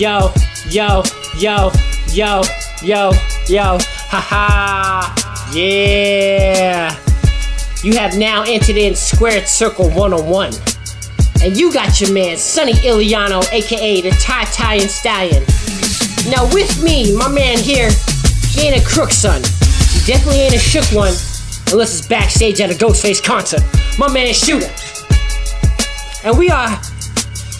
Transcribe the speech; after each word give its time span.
yo, 0.00 0.32
yo, 0.70 1.02
yo, 1.36 1.70
yo, 2.14 2.42
yo, 2.82 3.12
yo, 3.46 3.78
haha, 4.08 5.14
yeah. 5.52 6.96
You 7.82 7.98
have 7.98 8.16
now 8.16 8.42
entered 8.44 8.78
in 8.78 8.94
Squared 8.94 9.46
Circle 9.46 9.90
101. 9.90 10.54
And 11.42 11.54
you 11.54 11.70
got 11.70 12.00
your 12.00 12.12
man, 12.14 12.38
Sonny 12.38 12.72
Iliano, 12.82 13.42
aka 13.52 14.00
the 14.00 14.10
Tie 14.12 14.44
Tie 14.44 14.78
Stallion. 14.78 15.44
Now, 16.30 16.48
with 16.54 16.82
me, 16.82 17.14
my 17.14 17.28
man 17.28 17.58
here, 17.58 17.90
he 18.48 18.68
ain't 18.68 18.82
a 18.82 18.86
crook, 18.86 19.10
son. 19.10 19.42
He 19.92 20.00
definitely 20.06 20.40
ain't 20.40 20.54
a 20.54 20.58
shook 20.58 20.86
one, 20.96 21.12
unless 21.72 21.98
it's 21.98 22.08
backstage 22.08 22.62
at 22.62 22.70
a 22.70 22.74
Ghostface 22.74 23.22
concert. 23.22 23.62
My 23.98 24.10
man, 24.10 24.28
Shoota. 24.28 24.70
And 26.24 26.38
we 26.38 26.48
are 26.48 26.80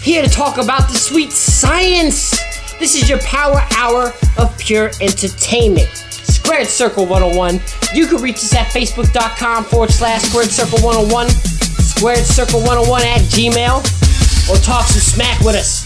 here 0.01 0.23
to 0.23 0.29
talk 0.29 0.57
about 0.57 0.89
the 0.89 0.95
sweet 0.95 1.31
science. 1.31 2.31
This 2.79 2.95
is 2.95 3.07
your 3.07 3.19
power 3.19 3.61
hour 3.77 4.13
of 4.39 4.57
pure 4.57 4.89
entertainment. 4.99 5.87
Squared 5.87 6.67
Circle 6.67 7.05
101. 7.05 7.59
You 7.93 8.07
can 8.07 8.21
reach 8.21 8.37
us 8.37 8.55
at 8.55 8.67
facebook.com 8.67 9.65
forward 9.65 9.91
slash 9.91 10.23
squared 10.23 10.49
circle 10.49 10.79
101, 10.79 11.29
squared 11.29 12.25
circle 12.25 12.59
101 12.61 13.03
at 13.03 13.19
gmail, 13.21 14.49
or 14.49 14.57
talk 14.63 14.85
some 14.85 15.01
smack 15.01 15.39
with 15.41 15.55
us 15.55 15.85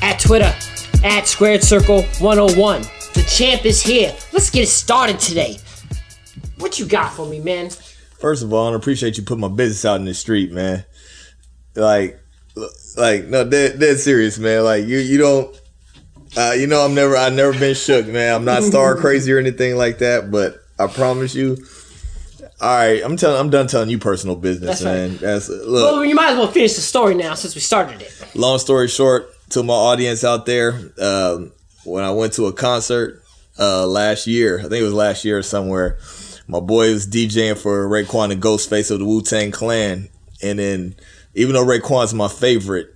at 0.00 0.20
Twitter 0.20 0.54
at 1.02 1.26
squared 1.26 1.64
circle 1.64 2.02
101. 2.20 2.82
The 3.14 3.26
champ 3.28 3.66
is 3.66 3.82
here. 3.82 4.14
Let's 4.32 4.48
get 4.48 4.62
it 4.62 4.68
started 4.68 5.18
today. 5.18 5.58
What 6.58 6.78
you 6.78 6.86
got 6.86 7.12
for 7.12 7.26
me, 7.26 7.40
man? 7.40 7.70
First 8.20 8.44
of 8.44 8.52
all, 8.52 8.72
I 8.72 8.76
appreciate 8.76 9.18
you 9.18 9.24
putting 9.24 9.40
my 9.40 9.48
business 9.48 9.84
out 9.84 9.98
in 9.98 10.06
the 10.06 10.14
street, 10.14 10.52
man. 10.52 10.84
Like, 11.74 12.20
like 12.96 13.26
no, 13.26 13.48
dead, 13.48 13.78
dead 13.78 13.98
serious, 13.98 14.38
man. 14.38 14.64
Like 14.64 14.86
you, 14.86 14.98
you 14.98 15.18
don't, 15.18 15.60
uh, 16.36 16.54
you 16.56 16.66
know, 16.66 16.84
I'm 16.84 16.94
never, 16.94 17.16
I've 17.16 17.32
never 17.32 17.52
been 17.58 17.74
shook, 17.74 18.06
man. 18.06 18.34
I'm 18.34 18.44
not 18.44 18.62
star 18.62 18.96
crazy 19.00 19.32
or 19.32 19.38
anything 19.38 19.76
like 19.76 19.98
that, 19.98 20.30
but 20.30 20.60
I 20.78 20.86
promise 20.86 21.34
you. 21.34 21.56
All 22.58 22.74
right, 22.74 23.02
I'm 23.04 23.18
telling, 23.18 23.38
I'm 23.38 23.50
done 23.50 23.66
telling 23.66 23.90
you 23.90 23.98
personal 23.98 24.34
business, 24.34 24.80
That's 24.80 24.84
right. 24.84 25.10
man. 25.10 25.16
That's 25.18 25.48
look. 25.50 25.92
Well, 25.92 26.04
you 26.04 26.14
might 26.14 26.30
as 26.30 26.38
well 26.38 26.48
finish 26.50 26.74
the 26.74 26.80
story 26.80 27.14
now 27.14 27.34
since 27.34 27.54
we 27.54 27.60
started 27.60 28.00
it. 28.00 28.30
long 28.34 28.58
story 28.58 28.88
short, 28.88 29.30
to 29.50 29.62
my 29.62 29.74
audience 29.74 30.24
out 30.24 30.46
there, 30.46 30.72
um, 30.98 31.52
when 31.84 32.02
I 32.02 32.12
went 32.12 32.32
to 32.34 32.46
a 32.46 32.54
concert 32.54 33.22
uh, 33.58 33.86
last 33.86 34.26
year, 34.26 34.58
I 34.58 34.62
think 34.62 34.74
it 34.74 34.84
was 34.84 34.94
last 34.94 35.22
year 35.22 35.36
or 35.36 35.42
somewhere, 35.42 35.98
my 36.48 36.60
boy 36.60 36.92
was 36.92 37.06
DJing 37.06 37.58
for 37.58 37.86
Raekwon 37.88 38.32
and 38.32 38.42
Ghostface 38.42 38.90
of 38.90 39.00
the 39.00 39.04
Wu 39.04 39.20
Tang 39.20 39.50
Clan, 39.50 40.08
and 40.42 40.58
then 40.58 40.94
even 41.36 41.54
though 41.54 41.64
Raekwon's 41.64 42.12
my 42.14 42.28
favorite. 42.28 42.92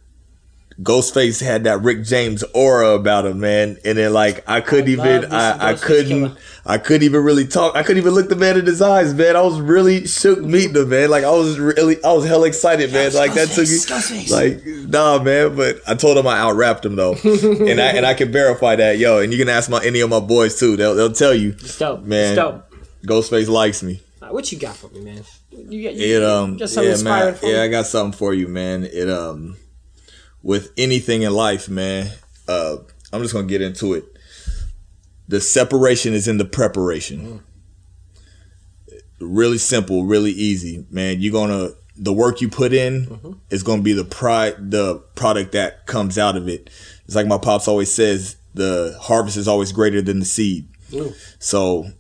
Ghostface 0.83 1.45
had 1.45 1.65
that 1.65 1.83
Rick 1.83 2.05
James 2.05 2.43
aura 2.55 2.93
about 2.93 3.27
him, 3.27 3.39
man, 3.39 3.77
and 3.85 3.99
then 3.99 4.15
like 4.15 4.43
I 4.49 4.63
couldn't 4.63 4.97
love 4.97 5.07
even, 5.07 5.31
I, 5.31 5.73
I 5.73 5.75
couldn't, 5.75 6.29
Killer. 6.29 6.37
I 6.65 6.79
couldn't 6.79 7.03
even 7.03 7.23
really 7.23 7.47
talk. 7.47 7.77
I 7.77 7.83
couldn't 7.83 7.99
even 8.01 8.15
look 8.15 8.31
the 8.31 8.37
man 8.37 8.57
in 8.57 8.65
his 8.65 8.81
eyes, 8.81 9.13
man. 9.13 9.37
I 9.37 9.43
was 9.43 9.61
really 9.61 10.07
shook 10.07 10.41
meeting 10.41 10.75
him, 10.75 10.89
man. 10.89 11.11
Like 11.11 11.23
I 11.23 11.33
was 11.33 11.59
really, 11.59 12.03
I 12.03 12.13
was 12.15 12.25
hella 12.27 12.47
excited, 12.47 12.95
man. 12.95 13.13
Like 13.13 13.35
that 13.35 13.49
took 13.49 13.69
me, 13.69 14.27
like 14.31 14.65
nah, 14.89 15.23
man. 15.23 15.55
But 15.55 15.81
I 15.87 15.95
told 15.97 16.17
him 16.17 16.27
I 16.27 16.39
out 16.39 16.57
rapped 16.57 16.87
him 16.87 16.97
though, 16.97 17.13
and 17.25 17.79
I 17.79 17.89
and 17.89 18.07
I 18.07 18.15
can 18.15 18.33
verify 18.33 18.77
that, 18.77 18.97
yo. 18.97 19.19
And 19.19 19.35
you 19.35 19.39
can 19.39 19.51
ask 19.51 19.69
my 19.69 19.85
any 19.85 20.01
of 20.01 20.09
my 20.09 20.21
boys 20.21 20.59
too. 20.59 20.77
They'll 20.79 20.95
they'll 20.95 21.13
tell 21.13 21.35
you, 21.35 21.51
It's 21.51 21.79
dope. 21.79 22.05
man. 22.05 22.29
It's 22.33 22.37
dope. 22.37 22.73
Ghostface 23.05 23.49
likes 23.49 23.83
me. 23.83 24.01
Right, 24.23 24.33
what 24.33 24.51
you 24.51 24.59
got 24.59 24.77
for 24.77 24.89
me, 24.89 25.01
man? 25.03 25.25
You 25.51 25.83
got 25.85 25.95
you, 25.95 26.17
It 26.17 26.23
um 26.23 26.57
got 26.57 26.69
something 26.69 26.85
yeah 26.85 26.93
inspiring 26.93 27.25
man 27.27 27.35
for 27.35 27.47
yeah 27.47 27.53
me? 27.55 27.61
I 27.61 27.69
got 27.69 27.87
something 27.87 28.17
for 28.17 28.35
you 28.35 28.49
man. 28.49 28.85
It 28.85 29.09
um 29.11 29.57
with 30.43 30.73
anything 30.77 31.23
in 31.23 31.33
life, 31.33 31.69
man. 31.69 32.11
Uh, 32.49 32.77
I'm 33.13 33.23
just 33.23 33.35
gonna 33.35 33.47
get 33.47 33.61
into 33.63 33.95
it. 33.95 34.05
The 35.29 35.41
separation 35.41 36.15
is 36.15 36.27
in 36.27 36.39
the 36.39 36.45
preparation. 36.45 37.43
Really 39.21 39.59
simple, 39.59 40.05
really 40.05 40.33
easy, 40.33 40.87
man. 40.91 41.21
You're 41.21 41.33
gonna 41.33 41.71
the 41.97 42.13
work 42.13 42.41
you 42.41 42.49
put 42.49 42.73
in 42.73 43.39
is 43.51 43.63
gonna 43.63 43.83
be 43.83 43.93
the 43.93 44.05
pride, 44.05 44.71
the 44.71 44.97
product 45.15 45.53
that 45.53 45.87
comes 45.87 46.17
out 46.17 46.37
of 46.37 46.49
it. 46.49 46.71
It's 47.05 47.15
like 47.15 47.27
my 47.27 47.39
pops 47.39 47.69
always 47.69 47.93
says, 47.93 48.37
the 48.55 48.97
harvest 49.01 49.37
is 49.37 49.47
always 49.47 49.73
greater 49.73 50.01
than 50.01 50.21
the 50.21 50.25
seed. 50.25 50.69
Ooh. 50.95 51.13
So 51.39 51.91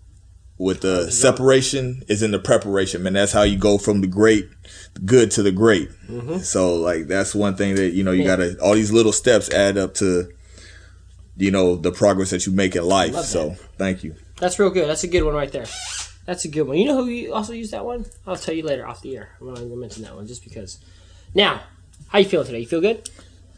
with 0.60 0.82
the 0.82 1.10
separation 1.10 2.02
is 2.06 2.22
in 2.22 2.32
the 2.32 2.38
preparation, 2.38 3.02
man. 3.02 3.14
That's 3.14 3.32
how 3.32 3.42
you 3.42 3.56
go 3.56 3.78
from 3.78 4.02
the 4.02 4.06
great 4.06 4.46
good 5.06 5.30
to 5.32 5.42
the 5.42 5.50
great. 5.50 5.90
Mm-hmm. 6.06 6.38
So 6.38 6.76
like 6.76 7.06
that's 7.06 7.34
one 7.34 7.56
thing 7.56 7.76
that 7.76 7.92
you 7.92 8.04
know 8.04 8.12
you 8.12 8.24
gotta 8.24 8.58
all 8.60 8.74
these 8.74 8.92
little 8.92 9.12
steps 9.12 9.48
add 9.50 9.78
up 9.78 9.94
to 9.94 10.30
you 11.38 11.50
know 11.50 11.76
the 11.76 11.90
progress 11.90 12.28
that 12.30 12.46
you 12.46 12.52
make 12.52 12.76
in 12.76 12.84
life. 12.84 13.14
So 13.16 13.56
thank 13.78 14.04
you. 14.04 14.14
That's 14.36 14.58
real 14.58 14.68
good. 14.68 14.86
That's 14.86 15.02
a 15.02 15.08
good 15.08 15.22
one 15.22 15.34
right 15.34 15.50
there. 15.50 15.64
That's 16.26 16.44
a 16.44 16.48
good 16.48 16.68
one. 16.68 16.76
You 16.76 16.84
know 16.84 16.96
who 16.96 17.06
you 17.06 17.32
also 17.32 17.54
used 17.54 17.72
that 17.72 17.86
one? 17.86 18.04
I'll 18.26 18.36
tell 18.36 18.54
you 18.54 18.62
later 18.62 18.86
off 18.86 19.00
the 19.00 19.16
air. 19.16 19.30
I'm 19.40 19.48
not 19.48 19.56
even 19.56 19.70
gonna 19.70 19.80
mention 19.80 20.02
that 20.02 20.14
one 20.14 20.26
just 20.26 20.44
because. 20.44 20.78
Now, 21.34 21.62
how 22.08 22.18
you 22.18 22.26
feeling 22.26 22.46
today? 22.46 22.60
You 22.60 22.66
feel 22.66 22.82
good? 22.82 23.08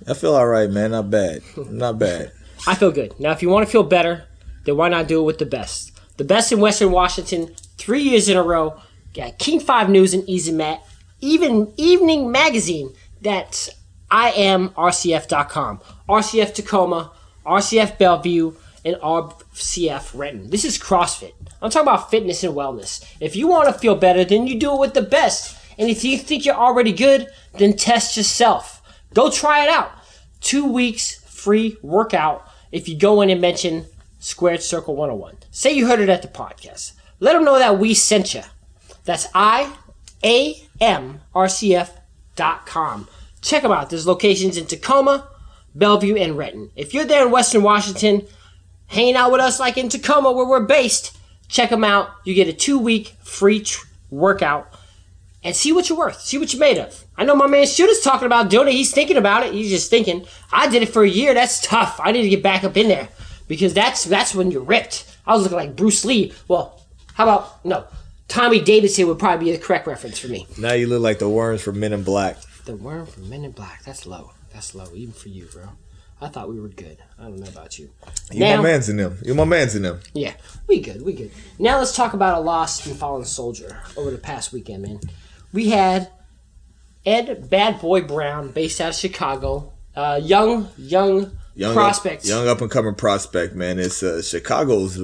I 0.06 0.14
feel 0.14 0.36
all 0.36 0.46
right, 0.46 0.70
man. 0.70 0.92
Not 0.92 1.10
bad. 1.10 1.42
Not 1.68 1.98
bad. 1.98 2.30
I 2.64 2.76
feel 2.76 2.92
good. 2.92 3.18
Now, 3.18 3.32
if 3.32 3.42
you 3.42 3.48
want 3.48 3.66
to 3.66 3.72
feel 3.72 3.82
better, 3.82 4.28
then 4.64 4.76
why 4.76 4.88
not 4.88 5.08
do 5.08 5.20
it 5.20 5.24
with 5.24 5.38
the 5.38 5.46
best? 5.46 5.91
The 6.16 6.24
best 6.24 6.52
in 6.52 6.60
Western 6.60 6.92
Washington, 6.92 7.54
three 7.78 8.02
years 8.02 8.28
in 8.28 8.36
a 8.36 8.42
row. 8.42 8.80
Got 9.14 9.38
King 9.38 9.60
Five 9.60 9.88
News 9.90 10.14
and 10.14 10.28
Easy 10.28 10.52
Matt, 10.52 10.82
even 11.20 11.72
Evening 11.76 12.30
Magazine. 12.30 12.94
That's 13.20 13.70
IamRCF.com. 14.10 15.80
RCF 16.08 16.54
Tacoma, 16.54 17.12
RCF 17.46 17.98
Bellevue, 17.98 18.52
and 18.84 18.96
RCF 18.96 20.18
Renton. 20.18 20.50
This 20.50 20.64
is 20.64 20.78
CrossFit. 20.78 21.32
I'm 21.60 21.70
talking 21.70 21.88
about 21.88 22.10
fitness 22.10 22.42
and 22.42 22.54
wellness. 22.54 23.04
If 23.20 23.36
you 23.36 23.48
want 23.48 23.68
to 23.68 23.78
feel 23.78 23.94
better, 23.94 24.24
then 24.24 24.46
you 24.46 24.58
do 24.58 24.74
it 24.74 24.80
with 24.80 24.94
the 24.94 25.02
best. 25.02 25.56
And 25.78 25.88
if 25.88 26.04
you 26.04 26.18
think 26.18 26.44
you're 26.44 26.54
already 26.54 26.92
good, 26.92 27.28
then 27.54 27.76
test 27.76 28.16
yourself. 28.16 28.82
Go 29.14 29.30
try 29.30 29.64
it 29.64 29.70
out. 29.70 29.92
Two 30.40 30.70
weeks 30.70 31.22
free 31.24 31.76
workout 31.82 32.48
if 32.72 32.88
you 32.88 32.98
go 32.98 33.20
in 33.20 33.30
and 33.30 33.40
mention 33.40 33.86
Squared 34.22 34.62
Circle 34.62 34.94
101. 34.94 35.38
Say 35.50 35.72
you 35.72 35.88
heard 35.88 35.98
it 35.98 36.08
at 36.08 36.22
the 36.22 36.28
podcast. 36.28 36.92
Let 37.18 37.32
them 37.32 37.44
know 37.44 37.58
that 37.58 37.80
we 37.80 37.92
sent 37.92 38.34
you. 38.34 38.42
That's 39.04 39.26
I 39.34 39.74
A 40.22 40.62
M 40.80 41.20
R 41.34 41.48
C 41.48 41.74
F 41.74 41.98
dot 42.36 42.64
com. 42.64 43.08
Check 43.40 43.62
them 43.62 43.72
out. 43.72 43.90
There's 43.90 44.06
locations 44.06 44.56
in 44.56 44.66
Tacoma, 44.66 45.28
Bellevue, 45.74 46.14
and 46.14 46.38
Renton. 46.38 46.70
If 46.76 46.94
you're 46.94 47.04
there 47.04 47.26
in 47.26 47.32
Western 47.32 47.64
Washington, 47.64 48.24
hanging 48.86 49.16
out 49.16 49.32
with 49.32 49.40
us 49.40 49.58
like 49.58 49.76
in 49.76 49.88
Tacoma 49.88 50.30
where 50.30 50.46
we're 50.46 50.66
based, 50.66 51.18
check 51.48 51.70
them 51.70 51.82
out. 51.82 52.10
You 52.22 52.32
get 52.34 52.46
a 52.46 52.52
two 52.52 52.78
week 52.78 53.16
free 53.24 53.58
tr- 53.58 53.88
workout 54.08 54.72
and 55.42 55.56
see 55.56 55.72
what 55.72 55.88
you're 55.88 55.98
worth. 55.98 56.20
See 56.20 56.38
what 56.38 56.52
you're 56.52 56.60
made 56.60 56.78
of. 56.78 57.06
I 57.16 57.24
know 57.24 57.34
my 57.34 57.48
man 57.48 57.66
Shoota's 57.66 58.00
talking 58.00 58.26
about 58.26 58.50
doing 58.50 58.68
it. 58.68 58.74
He's 58.74 58.94
thinking 58.94 59.16
about 59.16 59.44
it. 59.44 59.52
He's 59.52 59.70
just 59.70 59.90
thinking. 59.90 60.26
I 60.52 60.68
did 60.68 60.84
it 60.84 60.90
for 60.90 61.02
a 61.02 61.08
year. 61.08 61.34
That's 61.34 61.60
tough. 61.60 61.98
I 62.00 62.12
need 62.12 62.22
to 62.22 62.28
get 62.28 62.44
back 62.44 62.62
up 62.62 62.76
in 62.76 62.86
there 62.86 63.08
because 63.52 63.74
that's 63.74 64.04
that's 64.04 64.34
when 64.34 64.50
you're 64.50 64.62
ripped. 64.62 65.04
I 65.26 65.34
was 65.34 65.42
looking 65.42 65.58
like 65.58 65.76
Bruce 65.76 66.06
Lee. 66.06 66.32
Well, 66.48 66.80
how 67.12 67.24
about 67.24 67.62
no? 67.66 67.84
Tommy 68.26 68.60
Davidson 68.62 69.06
would 69.08 69.18
probably 69.18 69.44
be 69.44 69.52
the 69.52 69.62
correct 69.62 69.86
reference 69.86 70.18
for 70.18 70.28
me. 70.28 70.46
Now 70.58 70.72
you 70.72 70.86
look 70.86 71.02
like 71.02 71.18
the 71.18 71.28
worms 71.28 71.60
from 71.60 71.78
Men 71.78 71.92
in 71.92 72.02
Black. 72.02 72.38
The 72.64 72.74
worm 72.74 73.04
from 73.04 73.28
Men 73.28 73.44
in 73.44 73.50
Black. 73.50 73.84
That's 73.84 74.06
low. 74.06 74.32
That's 74.54 74.74
low, 74.74 74.86
even 74.94 75.12
for 75.12 75.28
you, 75.28 75.48
bro. 75.52 75.64
I 76.18 76.28
thought 76.28 76.48
we 76.48 76.58
were 76.58 76.68
good. 76.68 76.96
I 77.18 77.24
don't 77.24 77.40
know 77.40 77.48
about 77.48 77.78
you. 77.78 77.90
You 78.30 78.40
Now- 78.40 78.56
my 78.56 78.62
man's 78.62 78.88
in 78.88 78.96
them. 78.96 79.18
You're 79.22 79.34
my 79.34 79.44
man's 79.44 79.74
in 79.74 79.82
them. 79.82 80.00
Yeah, 80.14 80.32
we 80.66 80.80
good, 80.80 81.02
we 81.02 81.12
good. 81.12 81.30
Now 81.58 81.76
let's 81.78 81.94
talk 81.94 82.14
about 82.14 82.38
a 82.38 82.40
lost 82.40 82.86
and 82.86 82.96
fallen 82.96 83.26
soldier 83.26 83.82
over 83.98 84.10
the 84.10 84.18
past 84.18 84.50
weekend, 84.50 84.82
man. 84.82 85.00
We 85.52 85.68
had 85.68 86.10
Ed 87.04 87.50
Bad 87.50 87.80
Boy 87.82 88.00
Brown, 88.00 88.50
based 88.52 88.80
out 88.80 88.90
of 88.90 88.94
Chicago, 88.94 89.72
uh, 89.94 90.20
young, 90.22 90.68
young, 90.78 91.36
Young 91.54 91.74
prospect. 91.74 92.22
up, 92.24 92.28
young 92.28 92.48
up 92.48 92.60
and 92.60 92.70
coming 92.70 92.94
prospect, 92.94 93.54
man. 93.54 93.78
It's 93.78 94.02
uh, 94.02 94.22
Chicago's 94.22 94.96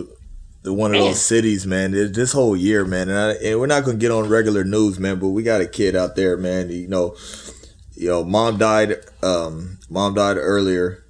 the 0.62 0.72
one 0.72 0.90
of 0.92 1.00
Man. 1.00 1.08
those 1.10 1.20
cities, 1.24 1.66
man. 1.66 1.94
It- 1.94 2.14
This 2.14 2.32
whole 2.32 2.56
year, 2.56 2.84
man, 2.84 3.08
and, 3.08 3.18
I, 3.18 3.30
and 3.32 3.60
we're 3.60 3.66
not 3.66 3.84
gonna 3.84 3.98
get 3.98 4.10
on 4.10 4.28
regular 4.28 4.64
news, 4.64 4.98
man. 4.98 5.18
But 5.18 5.28
we 5.28 5.42
got 5.42 5.60
a 5.60 5.66
kid 5.66 5.94
out 5.94 6.16
there, 6.16 6.36
man. 6.36 6.70
You 6.70 6.88
know, 6.88 7.16
you 7.94 8.08
know, 8.08 8.24
mom 8.24 8.58
died. 8.58 8.96
Um, 9.22 9.78
mom 9.90 10.14
died 10.14 10.36
earlier, 10.36 11.04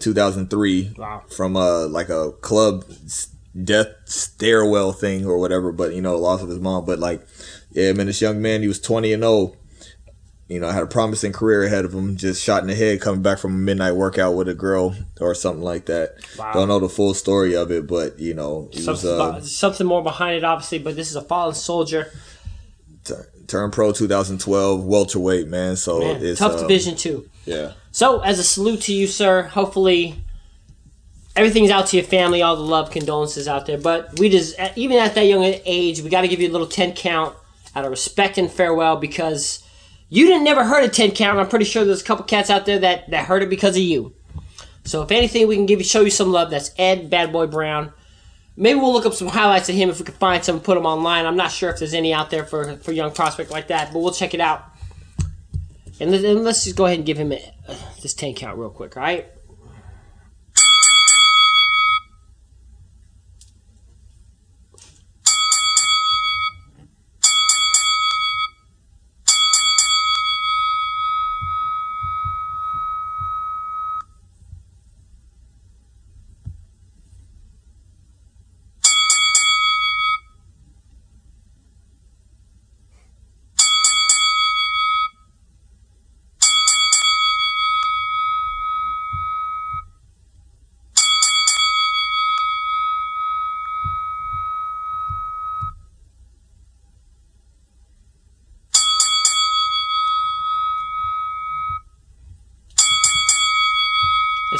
2003, 0.00 0.84
Hmm. 0.84 1.00
Wow. 1.00 1.22
from 1.28 1.56
a 1.56 1.86
like 1.86 2.08
a 2.08 2.32
club 2.40 2.84
death 3.64 3.88
stairwell 4.06 4.92
thing 4.92 5.26
or 5.26 5.38
whatever. 5.38 5.72
But 5.72 5.94
you 5.94 6.00
know, 6.00 6.16
loss 6.16 6.42
of 6.42 6.48
his 6.48 6.58
mom. 6.60 6.84
But 6.84 6.98
like, 6.98 7.26
yeah, 7.70 7.92
man, 7.92 8.06
this 8.06 8.20
young 8.20 8.40
man, 8.40 8.62
he 8.62 8.68
was 8.68 8.80
20 8.80 9.12
and 9.12 9.22
0. 9.22 9.54
You 10.48 10.60
know, 10.60 10.70
had 10.70 10.82
a 10.82 10.86
promising 10.86 11.32
career 11.32 11.62
ahead 11.64 11.84
of 11.84 11.92
him. 11.92 12.16
Just 12.16 12.42
shot 12.42 12.62
in 12.62 12.68
the 12.68 12.74
head 12.74 13.02
coming 13.02 13.20
back 13.20 13.38
from 13.38 13.54
a 13.54 13.58
midnight 13.58 13.92
workout 13.92 14.34
with 14.34 14.48
a 14.48 14.54
girl 14.54 14.96
or 15.20 15.34
something 15.34 15.62
like 15.62 15.86
that. 15.86 16.14
Wow. 16.38 16.52
Don't 16.54 16.68
know 16.68 16.78
the 16.78 16.88
full 16.88 17.12
story 17.12 17.54
of 17.54 17.70
it, 17.70 17.86
but 17.86 18.18
you 18.18 18.32
know, 18.32 18.70
he 18.72 18.78
was 18.86 19.02
Something, 19.02 19.20
uh, 19.20 19.40
something 19.42 19.86
more 19.86 20.02
behind 20.02 20.36
it, 20.36 20.44
obviously, 20.44 20.78
but 20.78 20.96
this 20.96 21.10
is 21.10 21.16
a 21.16 21.22
fallen 21.22 21.54
soldier. 21.54 22.10
t- 23.04 23.12
turned 23.46 23.74
pro 23.74 23.92
2012 23.92 24.84
welterweight, 24.84 25.48
man. 25.48 25.76
So 25.76 26.00
Man, 26.00 26.24
it's 26.24 26.38
tough 26.38 26.52
uh, 26.54 26.60
division 26.62 26.96
too. 26.96 27.28
Yeah, 27.44 27.72
So, 27.92 28.20
as 28.20 28.38
a 28.38 28.44
salute 28.44 28.82
to 28.82 28.92
you, 28.94 29.06
sir, 29.06 29.42
hopefully 29.42 30.16
everything's 31.36 31.70
out 31.70 31.86
to 31.88 31.96
your 31.96 32.04
family, 32.04 32.42
all 32.42 32.56
the 32.56 32.62
love, 32.62 32.90
condolences 32.90 33.48
out 33.48 33.66
there. 33.66 33.78
But 33.78 34.18
we 34.18 34.28
just, 34.28 34.54
even 34.76 34.98
at 34.98 35.14
that 35.14 35.24
young 35.24 35.42
age, 35.44 36.00
we 36.02 36.10
got 36.10 36.22
to 36.22 36.28
give 36.28 36.40
you 36.40 36.48
a 36.48 36.52
little 36.52 36.66
10 36.66 36.92
count 36.94 37.34
out 37.74 37.84
of 37.84 37.90
respect 37.90 38.38
and 38.38 38.50
farewell 38.50 38.96
because 38.96 39.62
you 40.08 40.26
didn't 40.26 40.44
never 40.44 40.64
heard 40.64 40.84
a 40.84 40.88
10 40.88 41.12
count. 41.12 41.38
I'm 41.38 41.48
pretty 41.48 41.64
sure 41.64 41.84
there's 41.84 42.02
a 42.02 42.04
couple 42.04 42.24
cats 42.24 42.50
out 42.50 42.66
there 42.66 42.78
that, 42.78 43.10
that 43.10 43.26
heard 43.26 43.42
it 43.42 43.50
because 43.50 43.76
of 43.76 43.82
you. 43.82 44.14
So 44.84 45.02
if 45.02 45.10
anything, 45.10 45.46
we 45.46 45.56
can 45.56 45.66
give 45.66 45.80
you 45.80 45.84
show 45.84 46.00
you 46.00 46.10
some 46.10 46.32
love. 46.32 46.50
That's 46.50 46.70
Ed 46.78 47.10
Bad 47.10 47.30
Boy 47.30 47.46
Brown. 47.46 47.92
Maybe 48.56 48.80
we'll 48.80 48.92
look 48.92 49.06
up 49.06 49.14
some 49.14 49.28
highlights 49.28 49.68
of 49.68 49.74
him 49.74 49.90
if 49.90 49.98
we 49.98 50.04
can 50.04 50.14
find 50.14 50.42
some, 50.42 50.56
and 50.56 50.64
put 50.64 50.74
them 50.74 50.86
online. 50.86 51.26
I'm 51.26 51.36
not 51.36 51.52
sure 51.52 51.70
if 51.70 51.78
there's 51.78 51.94
any 51.94 52.12
out 52.12 52.30
there 52.30 52.44
for 52.44 52.76
for 52.78 52.90
young 52.90 53.12
prospect 53.12 53.50
like 53.50 53.68
that, 53.68 53.92
but 53.92 54.00
we'll 54.00 54.12
check 54.12 54.34
it 54.34 54.40
out. 54.40 54.64
And, 56.00 56.10
let, 56.10 56.22
let's 56.22 56.64
just 56.64 56.76
go 56.76 56.86
ahead 56.86 56.98
and 56.98 57.06
give 57.06 57.18
him 57.18 57.32
a, 57.32 57.36
uh, 57.68 57.74
this 58.02 58.14
10 58.14 58.34
count 58.34 58.58
real 58.58 58.70
quick, 58.70 58.96
all 58.96 59.02
right? 59.02 59.26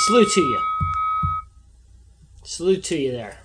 Salute 0.08 0.28
to 0.32 0.40
you. 0.40 0.60
Salute 2.43 2.84
to 2.84 2.96
you 2.96 3.12
there. 3.12 3.38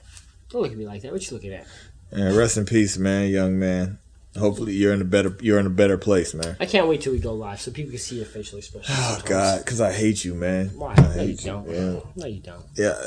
Don't 0.50 0.62
look 0.62 0.72
at 0.72 0.78
me 0.78 0.86
like 0.86 1.02
that. 1.02 1.12
What 1.12 1.30
you 1.30 1.36
looking 1.36 1.52
at? 1.54 1.68
And 2.12 2.38
rest 2.38 2.56
in 2.58 2.66
peace, 2.66 2.98
man, 2.98 3.30
young 3.30 3.60
man. 3.60 4.00
Hopefully 4.38 4.74
you're 4.74 4.94
in 4.94 5.02
a 5.02 5.06
better 5.06 5.38
you're 5.42 5.60
in 5.60 5.66
a 5.68 5.70
better 5.70 5.98
place, 5.98 6.34
man. 6.34 6.56
I 6.60 6.66
can't 6.66 6.88
wait 6.88 7.02
till 7.02 7.12
we 7.14 7.20
go 7.20 7.34
live 7.34 7.60
so 7.62 7.70
people 7.72 7.92
can 7.92 8.00
see 8.00 8.16
your 8.16 8.26
facial 8.26 8.58
expression. 8.58 8.96
Oh 8.98 9.22
God, 9.26 9.60
because 9.60 9.82
I 9.82 9.92
hate 9.92 10.24
you, 10.24 10.34
man. 10.34 10.70
Why? 10.70 10.94
I 10.98 11.02
No, 11.16 11.22
you 11.24 11.36
don't. 11.36 11.70
Yeah, 11.70 12.00
No, 12.16 12.26
you 12.26 12.40
don't. 12.40 12.64
yeah. 12.76 13.04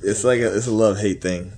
It's 0.00 0.24
like 0.24 0.40
a 0.40 0.56
it's 0.56 0.66
a 0.66 0.72
love 0.72 0.98
hate 0.98 1.20
thing. 1.20 1.52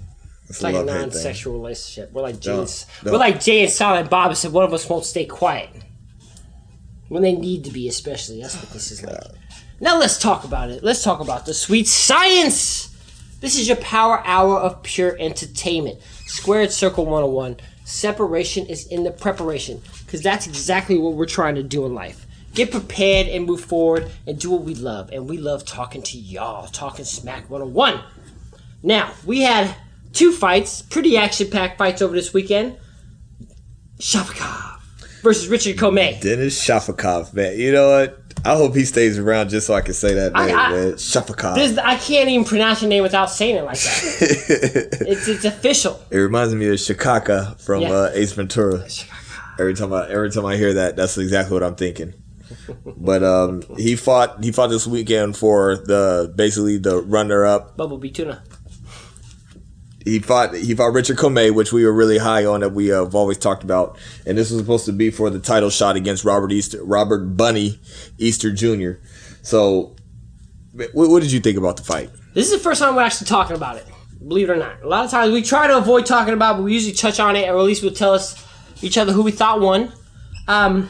It's, 0.48 0.50
It's 0.58 0.62
like 0.62 0.74
a 0.74 0.82
non-sexual 0.82 1.54
relationship. 1.54 2.12
We're 2.12 2.22
like 2.22 2.40
Jay. 2.40 2.50
Don't- 2.50 2.60
and- 2.62 2.86
don't. 3.04 3.12
We're 3.12 3.18
like 3.20 3.40
Jay 3.40 3.62
and 3.62 3.70
Silent 3.70 4.10
Bob 4.10 4.34
said. 4.36 4.52
One 4.52 4.64
of 4.64 4.74
us 4.74 4.88
won't 4.88 5.04
stay 5.04 5.24
quiet 5.26 5.70
when 7.08 7.22
they 7.22 7.32
need 7.32 7.64
to 7.64 7.70
be, 7.70 7.88
especially. 7.88 8.42
That's 8.42 8.56
what 8.56 8.70
this 8.70 8.90
is 8.90 9.02
like. 9.04 9.16
Now 9.80 9.98
let's 9.98 10.18
talk 10.18 10.44
about 10.44 10.68
it. 10.68 10.84
Let's 10.84 11.02
talk 11.02 11.20
about 11.20 11.46
the 11.46 11.54
sweet 11.54 11.88
science. 11.88 12.94
This 13.40 13.58
is 13.58 13.66
your 13.66 13.78
power 13.78 14.22
hour 14.26 14.58
of 14.58 14.82
pure 14.82 15.16
entertainment. 15.18 16.00
Squared 16.26 16.70
Circle 16.70 17.06
101. 17.06 17.56
Separation 17.84 18.66
is 18.66 18.86
in 18.86 19.04
the 19.04 19.10
preparation 19.10 19.80
because 20.04 20.20
that's 20.20 20.46
exactly 20.46 20.98
what 20.98 21.14
we're 21.14 21.24
trying 21.24 21.54
to 21.54 21.62
do 21.62 21.86
in 21.86 21.94
life. 21.94 22.26
Get 22.54 22.70
prepared 22.70 23.28
and 23.28 23.46
move 23.46 23.62
forward 23.62 24.10
and 24.26 24.38
do 24.38 24.50
what 24.50 24.62
we 24.62 24.74
love. 24.74 25.10
And 25.12 25.28
we 25.28 25.38
love 25.38 25.64
talking 25.64 26.02
to 26.02 26.18
y'all, 26.18 26.66
talking 26.66 27.06
smack 27.06 27.48
101. 27.48 28.00
Now, 28.82 29.12
we 29.24 29.40
had 29.40 29.74
two 30.12 30.32
fights, 30.32 30.82
pretty 30.82 31.16
action 31.16 31.48
packed 31.48 31.78
fights 31.78 32.02
over 32.02 32.14
this 32.14 32.34
weekend. 32.34 32.76
Shafikov 33.98 34.80
versus 35.22 35.48
Richard 35.48 35.76
Commey. 35.76 36.20
Dennis 36.20 36.62
Shafikov, 36.62 37.32
man. 37.32 37.58
You 37.58 37.72
know 37.72 37.88
what? 37.90 38.19
I 38.44 38.56
hope 38.56 38.74
he 38.74 38.84
stays 38.84 39.18
around 39.18 39.50
just 39.50 39.66
so 39.66 39.74
I 39.74 39.80
can 39.82 39.94
say 39.94 40.14
that 40.14 40.32
name, 40.32 40.56
I- 40.56 40.70
man. 40.70 40.92
Shafikov. 40.92 41.54
This, 41.56 41.76
I 41.78 41.96
can't 41.96 42.28
even 42.28 42.44
pronounce 42.44 42.80
your 42.82 42.88
name 42.88 43.02
without 43.02 43.30
saying 43.30 43.56
it 43.56 43.64
like 43.64 43.78
that. 43.78 44.98
it's, 45.06 45.28
it's 45.28 45.44
official. 45.44 46.00
It 46.10 46.18
reminds 46.18 46.54
me 46.54 46.66
of 46.68 46.74
Shikaka 46.76 47.60
from 47.60 47.82
Yeah. 47.82 47.92
uh, 47.92 48.10
Ace 48.14 48.32
Ventura. 48.32 48.86
Every 49.58 49.74
time 49.74 49.92
I 49.92 50.08
every 50.08 50.30
time 50.30 50.46
I 50.46 50.56
hear 50.56 50.72
that, 50.74 50.96
that's 50.96 51.18
exactly 51.18 51.52
what 51.52 51.62
I'm 51.62 51.74
thinking. 51.74 52.14
But 52.84 53.22
um, 53.22 53.62
he 53.76 53.94
fought 53.94 54.42
he 54.42 54.52
fought 54.52 54.68
this 54.68 54.86
weekend 54.86 55.36
for 55.36 55.76
the 55.76 56.32
basically 56.34 56.78
the 56.78 57.02
runner 57.02 57.44
up. 57.44 57.76
Bubble 57.76 57.96
Bumblebee 57.98 58.10
tuna. 58.10 58.42
He 60.04 60.18
fought 60.18 60.54
he 60.54 60.74
fought 60.74 60.92
Richard 60.92 61.18
Commey, 61.18 61.54
which 61.54 61.72
we 61.72 61.84
were 61.84 61.92
really 61.92 62.18
high 62.18 62.46
on 62.46 62.60
that 62.60 62.72
we 62.72 62.90
uh, 62.90 63.04
have 63.04 63.14
always 63.14 63.36
talked 63.36 63.62
about, 63.62 63.98
and 64.24 64.38
this 64.38 64.50
was 64.50 64.60
supposed 64.60 64.86
to 64.86 64.92
be 64.92 65.10
for 65.10 65.28
the 65.28 65.38
title 65.38 65.68
shot 65.68 65.96
against 65.96 66.24
Robert 66.24 66.52
Easter 66.52 66.82
Robert 66.82 67.36
Bunny 67.36 67.78
Easter 68.16 68.50
Jr. 68.50 68.92
So, 69.42 69.94
what, 70.72 71.10
what 71.10 71.22
did 71.22 71.32
you 71.32 71.40
think 71.40 71.58
about 71.58 71.76
the 71.76 71.82
fight? 71.82 72.10
This 72.32 72.46
is 72.46 72.52
the 72.52 72.58
first 72.58 72.80
time 72.80 72.94
we're 72.94 73.02
actually 73.02 73.26
talking 73.26 73.56
about 73.56 73.76
it. 73.76 73.86
Believe 74.26 74.48
it 74.48 74.52
or 74.52 74.56
not. 74.56 74.82
A 74.82 74.88
lot 74.88 75.04
of 75.04 75.10
times 75.10 75.32
we 75.32 75.42
try 75.42 75.66
to 75.66 75.76
avoid 75.76 76.06
talking 76.06 76.32
about, 76.32 76.54
it, 76.54 76.58
but 76.58 76.64
we 76.64 76.74
usually 76.74 76.94
touch 76.94 77.20
on 77.20 77.36
it, 77.36 77.48
or 77.48 77.58
at 77.58 77.64
least 77.64 77.82
we'll 77.82 77.92
tell 77.92 78.14
us 78.14 78.46
each 78.82 78.96
other 78.96 79.12
who 79.12 79.22
we 79.22 79.32
thought 79.32 79.60
won. 79.60 79.92
Um, 80.48 80.88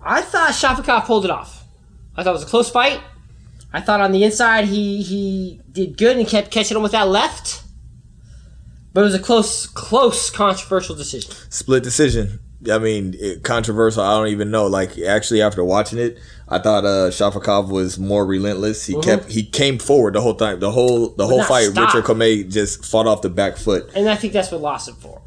I 0.00 0.22
thought 0.22 0.50
Shafikov 0.52 1.04
pulled 1.04 1.24
it 1.24 1.30
off. 1.30 1.64
I 2.16 2.22
thought 2.22 2.30
it 2.30 2.34
was 2.34 2.42
a 2.42 2.46
close 2.46 2.70
fight. 2.70 3.00
I 3.72 3.80
thought 3.80 4.00
on 4.00 4.12
the 4.12 4.24
inside 4.24 4.66
he 4.66 5.02
he 5.02 5.60
did 5.70 5.96
good 5.96 6.16
and 6.16 6.26
kept 6.28 6.50
catching 6.50 6.76
him 6.76 6.82
with 6.82 6.92
that 6.92 7.08
left. 7.08 7.62
But 8.92 9.00
it 9.00 9.04
was 9.04 9.14
a 9.14 9.18
close, 9.18 9.66
close, 9.66 10.28
controversial 10.28 10.94
decision. 10.94 11.32
split 11.48 11.82
decision. 11.82 12.40
I 12.70 12.78
mean, 12.78 13.16
it, 13.18 13.42
controversial. 13.42 14.02
I 14.02 14.18
don't 14.18 14.28
even 14.28 14.50
know. 14.50 14.66
Like, 14.66 14.98
actually, 14.98 15.42
after 15.42 15.64
watching 15.64 15.98
it, 15.98 16.18
I 16.48 16.58
thought 16.58 16.84
uh, 16.84 17.08
Shafikov 17.08 17.70
was 17.70 17.98
more 17.98 18.24
relentless. 18.26 18.86
He 18.86 19.00
kept 19.00 19.30
he 19.30 19.44
came 19.44 19.78
forward 19.78 20.14
the 20.14 20.20
whole 20.20 20.34
time. 20.34 20.60
The 20.60 20.70
whole 20.70 21.08
the 21.08 21.26
whole 21.26 21.42
fight. 21.42 21.70
stop. 21.70 21.94
Richard 21.94 22.04
Commey 22.04 22.48
just 22.52 22.84
fought 22.84 23.06
off 23.06 23.22
the 23.22 23.30
back 23.30 23.56
foot. 23.56 23.90
And 23.94 24.08
I 24.08 24.14
think 24.14 24.32
that's 24.32 24.52
what 24.52 24.60
lost 24.60 24.88
him 24.88 24.94
for. 24.96 25.21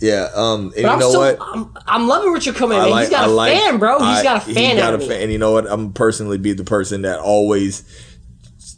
Yeah. 0.00 0.28
Um. 0.34 0.60
And 0.66 0.70
But 0.74 0.80
you 0.82 0.88
I'm 0.88 0.98
know 1.00 1.08
still, 1.10 1.20
what? 1.20 1.38
I'm, 1.40 1.76
I'm 1.86 2.06
loving 2.08 2.32
Commey, 2.34 2.76
I 2.76 2.78
man. 2.82 2.90
like- 2.90 3.00
He's 3.02 3.10
got 3.10 3.24
I 3.24 3.30
a 3.30 3.34
like- 3.34 3.52
fan, 3.58 3.78
bro. 3.78 3.98
He's 3.98 4.06
I- 4.18 4.22
got 4.22 4.36
a 4.36 4.40
fan. 4.40 4.54
he 4.54 4.76
got 4.76 4.94
out 4.94 5.02
a 5.02 5.06
fan. 5.06 5.22
And 5.22 5.32
you 5.32 5.38
know 5.38 5.52
what? 5.52 5.66
I'm 5.66 5.92
personally 5.92 6.38
be 6.38 6.52
the 6.52 6.64
person 6.64 7.02
that 7.02 7.18
always 7.18 7.82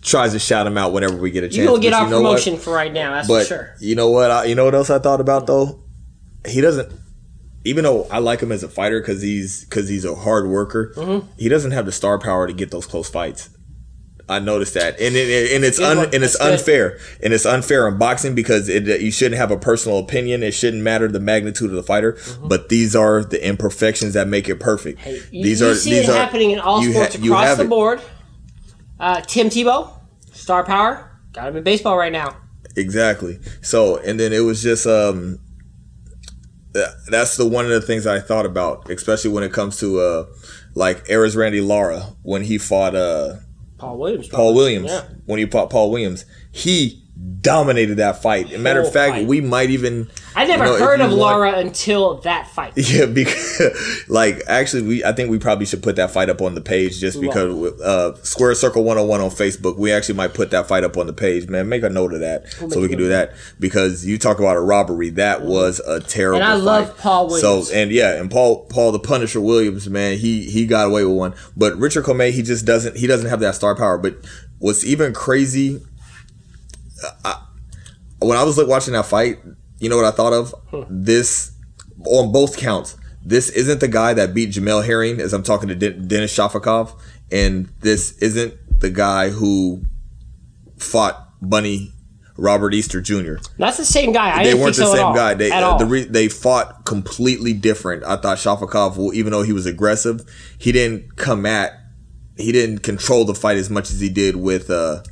tries 0.02 0.32
to 0.32 0.38
shout 0.38 0.66
him 0.66 0.78
out 0.78 0.92
whenever 0.92 1.16
we 1.16 1.30
get 1.30 1.44
a 1.44 1.48
chance. 1.48 1.56
You're 1.58 1.66
gonna 1.66 1.80
get 1.80 1.90
But 1.92 1.96
our 1.98 2.04
you 2.04 2.10
know 2.10 2.20
what? 2.22 2.28
promotion 2.30 2.56
for 2.56 2.72
right 2.72 2.92
now, 2.92 3.12
that's 3.12 3.28
But 3.28 3.42
for 3.42 3.48
sure. 3.48 3.74
you 3.80 3.94
know 3.94 4.08
what? 4.10 4.30
I, 4.30 4.44
you 4.46 4.54
know 4.54 4.64
what 4.64 4.74
else 4.74 4.88
I 4.90 4.98
thought 4.98 5.20
about 5.20 5.46
though? 5.46 5.82
He 6.46 6.60
doesn't. 6.62 6.90
Even 7.66 7.84
though 7.84 8.04
I 8.10 8.20
like 8.20 8.40
him 8.40 8.50
as 8.52 8.62
a 8.62 8.68
fighter 8.68 9.00
because 9.00 9.20
he's 9.20 9.64
because 9.66 9.88
he's 9.90 10.06
a 10.06 10.14
hard 10.14 10.48
worker, 10.48 10.94
Mm-hmm. 10.96 11.26
he 11.36 11.50
doesn't 11.50 11.72
have 11.72 11.84
the 11.84 11.92
star 11.92 12.18
power 12.18 12.46
to 12.46 12.54
get 12.54 12.70
those 12.70 12.86
close 12.86 13.10
fights. 13.10 13.50
I 14.30 14.38
noticed 14.38 14.74
that, 14.74 15.00
and 15.00 15.16
it, 15.16 15.52
and 15.52 15.64
it's 15.64 15.80
un, 15.80 15.98
and 15.98 16.14
it's 16.14 16.38
That's 16.38 16.38
good. 16.38 16.52
unfair, 16.52 16.98
and 17.22 17.32
it's 17.34 17.44
unfair 17.44 17.88
in 17.88 17.98
boxing 17.98 18.34
because 18.34 18.68
it 18.68 19.00
you 19.00 19.10
shouldn't 19.10 19.38
have 19.38 19.50
a 19.50 19.58
personal 19.58 19.98
opinion. 19.98 20.42
It 20.42 20.52
shouldn't 20.52 20.82
matter 20.82 21.08
the 21.08 21.20
magnitude 21.20 21.70
of 21.70 21.76
the 21.76 21.82
fighter, 21.82 22.16
but 22.42 22.68
these 22.68 22.94
are 22.94 23.24
the 23.24 23.44
imperfections 23.44 24.14
that 24.14 24.28
make 24.28 24.48
it 24.48 24.60
perfect. 24.60 25.04
You, 25.04 25.42
these 25.42 25.60
you 25.60 25.68
are 25.68 25.74
see 25.74 25.90
these 25.90 26.08
it 26.08 26.12
are 26.12 26.16
happening 26.16 26.52
in 26.52 26.60
all 26.60 26.82
sports 26.82 27.16
ha- 27.16 27.24
across 27.24 27.58
the 27.58 27.64
board. 27.64 28.00
Uh, 29.00 29.20
Tim 29.22 29.48
Tebow, 29.48 29.98
star 30.32 30.64
power, 30.64 31.10
got 31.32 31.48
him 31.48 31.56
in 31.56 31.64
baseball 31.64 31.98
right 31.98 32.12
now. 32.12 32.36
Exactly. 32.76 33.40
So, 33.62 33.96
and 33.96 34.20
then 34.20 34.32
it 34.32 34.40
was 34.40 34.62
just 34.62 34.86
um, 34.86 35.40
that's 37.08 37.36
the 37.36 37.46
one 37.46 37.64
of 37.64 37.70
the 37.72 37.80
things 37.80 38.06
I 38.06 38.20
thought 38.20 38.46
about, 38.46 38.90
especially 38.90 39.30
when 39.30 39.42
it 39.42 39.52
comes 39.52 39.78
to 39.80 39.98
uh 40.00 40.26
like 40.74 41.04
Erislandy 41.06 41.66
Lara 41.66 42.14
when 42.22 42.44
he 42.44 42.58
fought 42.58 42.94
uh 42.94 43.36
Paul 43.80 43.98
Williams. 43.98 44.28
Paul 44.28 44.54
Williams 44.54 44.90
Yeah. 44.90 45.02
when 45.26 45.38
he 45.38 45.46
fought 45.46 45.70
Paul 45.70 45.90
Williams. 45.90 46.24
He 46.52 47.02
dominated 47.42 47.96
that 47.96 48.22
fight. 48.22 48.46
As 48.48 48.54
a 48.54 48.58
matter 48.58 48.80
of 48.80 48.92
fact, 48.92 49.12
fight. 49.14 49.26
we 49.26 49.40
might 49.40 49.70
even 49.70 50.08
I 50.34 50.46
never 50.46 50.64
you 50.64 50.72
know, 50.72 50.78
heard 50.78 51.00
of 51.00 51.10
want- 51.10 51.20
Lara 51.20 51.58
until 51.58 52.16
that 52.20 52.48
fight. 52.48 52.72
Yeah, 52.90 53.06
because 53.06 54.04
like 54.08 54.42
actually, 54.48 54.82
we 54.82 55.04
I 55.04 55.12
think 55.12 55.30
we 55.30 55.38
probably 55.38 55.66
should 55.66 55.82
put 55.82 55.96
that 55.96 56.10
fight 56.10 56.30
up 56.30 56.40
on 56.40 56.54
the 56.54 56.60
page 56.60 56.98
just 56.98 57.20
because 57.20 57.80
uh, 57.80 58.14
Square 58.22 58.54
Circle 58.56 58.84
101 58.84 59.20
on 59.20 59.30
Facebook. 59.30 59.76
We 59.76 59.92
actually 59.92 60.16
might 60.16 60.34
put 60.34 60.50
that 60.52 60.66
fight 60.66 60.82
up 60.82 60.96
on 60.96 61.06
the 61.06 61.12
page, 61.12 61.48
man. 61.48 61.68
Make 61.68 61.82
a 61.82 61.90
note 61.90 62.14
of 62.14 62.20
that 62.20 62.50
so 62.52 62.80
we 62.80 62.88
can 62.88 62.98
do 62.98 63.08
that 63.08 63.32
because 63.58 64.04
you 64.04 64.18
talk 64.18 64.38
about 64.38 64.56
a 64.56 64.60
robbery. 64.60 65.10
That 65.10 65.42
was 65.42 65.78
a 65.80 66.00
terrible. 66.00 66.42
And 66.42 66.44
I 66.44 66.56
fight. 66.56 66.64
love 66.64 66.98
Paul 66.98 67.26
Williams. 67.28 67.68
So 67.68 67.74
and 67.74 67.90
yeah, 67.90 68.14
and 68.18 68.30
Paul 68.30 68.64
Paul 68.66 68.92
the 68.92 68.98
Punisher 68.98 69.40
Williams, 69.40 69.88
man, 69.88 70.16
he 70.18 70.50
he 70.50 70.66
got 70.66 70.86
away 70.86 71.04
with 71.04 71.16
one. 71.16 71.34
But 71.56 71.76
Richard 71.76 72.04
Commey, 72.04 72.32
he 72.32 72.42
just 72.42 72.64
doesn't 72.64 72.96
he 72.96 73.06
doesn't 73.06 73.28
have 73.28 73.40
that 73.40 73.54
star 73.54 73.76
power. 73.76 73.98
But 73.98 74.16
what's 74.58 74.84
even 74.84 75.12
crazy 75.12 75.82
when 78.20 78.36
I 78.36 78.44
was 78.44 78.58
like 78.58 78.66
watching 78.66 78.92
that 78.94 79.06
fight, 79.06 79.38
you 79.78 79.88
know 79.88 79.96
what 79.96 80.04
I 80.04 80.10
thought 80.10 80.32
of? 80.32 80.54
This 80.88 81.52
on 82.06 82.32
both 82.32 82.56
counts. 82.56 82.96
This 83.24 83.50
isn't 83.50 83.80
the 83.80 83.88
guy 83.88 84.14
that 84.14 84.32
beat 84.32 84.50
Jamel 84.50 84.84
Herring, 84.84 85.20
as 85.20 85.32
I'm 85.32 85.42
talking 85.42 85.68
to 85.68 85.74
Den- 85.74 86.08
Dennis 86.08 86.34
Shafikov, 86.36 86.98
and 87.30 87.70
this 87.80 88.16
isn't 88.18 88.54
the 88.80 88.90
guy 88.90 89.28
who 89.28 89.82
fought 90.78 91.28
Bunny 91.42 91.92
Robert 92.36 92.72
Easter 92.72 93.02
Jr. 93.02 93.34
That's 93.58 93.76
the 93.76 93.84
same 93.84 94.12
guy. 94.12 94.40
I 94.40 94.44
they 94.44 94.54
weren't 94.54 94.76
the 94.76 94.84
so 94.86 94.94
same 94.94 95.06
all, 95.06 95.14
guy. 95.14 95.34
They 95.34 95.50
at 95.50 95.62
uh, 95.62 95.72
all. 95.72 95.78
the 95.78 95.84
re- 95.84 96.04
they 96.04 96.28
fought 96.28 96.86
completely 96.86 97.52
different. 97.52 98.02
I 98.04 98.16
thought 98.16 98.38
Shafikov, 98.38 99.12
even 99.12 99.32
though 99.32 99.42
he 99.42 99.52
was 99.52 99.66
aggressive, 99.66 100.22
he 100.58 100.72
didn't 100.72 101.16
come 101.16 101.44
at, 101.44 101.72
he 102.36 102.52
didn't 102.52 102.78
control 102.78 103.26
the 103.26 103.34
fight 103.34 103.58
as 103.58 103.68
much 103.68 103.90
as 103.90 104.00
he 104.00 104.08
did 104.08 104.36
with 104.36 104.70
uh 104.70 105.02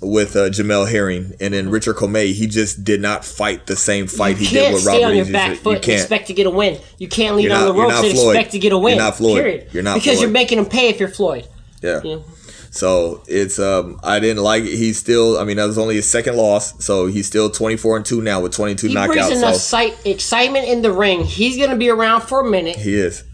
with 0.00 0.36
uh, 0.36 0.48
Jamel 0.50 0.90
Herring 0.90 1.32
and 1.40 1.54
then 1.54 1.70
Richard 1.70 1.96
Commey. 1.96 2.32
He 2.32 2.46
just 2.46 2.84
did 2.84 3.00
not 3.00 3.24
fight 3.24 3.66
the 3.66 3.76
same 3.76 4.06
fight 4.06 4.38
you 4.38 4.46
he 4.46 4.54
did 4.54 4.72
with. 4.74 4.82
You 4.84 4.88
can't 4.90 4.96
stay 4.98 5.04
on 5.04 5.16
your 5.16 5.32
back 5.32 5.56
foot 5.58 5.76
and 5.84 5.88
expect 5.94 6.26
to 6.28 6.34
get 6.34 6.46
a 6.46 6.50
win. 6.50 6.78
You 6.98 7.08
can't 7.08 7.36
lean 7.36 7.50
on 7.52 7.66
the 7.66 7.74
ropes 7.74 7.94
and 8.02 8.12
Floyd. 8.12 8.36
expect 8.36 8.52
to 8.52 8.58
get 8.58 8.72
a 8.72 8.78
win. 8.78 8.96
You're 8.96 9.04
not 9.04 9.16
Floyd. 9.16 9.42
Period. 9.42 9.68
You're 9.72 9.82
not 9.82 9.94
because 9.94 10.14
Floyd. 10.18 10.22
you're 10.22 10.30
making 10.30 10.58
him 10.58 10.66
pay 10.66 10.88
if 10.88 11.00
you're 11.00 11.08
Floyd. 11.08 11.48
Yeah. 11.82 12.02
You 12.02 12.16
know? 12.16 12.24
So 12.70 13.22
it's 13.26 13.58
um 13.58 13.98
I 14.04 14.20
didn't 14.20 14.42
like 14.42 14.62
it. 14.62 14.76
He's 14.76 14.98
still 14.98 15.38
I 15.38 15.44
mean 15.44 15.56
that 15.56 15.64
was 15.64 15.78
only 15.78 15.94
his 15.96 16.08
second 16.10 16.36
loss, 16.36 16.84
so 16.84 17.06
he's 17.06 17.26
still 17.26 17.48
twenty 17.50 17.76
four 17.76 17.96
and 17.96 18.04
two 18.04 18.20
now 18.20 18.40
with 18.40 18.52
twenty 18.52 18.74
two 18.74 18.88
He 18.88 18.94
brings 18.94 19.16
knockouts. 19.16 19.36
enough 19.36 19.54
So 19.54 19.58
sight, 19.58 20.06
excitement 20.06 20.68
in 20.68 20.82
the 20.82 20.92
ring. 20.92 21.24
He's 21.24 21.56
going 21.56 21.70
to 21.70 21.76
be 21.76 21.88
around 21.88 22.22
for 22.22 22.40
a 22.46 22.50
minute. 22.50 22.76
he 22.76 22.94
is. 22.94 23.24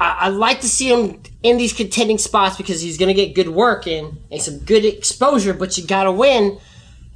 I, 0.00 0.16
I 0.20 0.28
like 0.28 0.60
to 0.60 0.68
see 0.68 0.92
him 0.92 1.22
in 1.42 1.56
these 1.58 1.72
contending 1.72 2.18
spots 2.18 2.56
because 2.56 2.80
he's 2.80 2.98
going 2.98 3.08
to 3.08 3.14
get 3.14 3.34
good 3.34 3.48
work 3.48 3.86
in 3.86 4.18
and 4.30 4.40
some 4.40 4.58
good 4.58 4.84
exposure, 4.84 5.54
but 5.54 5.76
you 5.78 5.86
got 5.86 6.04
to 6.04 6.12
win. 6.12 6.58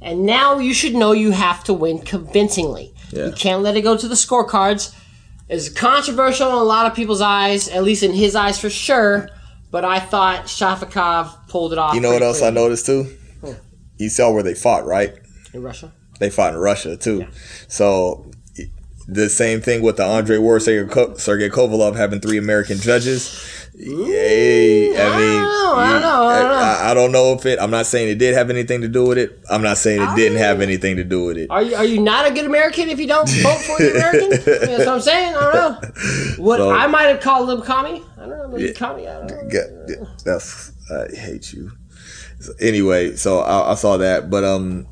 And 0.01 0.25
now 0.25 0.57
you 0.57 0.73
should 0.73 0.95
know 0.95 1.11
you 1.11 1.31
have 1.31 1.63
to 1.65 1.73
win 1.73 1.99
convincingly. 1.99 2.93
Yeah. 3.11 3.27
You 3.27 3.33
can't 3.33 3.61
let 3.61 3.75
it 3.77 3.81
go 3.81 3.95
to 3.95 4.07
the 4.07 4.15
scorecards. 4.15 4.95
It's 5.47 5.69
controversial 5.69 6.47
in 6.47 6.55
a 6.55 6.63
lot 6.63 6.87
of 6.87 6.95
people's 6.95 7.21
eyes, 7.21 7.67
at 7.67 7.83
least 7.83 8.03
in 8.03 8.13
his 8.13 8.35
eyes 8.35 8.59
for 8.59 8.69
sure. 8.69 9.29
But 9.69 9.85
I 9.85 9.99
thought 9.99 10.45
Shafikov 10.45 11.47
pulled 11.47 11.73
it 11.73 11.77
off. 11.77 11.93
You 11.93 12.01
know 12.01 12.11
what 12.13 12.21
else 12.21 12.41
I 12.41 12.49
noticed 12.49 12.85
too? 12.85 13.17
You 13.97 14.09
saw 14.09 14.31
where 14.31 14.43
they 14.43 14.55
fought, 14.55 14.85
right? 14.85 15.15
in 15.53 15.61
Russia? 15.61 15.91
They 16.19 16.29
fought 16.29 16.53
in 16.53 16.59
Russia 16.59 16.97
too. 16.97 17.27
So 17.67 18.31
the 19.07 19.29
same 19.29 19.61
thing 19.61 19.81
with 19.81 19.97
the 19.97 20.03
Andre 20.05 20.37
Ward 20.37 20.61
Sergey 20.61 20.89
Ko- 20.91 21.15
Sergey 21.15 21.49
Kovalev 21.49 21.95
having 21.95 22.19
three 22.19 22.37
American 22.37 22.77
judges. 22.77 23.47
Yay! 23.73 24.89
I 24.97 25.17
mean, 25.17 25.41
I 25.41 25.89
don't 25.93 26.01
know, 26.01 26.25
I 26.25 26.39
don't 26.39 26.49
know. 26.51 26.55
I, 26.57 26.91
I 26.91 26.93
don't 26.93 27.11
know 27.11 27.33
if 27.33 27.45
it. 27.45 27.59
I'm 27.59 27.71
not 27.71 27.85
saying 27.85 28.09
it 28.09 28.15
did 28.15 28.33
have 28.35 28.49
anything 28.49 28.81
to 28.81 28.87
do 28.87 29.05
with 29.07 29.17
it. 29.17 29.41
I'm 29.49 29.61
not 29.61 29.77
saying 29.77 30.01
it 30.01 30.15
didn't 30.15 30.37
have 30.39 30.61
anything 30.61 30.97
to 30.97 31.03
do 31.03 31.25
with 31.25 31.37
it. 31.37 31.49
Are 31.49 31.61
you 31.63 31.75
are 31.75 31.85
you 31.85 32.01
not 32.01 32.27
a 32.29 32.31
good 32.33 32.45
American 32.45 32.89
if 32.89 32.99
you 32.99 33.07
don't 33.07 33.27
vote 33.29 33.59
for 33.61 33.77
the 33.77 33.91
American? 33.91 34.29
That's 34.45 34.85
what 34.85 34.87
I'm 34.87 35.01
saying. 35.01 35.35
I 35.35 35.39
don't 35.51 35.53
know. 35.81 36.43
What 36.43 36.57
So- 36.57 36.71
I 36.71 36.87
might 36.87 37.03
have 37.03 37.21
called 37.21 37.49
him 37.49 37.61
commie. 37.61 38.03
I 38.17 38.25
don't 38.27 38.29
know. 38.37 38.47
Maybe 38.49 38.73
commie. 38.73 39.07
I 39.07 39.25
don't 39.27 39.47
know. 39.51 40.07
That's 40.25 40.71
I 40.91 41.15
hate 41.15 41.53
you. 41.53 41.71
So 42.39 42.53
anyway, 42.59 43.15
so 43.15 43.39
I, 43.39 43.71
I 43.71 43.75
saw 43.75 43.97
that, 43.97 44.29
but 44.29 44.43
um, 44.43 44.87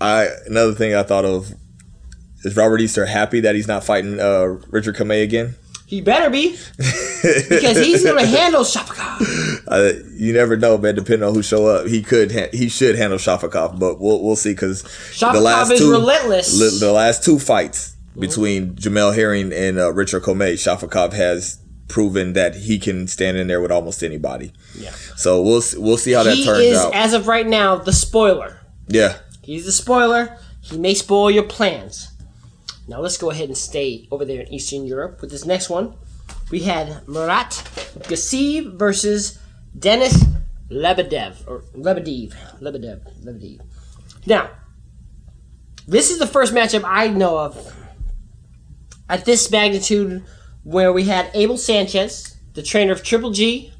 I 0.00 0.28
another 0.46 0.72
thing 0.72 0.94
I 0.94 1.02
thought 1.02 1.24
of 1.24 1.52
is 2.44 2.56
Robert 2.56 2.80
Easter 2.80 3.06
happy 3.06 3.40
that 3.40 3.54
he's 3.54 3.68
not 3.68 3.84
fighting 3.84 4.18
uh 4.20 4.58
Richard 4.70 4.96
Commey 4.96 5.22
again. 5.22 5.54
He 5.86 6.00
better 6.00 6.30
be 6.30 6.56
because 6.76 7.78
he's 7.78 8.04
gonna 8.04 8.24
handle 8.38 8.62
Shafikov. 8.62 9.64
Uh, 9.66 10.04
you 10.14 10.32
never 10.32 10.56
know, 10.56 10.78
man. 10.78 10.94
Depending 10.94 11.26
on 11.28 11.34
who 11.34 11.42
show 11.42 11.66
up, 11.66 11.86
he 11.88 12.00
could 12.02 12.30
ha- 12.32 12.48
he 12.52 12.68
should 12.68 12.94
handle 12.96 13.18
Shafikov, 13.18 13.78
but 13.78 14.00
we'll 14.00 14.22
we'll 14.22 14.36
see 14.36 14.52
because 14.52 14.84
Shafikov 14.84 15.70
is 15.72 15.80
relentless. 15.82 16.58
li- 16.58 16.78
the 16.78 16.92
last 16.92 17.24
two 17.24 17.38
fights 17.40 17.96
between 18.18 18.74
Jamel 18.76 19.14
Herring 19.14 19.52
and 19.52 19.78
uh, 19.78 19.92
Richard 19.92 20.22
Commey, 20.22 20.52
Shafikov 20.54 21.12
has 21.12 21.58
proven 21.88 22.34
that 22.34 22.54
he 22.54 22.78
can 22.78 23.08
stand 23.08 23.36
in 23.36 23.48
there 23.48 23.60
with 23.60 23.72
almost 23.72 24.04
anybody. 24.04 24.52
Yeah. 24.78 24.92
So 25.16 25.42
we'll 25.42 25.62
we'll 25.76 25.96
see 25.96 26.12
how 26.12 26.22
that 26.22 26.36
turns 26.36 26.46
out. 26.48 26.56
He 26.60 26.66
turns 26.70 26.76
is, 26.76 26.78
out. 26.78 26.94
as 26.94 27.14
of 27.14 27.26
right 27.26 27.46
now, 27.46 27.74
the 27.76 27.92
spoiler. 27.92 28.60
yeah. 28.86 29.16
He's 29.42 29.64
the 29.64 29.72
spoiler. 29.72 30.38
He 30.60 30.78
may 30.78 30.94
spoil 30.94 31.30
your 31.32 31.42
plans. 31.42 32.09
Now 32.90 33.00
let's 33.00 33.18
go 33.18 33.30
ahead 33.30 33.46
and 33.46 33.56
stay 33.56 34.08
over 34.10 34.24
there 34.24 34.40
in 34.40 34.52
Eastern 34.52 34.84
Europe 34.84 35.20
with 35.20 35.30
this 35.30 35.46
next 35.46 35.70
one. 35.70 35.94
We 36.50 36.62
had 36.62 37.06
Murat 37.06 37.50
Gassiev 38.08 38.74
versus 38.74 39.38
Denis 39.78 40.24
Lebedev 40.68 41.46
or 41.46 41.60
Lebedev, 41.72 42.34
Lebedev, 42.60 43.24
Lebedev. 43.24 43.60
Now, 44.26 44.50
this 45.86 46.10
is 46.10 46.18
the 46.18 46.26
first 46.26 46.52
matchup 46.52 46.82
I 46.84 47.06
know 47.06 47.38
of 47.38 47.72
at 49.08 49.24
this 49.24 49.48
magnitude 49.52 50.24
where 50.64 50.92
we 50.92 51.04
had 51.04 51.30
Abel 51.32 51.56
Sanchez, 51.56 52.38
the 52.54 52.62
trainer 52.62 52.90
of 52.90 53.04
Triple 53.04 53.30
G, 53.30 53.72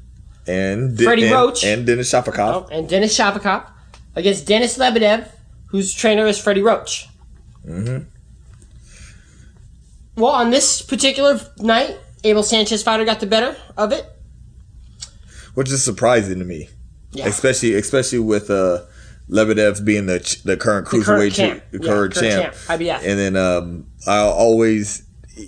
and 0.47 0.97
De- 0.97 1.03
Freddie 1.03 1.23
and, 1.23 1.33
Roach. 1.33 1.65
and 1.65 1.85
Dennis 1.85 2.09
Shafikov. 2.09 2.53
Oh, 2.53 2.67
and 2.71 2.87
Dennis 2.87 3.17
Shafikov 3.19 3.69
against 4.15 4.47
Dennis 4.47 4.77
Lebedev, 4.77 5.27
whose 5.67 5.93
trainer 5.93 6.25
is 6.27 6.39
Freddie 6.39 6.61
Roach. 6.61 7.09
Mm-hmm. 7.67 8.07
Well, 10.15 10.31
on 10.31 10.49
this 10.49 10.81
particular 10.81 11.39
night, 11.57 11.97
Abel 12.23 12.43
Sanchez 12.43 12.83
fighter 12.83 13.05
got 13.05 13.19
the 13.19 13.25
better 13.27 13.55
of 13.77 13.91
it. 13.91 14.05
which 15.53 15.69
is 15.69 15.83
surprising 15.83 16.39
to 16.39 16.45
me, 16.45 16.69
Yeah. 17.11 17.27
especially 17.27 17.73
especially 17.75 18.19
with 18.19 18.49
uh, 18.49 18.83
Lebedev 19.29 19.83
being 19.83 20.05
the 20.05 20.19
the 20.45 20.55
current 20.57 20.89
The 20.89 21.01
current 21.01 21.33
cruiserweight 21.33 21.33
champ. 21.35 21.59
champ, 21.59 21.63
the 21.71 21.79
Yeah, 21.79 21.91
current 21.91 22.13
champ, 22.13 22.53
IBF. 22.67 23.01
and 23.05 23.19
then 23.19 23.35
um, 23.35 23.85
I 24.07 24.19
always. 24.19 25.03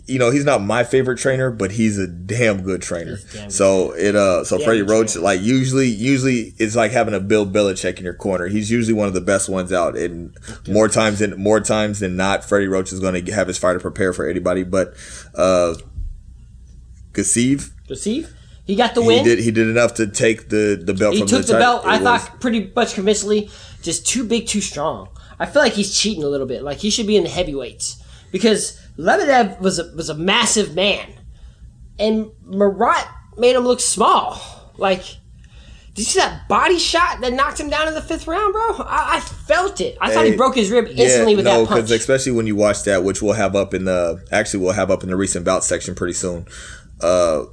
You 0.06 0.18
know 0.18 0.32
he's 0.32 0.46
not 0.46 0.62
my 0.62 0.84
favorite 0.86 1.18
trainer, 1.20 1.52
but 1.52 1.72
he's 1.72 1.98
a 1.98 2.08
damn 2.08 2.62
good 2.64 2.82
trainer. 2.82 3.18
Damn 3.34 3.44
good 3.44 3.52
so 3.52 3.92
it 3.92 4.16
uh 4.16 4.44
so 4.46 4.58
Damn 4.58 4.66
Freddie 4.66 4.82
Roach 4.82 5.16
like 5.18 5.42
usually 5.42 5.88
usually 5.88 6.54
it's 6.58 6.76
like 6.76 6.92
having 6.92 7.14
a 7.14 7.20
Bill 7.20 7.46
Belichick 7.46 7.98
in 7.98 8.04
your 8.06 8.14
corner. 8.14 8.48
He's 8.48 8.72
usually 8.72 8.94
one 8.94 9.08
of 9.10 9.14
the 9.14 9.22
best 9.22 9.50
ones 9.50 9.74
out, 9.74 9.98
and 9.98 10.38
more 10.70 10.88
times 10.88 11.20
than 11.20 11.38
more 11.38 11.60
times 11.60 12.00
than 12.00 12.16
not, 12.16 12.46
Freddie 12.46 12.68
Roach 12.68 12.94
is 12.94 13.02
going 13.02 13.26
to 13.26 13.32
have 13.34 13.48
his 13.48 13.58
fighter 13.58 13.80
prepare 13.80 14.14
for 14.14 14.26
anybody. 14.28 14.64
But 14.64 14.94
uh, 15.36 15.76
Gassiev, 17.12 17.72
Receive. 17.90 18.34
He 18.66 18.76
got 18.78 18.96
the 18.96 19.02
win. 19.02 19.20
he 19.20 19.24
did 19.36 19.40
he 19.40 19.52
did 19.52 19.68
enough 19.68 19.96
to 19.96 20.08
take 20.08 20.48
the 20.50 20.82
the 20.82 20.94
belt 20.94 21.16
He 21.16 21.26
took 21.26 21.46
the, 21.46 21.54
the 21.54 21.60
belt. 21.60 21.84
it 21.84 21.88
I 21.90 21.98
was- 21.98 22.04
thought 22.24 22.40
pretty 22.40 22.72
much 22.76 22.94
convincingly. 22.94 23.50
Just 23.82 24.08
too 24.08 24.24
big, 24.24 24.48
too 24.48 24.62
strong. 24.62 25.10
I 25.38 25.46
feel 25.46 25.62
like 25.62 25.74
he's 25.74 25.94
cheating 25.94 26.24
a 26.24 26.28
little 26.28 26.48
bit. 26.48 26.64
Like 26.64 26.78
he 26.78 26.90
should 26.90 27.06
be 27.06 27.18
in 27.18 27.24
the 27.24 27.30
heavyweights 27.30 28.02
because 28.32 28.80
Lebedev 28.98 29.60
was 29.60 29.80
a, 29.80 29.96
was 29.96 30.10
a 30.10 30.14
massive 30.14 30.76
man, 30.76 31.14
and 31.98 32.32
Marat 32.44 33.08
made 33.38 33.56
him 33.56 33.64
look 33.64 33.80
small. 33.80 34.40
Like, 34.78 35.02
did 35.02 36.00
you 36.00 36.04
see 36.06 36.20
that 36.20 36.48
body 36.48 36.80
shot 36.80 37.22
that 37.22 37.34
knocked 37.34 37.60
him 37.60 37.70
down 37.70 37.88
in 37.88 37.94
the 37.94 38.02
fifth 38.02 38.28
round, 38.28 38.54
bro? 38.54 38.86
I, 38.86 39.18
I 39.18 39.20
felt 39.20 39.82
it. 39.82 39.98
I 40.02 40.14
thought 40.14 40.26
he 40.26 40.36
broke 40.36 40.56
his 40.56 40.72
rib 40.72 40.88
instantly 40.88 41.36
with 41.36 41.46
no, 41.46 41.62
that 41.62 41.68
punch. 41.68 41.86
because 41.86 41.92
especially 41.92 42.32
when 42.32 42.48
you 42.48 42.56
watch 42.56 42.84
that, 42.84 43.04
which 43.04 43.22
we'll 43.22 43.34
have 43.34 43.56
up 43.56 43.74
in 43.74 43.86
the 43.86 44.24
actually 44.32 44.64
we'll 44.64 44.74
have 44.74 44.90
up 44.90 45.04
in 45.04 45.10
the 45.10 45.16
recent 45.16 45.46
bout 45.46 45.64
section 45.64 45.94
pretty 45.96 46.14
soon. 46.14 46.48
Uh, 47.02 47.44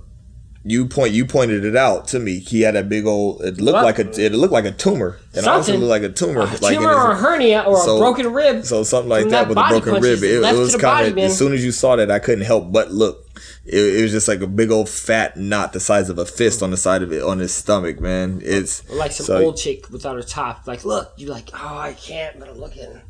you 0.62 0.86
point 0.86 1.12
you 1.14 1.24
pointed 1.24 1.64
it 1.64 1.74
out 1.74 2.06
to 2.08 2.18
me. 2.18 2.38
He 2.38 2.60
had 2.62 2.76
a 2.76 2.82
big 2.82 3.06
old. 3.06 3.42
It 3.42 3.60
looked 3.60 3.76
What? 3.76 3.84
like 3.84 3.98
a 3.98 4.22
it 4.24 4.32
looked 4.32 4.52
like 4.52 4.66
a 4.66 4.70
tumor. 4.72 5.18
It 5.32 5.46
honestly 5.46 5.76
looked 5.78 5.88
like 5.88 6.02
a 6.02 6.10
tumor. 6.10 6.42
a 6.42 6.44
like 6.44 6.74
in 6.74 6.80
tumor 6.80 6.92
or 6.92 7.12
a 7.12 7.16
hernia 7.16 7.62
or 7.62 7.78
so- 7.82 7.96
a 7.96 7.98
broken 8.00 8.32
rib. 8.32 8.64
So 8.64 8.82
something 8.82 9.08
like 9.08 9.24
that, 9.24 9.30
that 9.30 9.48
with 9.48 9.56
a 9.58 9.64
broken 9.68 9.94
rib. 10.02 10.22
It, 10.22 10.42
it 10.44 10.58
was 10.58 10.76
kind 10.76 11.08
of 11.08 11.18
as 11.18 11.36
soon 11.38 11.54
as 11.54 11.64
you 11.64 11.72
saw 11.72 11.96
that, 11.96 12.10
I 12.10 12.18
couldn't 12.18 12.44
help 12.44 12.70
but 12.72 12.90
look. 12.92 13.26
It, 13.64 13.78
it 13.98 14.02
was 14.02 14.10
just 14.12 14.28
like 14.28 14.40
a 14.42 14.46
big 14.46 14.70
old 14.70 14.88
fat 14.90 15.36
knot 15.38 15.72
the 15.72 15.80
size 15.80 16.10
of 16.10 16.18
a 16.18 16.26
fist 16.26 16.62
on 16.62 16.70
the 16.72 16.76
side 16.76 17.02
of 17.02 17.10
it 17.12 17.22
on 17.22 17.38
his 17.38 17.54
stomach, 17.54 17.98
man. 18.00 18.40
It's 18.44 18.88
like 18.90 19.12
some 19.12 19.26
so- 19.26 19.42
old 19.42 19.56
chick 19.56 19.88
without 19.90 20.16
her 20.16 20.22
top. 20.22 20.66
Like, 20.66 20.84
look, 20.84 21.12
you're 21.16 21.30
like, 21.30 21.48
oh, 21.54 21.78
I 21.78 21.94
can't, 21.94 22.38
but 22.38 22.48
I'm 22.48 22.58
looking. 22.58 23.00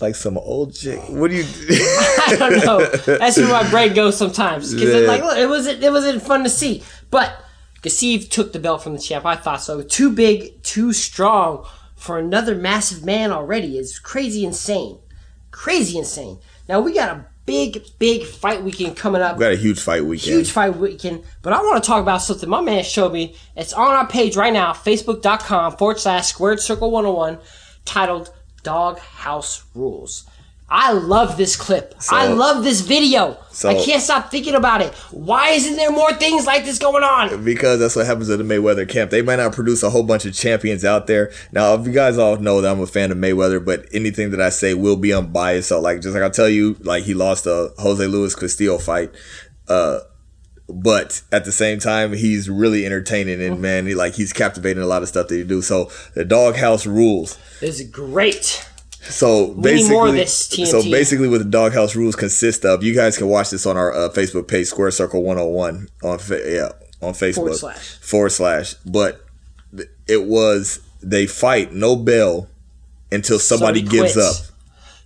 Like 0.00 0.14
some 0.14 0.38
old 0.38 0.74
chick. 0.74 1.00
Oh. 1.08 1.20
What 1.20 1.30
do 1.30 1.36
you? 1.36 1.44
I 1.70 2.36
don't 2.38 2.64
know. 2.64 2.86
That's 3.18 3.36
where 3.36 3.48
my 3.48 3.68
brain 3.70 3.94
goes 3.94 4.16
sometimes. 4.16 4.72
Because 4.72 5.06
like, 5.06 5.22
look, 5.22 5.38
it 5.38 5.48
wasn't 5.48 5.82
it 5.82 5.90
wasn't 5.90 6.22
fun 6.22 6.44
to 6.44 6.50
see. 6.50 6.82
But 7.10 7.40
Gassiev 7.82 8.28
took 8.28 8.52
the 8.52 8.58
belt 8.58 8.82
from 8.82 8.92
the 8.94 8.98
champ. 8.98 9.24
I 9.24 9.36
thought 9.36 9.62
so. 9.62 9.82
Too 9.82 10.12
big, 10.12 10.62
too 10.62 10.92
strong 10.92 11.66
for 11.96 12.18
another 12.18 12.54
massive 12.54 13.04
man 13.04 13.32
already. 13.32 13.76
is 13.76 13.98
crazy 13.98 14.44
insane. 14.44 14.98
Crazy 15.50 15.98
insane. 15.98 16.38
Now 16.68 16.80
we 16.80 16.94
got 16.94 17.16
a 17.16 17.26
big, 17.48 17.82
big 17.98 18.24
fight 18.24 18.62
weekend 18.62 18.96
coming 18.96 19.22
up. 19.22 19.36
We 19.36 19.40
got 19.40 19.52
a 19.52 19.56
huge 19.56 19.80
fight 19.80 20.04
weekend. 20.04 20.36
Huge 20.36 20.50
fight 20.50 20.76
weekend. 20.76 21.24
But 21.42 21.54
I 21.54 21.62
want 21.62 21.82
to 21.82 21.86
talk 21.86 22.02
about 22.02 22.18
something 22.18 22.48
my 22.48 22.60
man 22.60 22.84
showed 22.84 23.12
me. 23.12 23.36
It's 23.56 23.72
on 23.72 23.94
our 23.94 24.06
page 24.06 24.36
right 24.36 24.52
now, 24.52 24.72
facebook.com 24.72 25.76
forward 25.76 25.98
slash 25.98 26.26
squared 26.26 26.60
circle 26.60 26.90
101, 26.90 27.38
titled 27.84 28.32
Dog 28.62 28.98
House 28.98 29.64
Rules. 29.74 30.24
I 30.70 30.92
love 30.92 31.38
this 31.38 31.56
clip. 31.56 31.94
I 32.10 32.26
love 32.26 32.62
this 32.62 32.82
video. 32.82 33.38
So- 33.50 33.70
I 33.70 33.82
can't 33.82 34.02
stop 34.02 34.30
thinking 34.30 34.54
about 34.54 34.82
it. 34.82 34.92
Why 35.10 35.50
isn't 35.52 35.76
there 35.76 35.90
more 35.90 36.12
things 36.12 36.44
like 36.46 36.66
this 36.66 36.78
going 36.78 37.02
on? 37.02 37.42
because 37.42 37.80
that's 37.80 37.96
what 37.96 38.04
happens 38.04 38.28
at 38.28 38.36
the 38.36 38.44
Mayweather 38.44 38.86
camp. 38.86 39.10
They 39.10 39.22
might 39.22 39.36
not 39.36 39.52
produce 39.54 39.82
a 39.82 39.88
whole 39.88 40.02
bunch 40.02 40.26
of 40.26 40.34
champions 40.34 40.84
out 40.84 41.06
there. 41.06 41.32
Now, 41.52 41.72
if 41.72 41.86
you 41.86 41.92
guys 41.94 42.18
all 42.18 42.36
know 42.36 42.60
that 42.60 42.70
I'm 42.70 42.80
a 42.82 42.86
fan 42.86 43.10
of 43.10 43.16
Mayweather, 43.16 43.64
but 43.64 43.86
anything 43.94 44.30
that 44.32 44.42
I 44.42 44.50
say 44.50 44.74
will 44.74 44.96
be 44.96 45.10
unbiased. 45.10 45.70
So, 45.70 45.80
like, 45.80 46.02
just 46.02 46.12
like 46.12 46.22
I'll 46.22 46.30
tell 46.30 46.50
you, 46.50 46.76
like 46.80 47.04
he 47.04 47.14
lost 47.14 47.46
a 47.46 47.72
Jose 47.78 48.06
Luis 48.06 48.34
Castillo 48.34 48.76
fight. 48.76 49.10
Uh, 49.68 50.00
but 50.68 51.22
at 51.32 51.44
the 51.44 51.52
same 51.52 51.78
time, 51.78 52.12
he's 52.12 52.48
really 52.50 52.84
entertaining 52.84 53.42
and 53.42 53.60
man, 53.60 53.86
he, 53.86 53.94
like 53.94 54.14
he's 54.14 54.32
captivating 54.32 54.82
a 54.82 54.86
lot 54.86 55.02
of 55.02 55.08
stuff 55.08 55.28
that 55.28 55.34
he 55.34 55.44
do. 55.44 55.62
So 55.62 55.90
the 56.14 56.24
Doghouse 56.24 56.86
rules. 56.86 57.38
Is 57.62 57.82
great. 57.82 58.68
So 59.00 59.54
basically, 59.54 59.94
more 59.94 60.08
of 60.08 60.14
this, 60.14 60.48
so 60.48 60.82
basically, 60.82 61.28
what 61.28 61.38
the 61.38 61.44
Doghouse 61.44 61.96
rules 61.96 62.14
consist 62.14 62.64
of, 62.64 62.82
you 62.82 62.94
guys 62.94 63.16
can 63.16 63.28
watch 63.28 63.50
this 63.50 63.64
on 63.64 63.76
our 63.76 63.92
uh, 63.92 64.08
Facebook 64.10 64.48
page, 64.48 64.66
Square 64.66 64.90
Circle 64.90 65.22
One 65.22 65.38
Hundred 65.38 65.50
One 65.50 65.88
on 66.02 66.18
fa- 66.18 66.42
yeah 66.44 66.72
on 67.00 67.14
Facebook 67.14 67.34
Forward 67.34 67.56
slash. 67.56 67.98
forward 67.98 68.30
slash. 68.30 68.74
But 68.84 69.24
th- 69.74 69.88
it 70.06 70.24
was 70.24 70.80
they 71.02 71.26
fight 71.26 71.72
no 71.72 71.96
bell 71.96 72.48
until 73.10 73.38
somebody, 73.38 73.82
gives 73.82 74.16
up. 74.16 74.34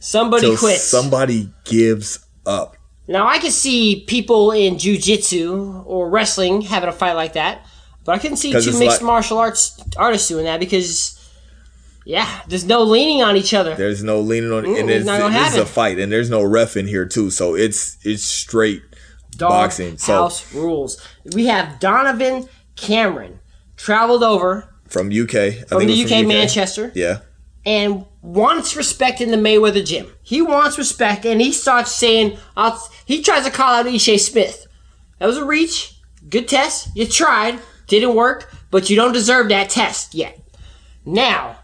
Somebody 0.01 0.57
quits. 0.57 0.83
somebody 0.83 1.51
gives 1.65 2.27
up. 2.45 2.77
Now 3.09 3.27
I 3.29 3.39
could 3.39 3.53
see 3.53 4.05
people 4.07 4.53
in 4.53 4.77
jujitsu 4.77 5.83
or 5.87 6.09
wrestling 6.09 6.63
having 6.63 6.89
a 6.89 6.93
fight 6.93 7.13
like 7.15 7.33
that, 7.35 7.67
but 8.05 8.15
I 8.15 8.19
couldn't 8.19 8.37
see 8.39 8.53
two 8.53 8.79
mixed 8.79 8.81
like- 8.81 9.03
martial 9.03 9.39
arts 9.39 9.77
artists 9.97 10.29
doing 10.29 10.45
that 10.45 10.61
because, 10.61 11.19
yeah, 12.05 12.41
there's 12.49 12.65
no 12.65 12.83
leaning 12.83 13.23
on 13.23 13.37
each 13.37 13.55
other. 13.55 13.75
There's 13.75 14.03
no 14.05 14.21
leaning 14.21 14.53
on, 14.53 14.65
Mm, 14.65 14.81
and 14.81 14.91
it's 14.91 15.07
it's, 15.09 15.35
this 15.35 15.53
is 15.55 15.59
a 15.59 15.67
fight, 15.67 15.99
and 15.99 16.11
there's 16.13 16.31
no 16.31 16.43
ref 16.43 16.77
in 16.77 16.87
here 16.87 17.07
too, 17.07 17.31
so 17.31 17.55
it's 17.57 17.97
it's 18.03 18.23
straight 18.25 18.83
Dog 19.37 19.51
boxing. 19.51 19.99
So 19.99 20.13
house 20.15 20.53
rules. 20.55 21.01
We 21.35 21.47
have 21.47 21.81
Donovan 21.81 22.49
Cameron 22.77 23.41
traveled 23.77 24.23
over 24.23 24.69
from 24.89 25.09
UK, 25.09 25.35
I 25.35 25.51
from 25.53 25.79
think 25.81 25.91
the 25.91 26.01
it 26.01 26.03
was 26.05 26.13
UK, 26.13 26.27
Manchester, 26.27 26.93
Yeah, 26.95 27.19
and 27.65 28.05
wants 28.23 28.77
respect 28.77 29.21
in 29.21 29.31
the 29.31 29.37
Mayweather 29.37 29.85
gym. 29.85 30.13
He 30.23 30.43
wants 30.43 30.79
respect, 30.79 31.25
and 31.25 31.41
he 31.41 31.53
starts 31.53 31.95
saying, 31.95 32.39
I'll, 32.57 32.83
he 33.05 33.23
tries 33.23 33.45
to 33.45 33.51
call 33.51 33.75
out 33.75 33.87
Ishe 33.87 34.21
Smith. 34.21 34.67
That 35.19 35.27
was 35.27 35.37
a 35.37 35.45
reach. 35.45 36.01
Good 36.29 36.49
test. 36.49 36.89
You 36.95 37.07
tried. 37.07 37.59
Didn't 37.87 38.15
work, 38.15 38.53
but 38.71 38.89
you 38.91 38.97
don't 38.97 39.13
deserve 39.13 39.49
that 39.49 39.71
test 39.71 40.15
yet. 40.15 40.41
Now, 41.05 41.59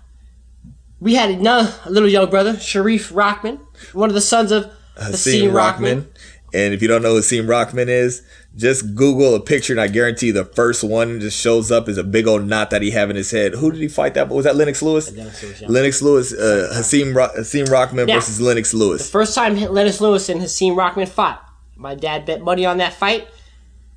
we 1.01 1.15
had 1.15 1.31
another 1.31 1.73
little 1.89 2.09
young 2.09 2.29
brother, 2.29 2.59
Sharif 2.59 3.11
Rockman, 3.11 3.61
one 3.93 4.11
of 4.11 4.15
the 4.15 4.21
sons 4.21 4.53
of 4.53 4.71
Hasim 4.97 5.53
Rockman. 5.53 6.03
Rockman. 6.03 6.07
And 6.55 6.73
if 6.73 6.81
you 6.81 6.89
don't 6.89 7.03
know 7.03 7.13
who 7.15 7.21
Hasim 7.21 7.47
Rockman 7.47 7.89
is, 7.89 8.23
just 8.57 8.95
Google 8.95 9.35
a 9.35 9.41
picture, 9.41 9.75
and 9.75 9.81
I 9.81 9.87
guarantee 9.89 10.31
the 10.31 10.47
first 10.47 10.83
one 10.83 11.21
just 11.21 11.39
shows 11.39 11.71
up 11.71 11.89
is 11.89 11.99
a 11.99 12.03
big 12.05 12.27
old 12.27 12.47
knot 12.47 12.71
that 12.71 12.81
he 12.81 12.91
have 12.93 13.11
in 13.11 13.17
his 13.17 13.31
head. 13.31 13.53
Who 13.55 13.71
did 13.71 13.81
he 13.83 13.89
fight 13.89 14.15
that? 14.15 14.29
Was 14.31 14.45
that 14.47 14.57
Lennox 14.57 14.81
Lewis? 14.81 15.13
Lennox 15.13 15.43
Lewis, 15.43 15.61
yeah. 15.61 15.69
Lennox 15.69 16.03
Lewis, 16.03 16.33
uh, 16.33 16.73
Hasim, 16.75 17.15
Ro- 17.15 17.29
Hasim 17.39 17.67
Rockman 17.67 18.07
Now- 18.07 18.15
versus 18.15 18.41
Lennox 18.41 18.73
Lewis. 18.73 19.05
The 19.05 19.11
First 19.13 19.35
time 19.35 19.57
Lennox 19.57 20.01
Lewis 20.01 20.29
and 20.31 20.41
Hasim 20.41 20.75
Rockman 20.75 21.07
fought. 21.09 21.45
My 21.77 21.95
dad 21.95 22.25
bet 22.25 22.41
money 22.41 22.65
on 22.65 22.79
that 22.79 22.95
fight 22.95 23.29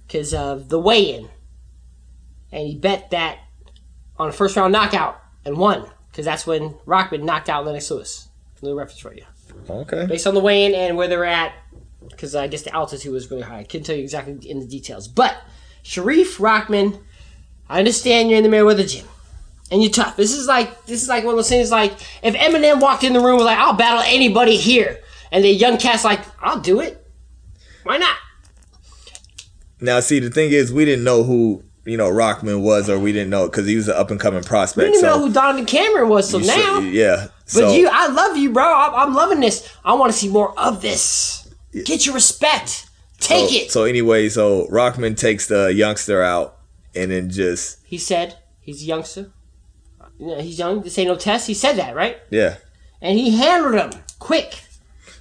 because 0.06 0.34
of 0.34 0.68
the 0.70 0.78
weigh-in, 0.80 1.30
and 2.52 2.68
he 2.68 2.76
bet 2.76 3.12
that 3.12 3.40
on 4.20 4.28
a 4.30 4.32
first 4.32 4.56
round 4.58 4.74
knockout 4.74 5.20
and 5.46 5.58
won 5.58 5.86
because 6.12 6.26
that's 6.26 6.46
when 6.46 6.72
Rockman 6.86 7.24
knocked 7.24 7.50
out 7.50 7.66
Lennox 7.66 7.90
Lewis. 7.90 8.28
Little 8.62 8.78
reference 8.78 9.00
for 9.00 9.14
you, 9.14 9.24
Okay. 9.70 10.06
based 10.06 10.28
on 10.28 10.34
the 10.36 10.40
weigh-in 10.42 10.76
and 10.76 10.96
where 10.98 11.08
they're 11.08 11.26
at, 11.26 11.54
because 12.10 12.36
I 12.36 12.48
guess 12.48 12.64
the 12.64 12.74
altitude 12.76 13.12
was 13.14 13.30
really 13.30 13.44
high. 13.44 13.60
I 13.60 13.64
couldn't 13.64 13.86
tell 13.86 13.96
you 13.96 14.04
exactly 14.04 14.38
in 14.50 14.60
the 14.60 14.66
details, 14.66 15.08
but 15.08 15.38
Sharif 15.84 16.38
Rockman, 16.38 17.02
I 17.70 17.80
understand 17.80 18.30
you're 18.30 18.38
in 18.38 18.50
the 18.50 18.56
Mayweather 18.56 18.88
gym. 18.90 19.08
And 19.72 19.82
you're 19.82 19.92
tough. 19.92 20.18
This 20.18 20.34
is 20.34 20.48
like 20.48 20.86
this 20.86 21.02
is 21.02 21.08
like 21.08 21.24
one 21.24 21.34
of 21.34 21.38
those 21.38 21.48
things 21.48 21.72
like 21.72 21.94
if 22.24 22.36
Eminem 22.36 22.82
walked 22.82 23.06
in 23.06 23.14
the 23.14 23.22
room 23.22 23.38
was 23.38 23.46
like, 23.46 23.58
I'll 23.58 23.72
battle 23.74 24.04
anybody 24.06 24.58
here. 24.58 25.00
And 25.32 25.46
the 25.46 25.50
young 25.50 25.78
cat's 25.78 26.04
like, 26.04 26.20
I'll 26.42 26.60
do 26.60 26.82
it. 26.82 27.08
Why 27.84 27.98
not? 27.98 28.18
Now, 29.80 30.02
see, 30.02 30.20
the 30.20 30.30
thing 30.30 30.52
is, 30.52 30.74
we 30.74 30.84
didn't 30.84 31.06
know 31.06 31.24
who 31.24 31.64
you 31.86 31.98
know 31.98 32.10
Rockman 32.12 32.62
was, 32.62 32.90
or 32.90 33.00
we 33.00 33.12
didn't 33.14 33.30
know 33.30 33.48
because 33.48 33.66
he 33.66 33.76
was 33.78 33.88
an 33.88 33.96
up 33.96 34.12
and 34.12 34.20
coming 34.20 34.44
prospect. 34.44 34.88
We 34.88 34.92
didn't 34.92 35.06
even 35.06 35.10
so 35.10 35.20
know 35.20 35.28
who 35.28 35.34
Donovan 35.34 35.66
Cameron 35.66 36.10
was 36.10 36.30
till 36.30 36.42
you 36.42 36.48
now. 36.48 36.82
should- 36.82 36.94
yeah. 36.94 37.28
but 37.46 37.52
so, 37.52 37.74
you, 37.74 37.90
I 37.92 38.08
love 38.08 38.36
you, 38.38 38.52
bro. 38.52 38.64
I'm, 38.64 38.94
I'm 38.94 39.14
loving 39.16 39.40
this. 39.40 39.74
I 39.84 39.94
want 39.94 40.12
to 40.12 40.18
see 40.18 40.28
more 40.28 40.58
of 40.60 40.82
this. 40.82 41.41
Get 41.74 42.06
your 42.06 42.16
respect. 42.16 42.90
Take 43.20 43.50
so, 43.50 43.56
it. 43.56 43.72
So 43.72 43.84
anyway, 43.84 44.30
so 44.30 44.68
Rockman 44.68 45.18
takes 45.18 45.48
the 45.48 45.74
youngster 45.74 46.22
out, 46.24 46.58
and 46.96 47.12
then 47.12 47.30
just 47.30 47.80
he 47.84 47.98
said 47.98 48.38
he's 48.60 48.82
a 48.82 48.86
youngster. 48.86 49.32
You 50.20 50.36
He's 50.36 50.60
young. 50.60 50.82
This 50.82 50.98
ain't 51.00 51.08
no 51.08 51.16
test. 51.16 51.48
He 51.48 51.54
said 51.54 51.74
that, 51.78 51.96
right? 51.96 52.18
yeah. 52.30 52.58
And 53.02 53.18
he 53.18 53.36
handled 53.36 53.74
him 53.74 54.04
quick. 54.20 54.60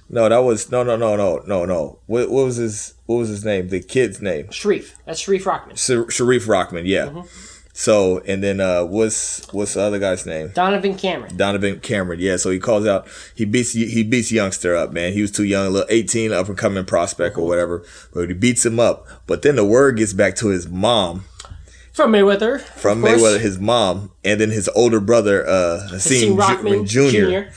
No, 0.07 0.29
that 0.29 0.39
was 0.39 0.69
no, 0.71 0.83
no, 0.83 0.95
no, 0.95 1.15
no, 1.15 1.41
no, 1.47 1.65
no. 1.65 1.99
What, 2.05 2.29
what 2.29 2.45
was 2.45 2.57
his 2.57 2.93
What 3.05 3.15
was 3.15 3.29
his 3.29 3.45
name? 3.45 3.69
The 3.69 3.79
kid's 3.81 4.21
name, 4.21 4.51
Sharif. 4.51 4.97
That's 5.05 5.19
Sharif 5.19 5.45
Rockman. 5.45 5.77
Sha- 5.77 6.09
Sharif 6.09 6.45
Rockman. 6.45 6.85
Yeah. 6.85 7.05
Mm-hmm. 7.07 7.50
So 7.73 8.19
and 8.27 8.43
then 8.43 8.59
uh, 8.59 8.83
what's 8.83 9.47
what's 9.53 9.75
the 9.75 9.81
other 9.81 9.99
guy's 9.99 10.25
name? 10.25 10.51
Donovan 10.53 10.95
Cameron. 10.95 11.37
Donovan 11.37 11.79
Cameron. 11.79 12.19
Yeah. 12.19 12.37
So 12.37 12.49
he 12.49 12.59
calls 12.59 12.85
out. 12.85 13.07
He 13.35 13.45
beats 13.45 13.71
he 13.73 14.03
beats 14.03 14.31
youngster 14.31 14.75
up, 14.75 14.91
man. 14.91 15.13
He 15.13 15.21
was 15.21 15.31
too 15.31 15.43
young, 15.45 15.67
a 15.67 15.69
little 15.69 15.87
eighteen, 15.89 16.31
up 16.33 16.47
and 16.49 16.57
coming 16.57 16.83
prospect 16.85 17.37
or 17.37 17.47
whatever. 17.47 17.83
But 18.13 18.27
he 18.27 18.33
beats 18.33 18.65
him 18.65 18.79
up. 18.79 19.07
But 19.25 19.41
then 19.41 19.55
the 19.55 19.65
word 19.65 19.97
gets 19.97 20.13
back 20.13 20.35
to 20.37 20.47
his 20.49 20.67
mom 20.67 21.25
From 21.93 22.11
Mayweather. 22.11 22.59
from. 22.61 23.01
Mayweather, 23.01 23.39
his 23.39 23.57
mom, 23.57 24.11
and 24.23 24.41
then 24.41 24.49
his 24.51 24.67
older 24.75 24.99
brother, 24.99 25.47
uh, 25.47 25.87
Hasim 25.91 26.35
Hasim 26.35 26.37
Rockman 26.37 26.87
Jr. 26.87 27.49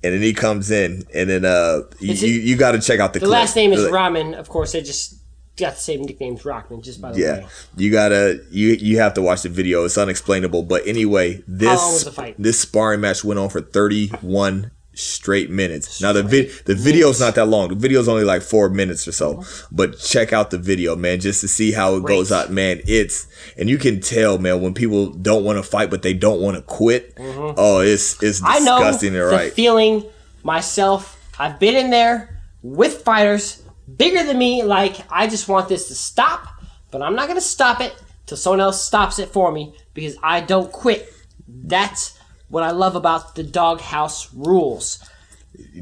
And 0.00 0.14
then 0.14 0.22
he 0.22 0.32
comes 0.32 0.70
in, 0.70 1.02
and 1.12 1.28
then 1.28 1.44
uh, 1.44 1.80
you, 1.98 2.12
it- 2.12 2.22
you, 2.22 2.56
got 2.56 2.72
to 2.72 2.80
check 2.80 3.00
out 3.00 3.12
the. 3.14 3.18
The 3.18 3.26
last 3.26 3.56
name 3.56 3.72
is 3.72 3.90
Rahman. 3.90 4.32
Of 4.34 4.48
course, 4.48 4.70
they 4.72 4.80
just 4.80 5.17
got 5.58 5.74
the 5.74 5.80
same 5.80 6.02
nicknames, 6.02 6.42
Rockman, 6.42 6.82
just 6.82 7.00
by 7.00 7.12
the 7.12 7.18
Yeah, 7.20 7.38
way. 7.40 7.46
you 7.76 7.90
gotta 7.90 8.40
you 8.50 8.68
you 8.80 8.98
have 8.98 9.14
to 9.14 9.22
watch 9.22 9.42
the 9.42 9.48
video. 9.48 9.84
It's 9.84 9.98
unexplainable, 9.98 10.62
but 10.62 10.86
anyway, 10.86 11.42
this 11.46 11.78
long 11.78 11.92
was 11.92 12.04
the 12.04 12.12
fight? 12.12 12.36
this 12.38 12.60
sparring 12.60 13.00
match 13.00 13.24
went 13.24 13.38
on 13.40 13.48
for 13.50 13.60
thirty 13.60 14.08
one 14.20 14.70
straight 14.94 15.48
minutes. 15.48 16.00
Now 16.02 16.12
the 16.12 16.24
vid 16.24 16.50
the 16.64 16.74
video's 16.74 17.20
not 17.20 17.36
that 17.36 17.46
long. 17.46 17.68
The 17.68 17.76
video's 17.76 18.08
only 18.08 18.24
like 18.24 18.42
four 18.42 18.68
minutes 18.68 19.06
or 19.06 19.12
so. 19.12 19.44
But 19.70 19.96
check 20.00 20.32
out 20.32 20.50
the 20.50 20.58
video, 20.58 20.96
man, 20.96 21.20
just 21.20 21.40
to 21.42 21.48
see 21.48 21.70
how 21.70 21.94
it 21.96 22.04
goes 22.04 22.32
out. 22.32 22.50
Man, 22.50 22.80
it's 22.84 23.28
and 23.56 23.68
you 23.68 23.78
can 23.78 24.00
tell, 24.00 24.38
man, 24.38 24.60
when 24.60 24.74
people 24.74 25.10
don't 25.12 25.44
want 25.44 25.56
to 25.58 25.62
fight 25.62 25.88
but 25.90 26.02
they 26.02 26.14
don't 26.14 26.40
want 26.40 26.56
to 26.56 26.62
quit. 26.62 27.14
Oh, 27.18 27.80
it's 27.80 28.20
it's 28.22 28.40
Mm-hmm. 28.40 28.46
I 28.50 28.58
know 28.58 28.78
disgusting 28.78 29.14
right. 29.14 29.52
feeling 29.52 30.04
myself. 30.42 31.16
I've 31.38 31.60
been 31.60 31.76
in 31.76 31.90
there 31.90 32.40
with 32.64 33.02
fighters 33.02 33.62
bigger 33.96 34.22
than 34.24 34.38
me. 34.38 34.62
Like 34.62 34.96
I 35.10 35.26
just 35.26 35.48
want 35.48 35.68
this 35.68 35.88
to 35.88 35.94
stop, 35.94 36.46
but 36.90 37.02
I'm 37.02 37.14
not 37.14 37.28
gonna 37.28 37.40
stop 37.40 37.80
it 37.80 37.94
till 38.26 38.36
someone 38.36 38.60
else 38.60 38.84
stops 38.84 39.18
it 39.18 39.28
for 39.30 39.50
me 39.52 39.74
because 39.94 40.16
I 40.22 40.40
don't 40.40 40.70
quit. 40.70 41.12
That's 41.48 42.18
what 42.48 42.62
I 42.62 42.70
love 42.70 42.94
about 42.96 43.34
the 43.34 43.42
doghouse 43.42 44.32
rules. 44.34 44.98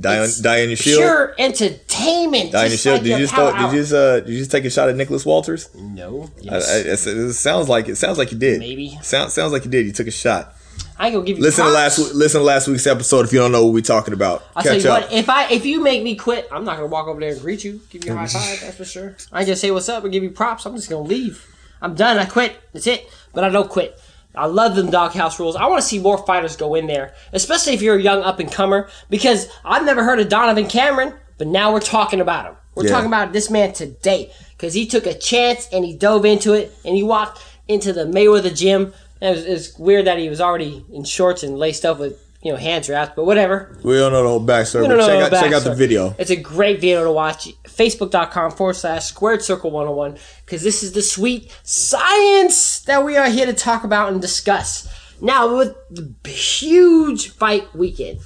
die 0.00 0.18
on 0.20 0.28
die 0.42 0.62
on 0.62 0.68
your 0.68 0.76
shield. 0.76 0.98
Pure 1.00 1.34
entertainment. 1.38 2.52
Die 2.52 2.64
on 2.64 2.68
your 2.70 2.78
shield. 2.78 2.94
like 2.96 3.02
did 3.04 3.18
you 3.20 3.26
throw, 3.26 3.52
did 3.52 3.72
you 3.72 3.78
just 3.80 3.92
uh 3.92 4.20
did 4.20 4.28
you 4.30 4.38
just 4.38 4.50
take 4.50 4.64
a 4.64 4.70
shot 4.70 4.88
at 4.88 4.96
Nicholas 4.96 5.24
Walters? 5.26 5.74
No. 5.74 6.30
Yes. 6.40 6.68
I, 6.72 6.78
it's- 6.78 7.06
it 7.06 7.32
sounds 7.34 7.68
like 7.68 7.88
it 7.88 7.96
sounds 7.96 8.18
like 8.18 8.32
you 8.32 8.38
did. 8.38 8.58
Maybe. 8.58 8.98
Sounds 9.02 9.32
sounds 9.32 9.52
like 9.52 9.64
you 9.64 9.70
did. 9.70 9.86
You 9.86 9.92
took 9.92 10.06
a 10.06 10.10
shot. 10.12 10.54
I 10.98 11.06
ain't 11.06 11.14
gonna 11.14 11.26
give 11.26 11.38
you. 11.38 11.42
Listen 11.44 11.64
to 11.66 11.70
props. 11.72 11.98
last 11.98 12.14
listen 12.14 12.40
to 12.40 12.44
last 12.44 12.68
week's 12.68 12.86
episode 12.86 13.26
if 13.26 13.32
you 13.32 13.38
don't 13.38 13.52
know 13.52 13.64
what 13.64 13.74
we're 13.74 13.80
talking 13.82 14.14
about. 14.14 14.44
I'll 14.56 14.62
tell 14.62 14.78
you 14.80 14.88
up. 14.90 15.02
what, 15.02 15.12
if 15.12 15.28
I 15.28 15.48
if 15.50 15.66
you 15.66 15.82
make 15.82 16.02
me 16.02 16.16
quit, 16.16 16.48
I'm 16.50 16.64
not 16.64 16.76
gonna 16.76 16.88
walk 16.88 17.06
over 17.06 17.20
there 17.20 17.32
and 17.32 17.40
greet 17.40 17.64
you, 17.64 17.80
give 17.90 18.04
you 18.04 18.12
a 18.12 18.16
high 18.16 18.26
five, 18.26 18.60
that's 18.60 18.76
for 18.76 18.84
sure. 18.84 19.16
I 19.32 19.42
gonna 19.44 19.56
say 19.56 19.70
what's 19.70 19.88
up 19.88 20.04
and 20.04 20.12
give 20.12 20.22
you 20.22 20.30
props. 20.30 20.64
I'm 20.64 20.74
just 20.74 20.88
gonna 20.88 21.06
leave. 21.06 21.46
I'm 21.82 21.94
done. 21.94 22.18
I 22.18 22.24
quit. 22.24 22.58
That's 22.72 22.86
it. 22.86 23.08
But 23.34 23.44
I 23.44 23.50
don't 23.50 23.68
quit. 23.68 24.00
I 24.34 24.46
love 24.46 24.76
them 24.76 24.90
doghouse 24.90 25.38
rules. 25.40 25.56
I 25.56 25.66
want 25.66 25.80
to 25.80 25.86
see 25.86 25.98
more 25.98 26.18
fighters 26.18 26.56
go 26.56 26.74
in 26.74 26.86
there, 26.86 27.14
especially 27.32 27.72
if 27.72 27.80
you're 27.82 27.96
a 27.96 28.02
young 28.02 28.22
up 28.22 28.38
and 28.38 28.52
comer, 28.52 28.88
because 29.08 29.48
I've 29.64 29.84
never 29.84 30.04
heard 30.04 30.20
of 30.20 30.28
Donovan 30.28 30.66
Cameron, 30.66 31.14
but 31.38 31.46
now 31.46 31.72
we're 31.72 31.80
talking 31.80 32.20
about 32.20 32.44
him. 32.46 32.56
We're 32.74 32.84
Yeah. 32.84 32.90
talking 32.90 33.06
about 33.06 33.32
this 33.32 33.48
man 33.48 33.72
today 33.72 34.30
because 34.56 34.74
he 34.74 34.86
took 34.86 35.06
a 35.06 35.14
chance 35.14 35.66
and 35.72 35.84
he 35.86 35.94
dove 35.94 36.26
into 36.26 36.52
it 36.52 36.74
and 36.84 36.94
he 36.94 37.02
walked 37.02 37.40
into 37.66 37.94
the 37.94 38.04
Mayweather 38.04 38.54
gym. 38.54 38.92
It 39.20 39.30
was, 39.30 39.44
it 39.46 39.50
was 39.50 39.78
weird 39.78 40.06
that 40.06 40.18
he 40.18 40.28
was 40.28 40.40
already 40.40 40.84
in 40.92 41.04
shorts 41.04 41.42
and 41.42 41.58
laced 41.58 41.84
up 41.84 41.98
with 41.98 42.22
you 42.42 42.52
know 42.52 42.58
hand 42.58 42.88
wraps, 42.88 43.12
but 43.16 43.24
whatever. 43.24 43.76
We 43.82 43.94
don't 43.94 44.12
know 44.12 44.22
the 44.22 44.28
whole 44.28 44.46
backstory, 44.46 44.82
We 44.82 44.88
but 44.88 44.96
don't 44.96 44.98
know 44.98 45.06
check 45.06 45.32
out 45.32 45.40
check 45.42 45.52
out 45.52 45.62
the 45.64 45.74
video. 45.74 46.14
It's 46.18 46.30
a 46.30 46.36
great 46.36 46.80
video 46.80 47.04
to 47.04 47.10
watch. 47.10 47.48
Facebook.com 47.64 48.52
forward 48.52 48.74
slash 48.76 49.06
squared 49.06 49.42
circle 49.42 49.70
101 49.70 50.18
because 50.44 50.62
this 50.62 50.82
is 50.82 50.92
the 50.92 51.02
sweet 51.02 51.50
science 51.62 52.80
that 52.80 53.04
we 53.04 53.16
are 53.16 53.28
here 53.28 53.46
to 53.46 53.52
talk 53.52 53.84
about 53.84 54.12
and 54.12 54.20
discuss. 54.20 54.88
Now, 55.20 55.56
with 55.56 55.74
the 55.90 56.30
huge 56.30 57.30
fight 57.30 57.74
weekend, 57.74 58.20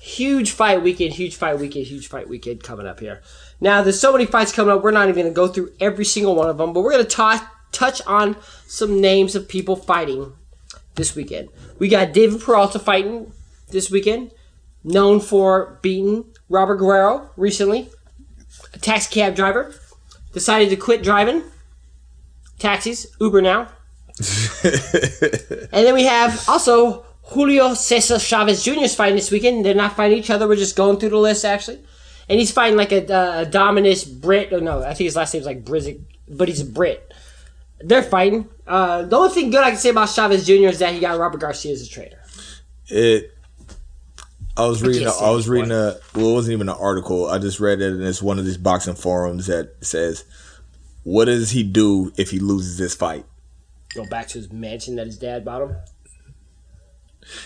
huge 0.00 0.50
fight 0.50 0.82
weekend, 0.82 1.14
huge 1.14 1.34
fight 1.36 1.58
weekend, 1.58 1.86
huge 1.86 2.06
fight 2.08 2.28
weekend 2.28 2.62
coming 2.62 2.86
up 2.86 3.00
here. 3.00 3.22
Now, 3.60 3.82
there's 3.82 3.98
so 3.98 4.12
many 4.12 4.26
fights 4.26 4.52
coming 4.52 4.74
up, 4.74 4.82
we're 4.84 4.90
not 4.90 5.08
even 5.08 5.22
going 5.22 5.32
to 5.32 5.34
go 5.34 5.48
through 5.48 5.72
every 5.80 6.04
single 6.04 6.34
one 6.36 6.50
of 6.50 6.58
them, 6.58 6.74
but 6.74 6.82
we're 6.82 6.92
going 6.92 7.04
to 7.04 7.10
ta- 7.10 7.50
touch 7.74 8.00
on 8.06 8.36
some 8.66 9.00
names 9.00 9.34
of 9.34 9.48
people 9.48 9.76
fighting 9.76 10.32
this 10.94 11.14
weekend. 11.14 11.48
We 11.78 11.88
got 11.88 12.12
David 12.12 12.40
Peralta 12.40 12.78
fighting 12.78 13.32
this 13.68 13.90
weekend 13.90 14.30
known 14.84 15.18
for 15.18 15.78
beating 15.82 16.24
Robert 16.48 16.76
Guerrero 16.76 17.30
recently, 17.36 17.88
a 18.72 18.78
taxi 18.78 19.12
cab 19.12 19.34
driver, 19.34 19.74
decided 20.32 20.70
to 20.70 20.76
quit 20.76 21.02
driving 21.02 21.42
taxis, 22.58 23.06
Uber 23.20 23.42
now. 23.42 23.68
and 24.62 25.70
then 25.72 25.94
we 25.94 26.04
have 26.04 26.48
also 26.48 27.04
Julio 27.22 27.74
Cesar 27.74 28.18
Chavez 28.18 28.62
Jr. 28.62 28.80
is 28.80 28.94
fighting 28.94 29.16
this 29.16 29.30
weekend. 29.30 29.64
They're 29.64 29.74
not 29.74 29.96
fighting 29.96 30.18
each 30.18 30.30
other. 30.30 30.46
We're 30.46 30.56
just 30.56 30.76
going 30.76 30.98
through 30.98 31.10
the 31.10 31.18
list 31.18 31.44
actually, 31.44 31.80
and 32.28 32.38
he's 32.38 32.52
fighting 32.52 32.76
like 32.76 32.92
a, 32.92 33.12
uh, 33.12 33.40
a 33.40 33.46
Dominus 33.46 34.04
Brit. 34.04 34.52
Oh 34.52 34.60
no, 34.60 34.82
I 34.82 34.94
think 34.94 35.06
his 35.06 35.16
last 35.16 35.34
name 35.34 35.42
name's 35.42 35.46
like 35.46 35.64
Brizik, 35.64 36.00
but 36.28 36.48
he's 36.48 36.60
a 36.60 36.64
Brit. 36.64 37.12
They're 37.84 38.02
fighting. 38.02 38.48
Uh, 38.66 39.02
the 39.02 39.16
only 39.16 39.30
thing 39.30 39.50
good 39.50 39.62
I 39.62 39.70
can 39.70 39.78
say 39.78 39.90
about 39.90 40.08
Chavez 40.08 40.46
Jr. 40.46 40.68
is 40.68 40.78
that 40.78 40.94
he 40.94 41.00
got 41.00 41.18
Robert 41.18 41.38
Garcia 41.40 41.72
as 41.72 41.82
a 41.82 41.88
trainer. 41.88 42.18
It. 42.88 43.30
I 44.56 44.66
was 44.66 44.82
reading. 44.82 45.02
can't 45.04 45.20
a- 45.20 45.24
I 45.24 45.30
was 45.30 45.48
reading 45.48 45.72
a. 45.72 45.96
Well, 46.14 46.30
it 46.30 46.34
wasn't 46.34 46.52
even 46.54 46.68
an 46.68 46.76
article. 46.78 47.26
I 47.26 47.38
just 47.38 47.58
read 47.60 47.80
it, 47.80 47.92
and 47.92 48.02
it's 48.02 48.22
one 48.22 48.38
of 48.38 48.44
these 48.44 48.56
boxing 48.56 48.94
forums 48.94 49.46
that 49.48 49.74
says, 49.80 50.24
"What 51.02 51.24
does 51.26 51.50
he 51.50 51.62
do 51.64 52.12
if 52.16 52.30
he 52.30 52.38
loses 52.38 52.78
this 52.78 52.94
fight?" 52.94 53.26
Go 53.94 54.04
back 54.06 54.28
to 54.28 54.38
his 54.38 54.52
mansion 54.52 54.96
that 54.96 55.06
his 55.06 55.18
dad 55.18 55.44
bought 55.44 55.62
him. 55.62 55.76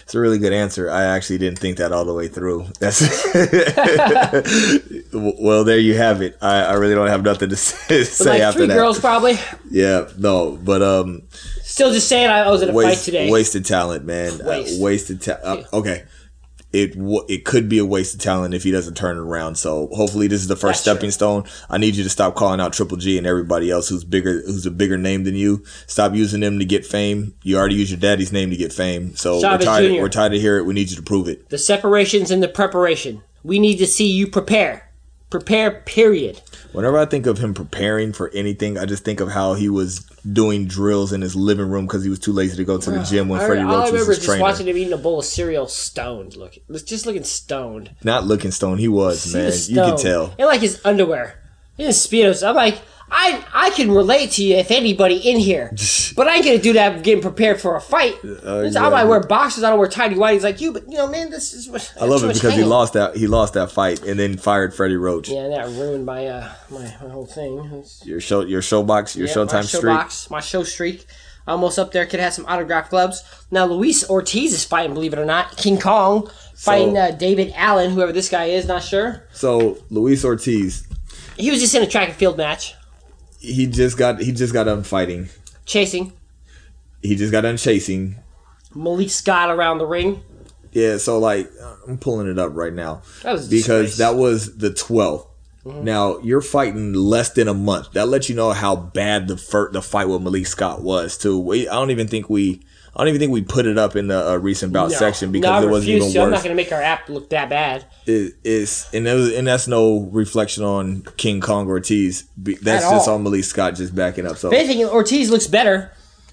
It's 0.02 0.14
a 0.14 0.20
really 0.20 0.38
good 0.38 0.52
answer. 0.52 0.90
I 0.90 1.04
actually 1.04 1.38
didn't 1.38 1.58
think 1.58 1.78
that 1.78 1.92
all 1.92 2.04
the 2.04 2.14
way 2.14 2.28
through. 2.28 2.66
That's 2.80 3.00
well. 5.12 5.64
There 5.64 5.78
you 5.78 5.96
have 5.96 6.22
it. 6.22 6.36
I, 6.40 6.62
I 6.64 6.72
really 6.74 6.94
don't 6.94 7.08
have 7.08 7.22
nothing 7.22 7.50
to 7.50 7.56
say, 7.56 8.04
say 8.04 8.30
like 8.30 8.40
after 8.40 8.60
three 8.60 8.66
that. 8.68 8.74
girls 8.74 8.98
probably. 9.00 9.38
Yeah, 9.70 10.08
no, 10.16 10.58
but 10.62 10.82
um, 10.82 11.22
Still 11.62 11.92
just 11.92 12.08
saying 12.08 12.28
I 12.28 12.50
was 12.50 12.62
at 12.62 12.70
a 12.70 12.72
fight 12.72 12.98
today. 12.98 13.30
wasted 13.30 13.64
talent, 13.64 14.04
man. 14.04 14.38
Waste. 14.44 14.80
Uh, 14.80 14.84
wasted 14.84 15.20
talent. 15.22 15.66
Uh, 15.72 15.76
okay, 15.78 16.04
it 16.72 16.98
w- 16.98 17.24
it 17.28 17.44
could 17.44 17.68
be 17.68 17.78
a 17.78 17.84
waste 17.84 18.14
of 18.14 18.20
talent 18.20 18.52
if 18.54 18.62
he 18.62 18.70
doesn't 18.70 18.94
turn 18.94 19.16
it 19.16 19.20
around. 19.20 19.56
So 19.56 19.88
hopefully 19.92 20.26
this 20.26 20.40
is 20.42 20.48
the 20.48 20.56
first 20.56 20.84
That's 20.84 20.96
stepping 20.96 21.10
stone. 21.10 21.44
I 21.70 21.78
need 21.78 21.96
you 21.96 22.04
to 22.04 22.10
stop 22.10 22.34
calling 22.34 22.60
out 22.60 22.72
Triple 22.72 22.96
G 22.98 23.16
and 23.16 23.26
everybody 23.26 23.70
else 23.70 23.88
who's 23.88 24.04
bigger, 24.04 24.42
who's 24.44 24.66
a 24.66 24.70
bigger 24.70 24.98
name 24.98 25.24
than 25.24 25.34
you. 25.34 25.64
Stop 25.86 26.14
using 26.14 26.40
them 26.40 26.58
to 26.58 26.64
get 26.64 26.84
fame. 26.84 27.34
You 27.42 27.56
already 27.56 27.76
use 27.76 27.90
your 27.90 28.00
daddy's 28.00 28.32
name 28.32 28.50
to 28.50 28.56
get 28.56 28.72
fame. 28.72 29.16
So 29.16 29.40
Chavez 29.40 29.66
we're 29.66 29.72
tired. 29.72 29.88
Jr.. 29.94 30.00
We're 30.02 30.08
tired 30.08 30.32
to 30.32 30.40
hear 30.40 30.58
it. 30.58 30.66
We 30.66 30.74
need 30.74 30.90
you 30.90 30.96
to 30.96 31.02
prove 31.02 31.28
it. 31.28 31.48
the 31.48 31.58
separations 31.58 32.30
and 32.30 32.42
the 32.42 32.48
preparation. 32.48 33.22
We 33.42 33.58
need 33.58 33.76
to 33.76 33.86
see 33.86 34.10
you 34.10 34.26
prepare. 34.26 34.87
Prepare, 35.30 35.82
period. 35.84 36.40
Whenever 36.72 36.96
I 36.96 37.04
think 37.04 37.26
of 37.26 37.36
him 37.38 37.52
preparing 37.52 38.12
for 38.14 38.30
anything, 38.30 38.78
I 38.78 38.86
just 38.86 39.04
think 39.04 39.20
of 39.20 39.30
how 39.30 39.54
he 39.54 39.68
was 39.68 40.00
doing 40.30 40.66
drills 40.66 41.12
in 41.12 41.20
his 41.20 41.36
living 41.36 41.68
room 41.68 41.86
because 41.86 42.02
he 42.02 42.08
was 42.08 42.18
too 42.18 42.32
lazy 42.32 42.56
to 42.56 42.64
go 42.64 42.78
to 42.78 42.90
the 42.90 43.02
gym 43.02 43.28
when 43.28 43.40
I, 43.40 43.46
Freddie 43.46 43.60
all 43.62 43.68
I 43.68 43.72
Roach 43.72 43.82
was 43.84 43.92
remember 43.92 44.12
is 44.12 44.16
his 44.16 44.16
just 44.18 44.26
trainer. 44.28 44.42
watching 44.42 44.68
him 44.68 44.76
eating 44.78 44.92
a 44.94 44.96
bowl 44.98 45.18
of 45.18 45.24
cereal 45.26 45.66
stoned. 45.66 46.34
Look, 46.36 46.56
just 46.86 47.04
looking 47.04 47.24
stoned. 47.24 47.90
Not 48.02 48.24
looking 48.24 48.50
stoned 48.52 48.80
he 48.80 48.88
was 48.88 49.24
He 49.24 49.34
man. 49.34 49.44
was 49.46 49.70
You 49.70 49.76
can 49.76 49.98
tell. 49.98 50.34
And 50.38 50.46
like 50.48 50.60
his 50.60 50.80
underwear. 50.84 51.42
His 51.76 51.96
speedos. 51.98 52.46
I'm 52.46 52.56
like, 52.56 52.80
I 53.10 53.44
I 53.54 53.70
can 53.70 53.90
relate 53.90 54.32
to 54.32 54.44
you 54.44 54.56
if 54.56 54.70
anybody 54.70 55.16
in 55.16 55.38
here. 55.38 55.74
But 56.18 56.26
I 56.26 56.34
ain't 56.34 56.44
gonna 56.44 56.58
do 56.58 56.72
that 56.72 57.04
getting 57.04 57.22
prepared 57.22 57.60
for 57.60 57.76
a 57.76 57.80
fight. 57.80 58.16
Uh, 58.24 58.68
I 58.76 58.88
might 58.90 59.04
wear 59.04 59.20
boxers, 59.20 59.62
I 59.62 59.70
don't 59.70 59.78
wear 59.78 59.86
tidy 59.86 60.16
whities 60.16 60.42
like 60.42 60.60
you, 60.60 60.72
but 60.72 60.90
you 60.90 60.98
know, 60.98 61.06
man, 61.06 61.30
this 61.30 61.54
is 61.54 61.68
what 61.68 61.94
I 62.00 62.06
love 62.06 62.24
it 62.24 62.34
because 62.34 62.54
he 62.54 62.64
lost 62.64 62.94
that 62.94 63.14
he 63.16 63.28
lost 63.28 63.54
that 63.54 63.70
fight 63.70 64.02
and 64.04 64.18
then 64.18 64.36
fired 64.36 64.74
Freddie 64.74 64.96
Roach. 64.96 65.28
Yeah, 65.28 65.44
and 65.44 65.52
that 65.52 65.68
ruined 65.80 66.04
my 66.06 66.26
uh 66.26 66.52
my, 66.70 66.80
my 67.00 67.08
whole 67.10 67.26
thing. 67.26 67.84
Your 68.04 68.20
show 68.20 68.40
your 68.40 68.62
showbox, 68.62 69.14
your 69.14 69.28
Yeah, 69.28 69.34
Showtime 69.34 69.70
show 69.70 69.78
streak. 69.78 69.96
box, 69.96 70.28
my 70.28 70.40
show 70.40 70.64
streak. 70.64 71.06
Almost 71.46 71.78
up 71.78 71.92
there. 71.92 72.04
Could 72.04 72.18
have 72.20 72.34
some 72.34 72.44
autograph 72.46 72.90
gloves. 72.90 73.22
Now 73.52 73.64
Luis 73.66 74.08
Ortiz 74.10 74.52
is 74.52 74.64
fighting, 74.64 74.92
believe 74.94 75.12
it 75.12 75.20
or 75.20 75.24
not. 75.24 75.56
King 75.56 75.78
Kong 75.78 76.28
fighting 76.56 76.94
So- 76.96 77.00
uh, 77.00 77.10
David 77.12 77.52
Allen, 77.54 77.92
whoever 77.92 78.10
this 78.12 78.28
guy 78.28 78.46
is, 78.46 78.66
not 78.66 78.82
sure. 78.82 79.22
So 79.32 79.78
Luis 79.88 80.24
Ortiz, 80.24 80.84
He 81.36 81.50
was 81.52 81.60
just 81.60 81.74
in 81.76 81.82
a 81.84 81.86
track 81.86 82.08
and 82.08 82.16
field 82.18 82.36
match, 82.36 82.74
he 83.38 83.66
just 83.66 83.96
got 83.96 84.20
he 84.20 84.32
just 84.32 84.52
got 84.52 84.64
done 84.64 84.82
fighting. 84.82 85.28
chasing 85.64 86.12
He 87.02 87.16
just 87.16 87.32
got 87.32 87.42
done 87.42 87.56
chasing. 87.56 88.16
Malik 88.74 89.10
Scott 89.10 89.50
around 89.50 89.78
the 89.78 89.86
ring. 89.86 90.22
Yeah, 90.72 90.98
so 90.98 91.18
like 91.18 91.50
I'm 91.86 91.98
pulling 91.98 92.28
it 92.28 92.38
up 92.38 92.54
right 92.54 92.72
now 92.72 93.02
That 93.22 93.32
was 93.32 93.48
because 93.48 93.96
that 93.98 94.16
was 94.16 94.58
the 94.58 94.70
12th. 94.70 95.26
Mm-hmm. 95.64 95.84
Now 95.84 96.18
you're 96.18 96.40
fighting 96.40 96.92
less 96.92 97.30
than 97.30 97.48
a 97.48 97.54
month. 97.54 97.92
That 97.92 98.08
lets 98.08 98.28
you 98.28 98.34
know 98.36 98.52
how 98.52 98.76
bad 98.76 99.28
the 99.28 99.36
fir- 99.36 99.70
the 99.72 99.82
fight 99.82 100.08
with 100.08 100.22
Malik 100.22 100.46
Scott 100.46 100.82
was 100.82 101.18
too. 101.18 101.38
We, 101.38 101.68
I 101.68 101.74
don't 101.74 101.90
even 101.90 102.08
think 102.08 102.30
we 102.30 102.62
I 102.98 103.02
don't 103.02 103.08
even 103.10 103.20
think 103.20 103.32
we 103.32 103.42
put 103.42 103.66
it 103.66 103.78
up 103.78 103.94
in 103.94 104.08
the 104.08 104.30
uh, 104.32 104.36
recent 104.38 104.72
bout 104.72 104.90
No. 104.90 104.96
section 104.96 105.30
because 105.30 105.48
I 105.48 105.66
it 105.66 105.70
wasn't 105.70 105.90
even 105.90 106.10
to. 106.12 106.20
I'm 106.22 106.30
not 106.30 106.38
going 106.42 106.50
to 106.50 106.56
make 106.56 106.72
our 106.72 106.82
app 106.82 107.08
look 107.08 107.30
that 107.30 107.48
bad. 107.48 107.84
It, 108.06 108.34
it's 108.42 108.92
and, 108.92 109.06
it 109.06 109.14
was, 109.14 109.32
and 109.34 109.46
that's 109.46 109.68
no 109.68 110.08
reflection 110.10 110.64
on 110.64 111.02
King 111.16 111.40
Kong 111.40 111.68
Ortiz. 111.68 112.24
That's 112.36 112.84
At 112.84 112.90
just 112.90 113.08
all. 113.08 113.14
on 113.14 113.22
Malik 113.22 113.44
Scott 113.44 113.76
just 113.76 113.94
backing 113.94 114.26
up. 114.26 114.36
So 114.36 114.48
If 114.48 114.54
anything, 114.54 114.84
Ortiz 114.86 115.30
looks 115.30 115.46
better 115.46 115.92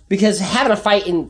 because 0.09 0.39
having 0.39 0.71
a 0.71 0.75
fight 0.77 1.05
in 1.05 1.29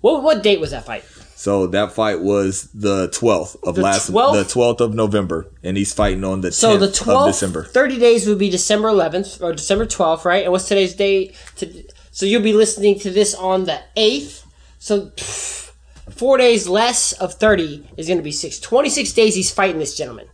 what 0.00 0.22
what 0.22 0.42
date 0.42 0.60
was 0.60 0.70
that 0.72 0.84
fight? 0.84 1.04
So 1.36 1.66
that 1.68 1.92
fight 1.92 2.20
was 2.20 2.68
the 2.74 3.08
12th 3.08 3.56
of 3.62 3.74
The 3.76 3.80
last 3.80 4.10
12th? 4.10 4.32
the 4.34 4.60
12th 4.60 4.80
of 4.80 4.94
November 4.94 5.46
and 5.62 5.78
he's 5.78 5.90
fighting 5.94 6.22
on 6.22 6.42
the 6.42 6.52
So 6.52 6.76
10th 6.76 6.80
the 6.80 6.86
of 6.86 6.92
12th, 6.94 7.26
December. 7.28 7.64
30 7.64 7.98
days 7.98 8.26
would 8.26 8.38
be 8.38 8.50
December 8.50 8.88
11th 8.88 9.40
or 9.42 9.54
December 9.54 9.86
12th, 9.86 10.26
right? 10.26 10.42
And 10.44 10.52
what's 10.52 10.68
today's 10.68 10.94
date? 10.94 11.34
To, 11.56 11.66
so 12.10 12.26
you'll 12.26 12.42
be 12.42 12.52
listening 12.52 12.98
to 13.00 13.10
this 13.10 13.34
on 13.34 13.64
the 13.64 13.80
8th. 13.96 14.44
So 14.78 15.06
pff, 15.10 15.72
four 16.10 16.38
days 16.38 16.68
less 16.68 17.12
of 17.12 17.34
30 17.34 17.88
is 17.96 18.06
going 18.06 18.18
to 18.18 18.24
be 18.24 18.32
six. 18.32 18.58
26 18.58 19.12
days 19.12 19.34
he's 19.34 19.50
fighting 19.50 19.78
this 19.78 19.96
gentleman. 19.96 20.26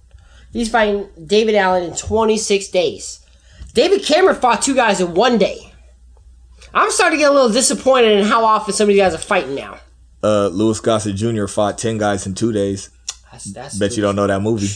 He's 0.53 0.71
fighting 0.71 1.09
David 1.27 1.55
Allen 1.55 1.85
in 1.85 1.97
26 1.97 2.69
days. 2.69 3.21
David 3.75 4.03
Cameron 4.05 4.37
fought 4.37 4.63
two 4.63 4.75
guys 4.75 5.01
in 5.01 5.15
one 5.15 5.37
day. 5.37 5.73
I'm 6.73 6.91
starting 6.91 7.19
to 7.19 7.23
get 7.23 7.31
a 7.31 7.35
little 7.35 7.51
disappointed 7.51 8.13
in 8.19 8.25
how 8.25 8.45
often 8.45 8.73
some 8.73 8.85
of 8.85 8.89
these 8.89 8.99
guys 9.03 9.15
are 9.15 9.19
fighting 9.19 9.55
now. 9.55 9.79
Uh 10.23 10.49
Louis 10.49 10.81
Gossett 10.81 11.15
Jr. 11.17 11.47
fought 11.47 11.77
10 11.79 11.99
guys 11.99 12.27
in 12.27 12.35
2 12.35 12.53
days. 12.53 12.91
That's, 13.31 13.45
that's 13.53 13.79
Bet 13.79 13.97
you 13.97 14.03
don't 14.03 14.17
know 14.17 14.27
that 14.27 14.41
movie. 14.41 14.69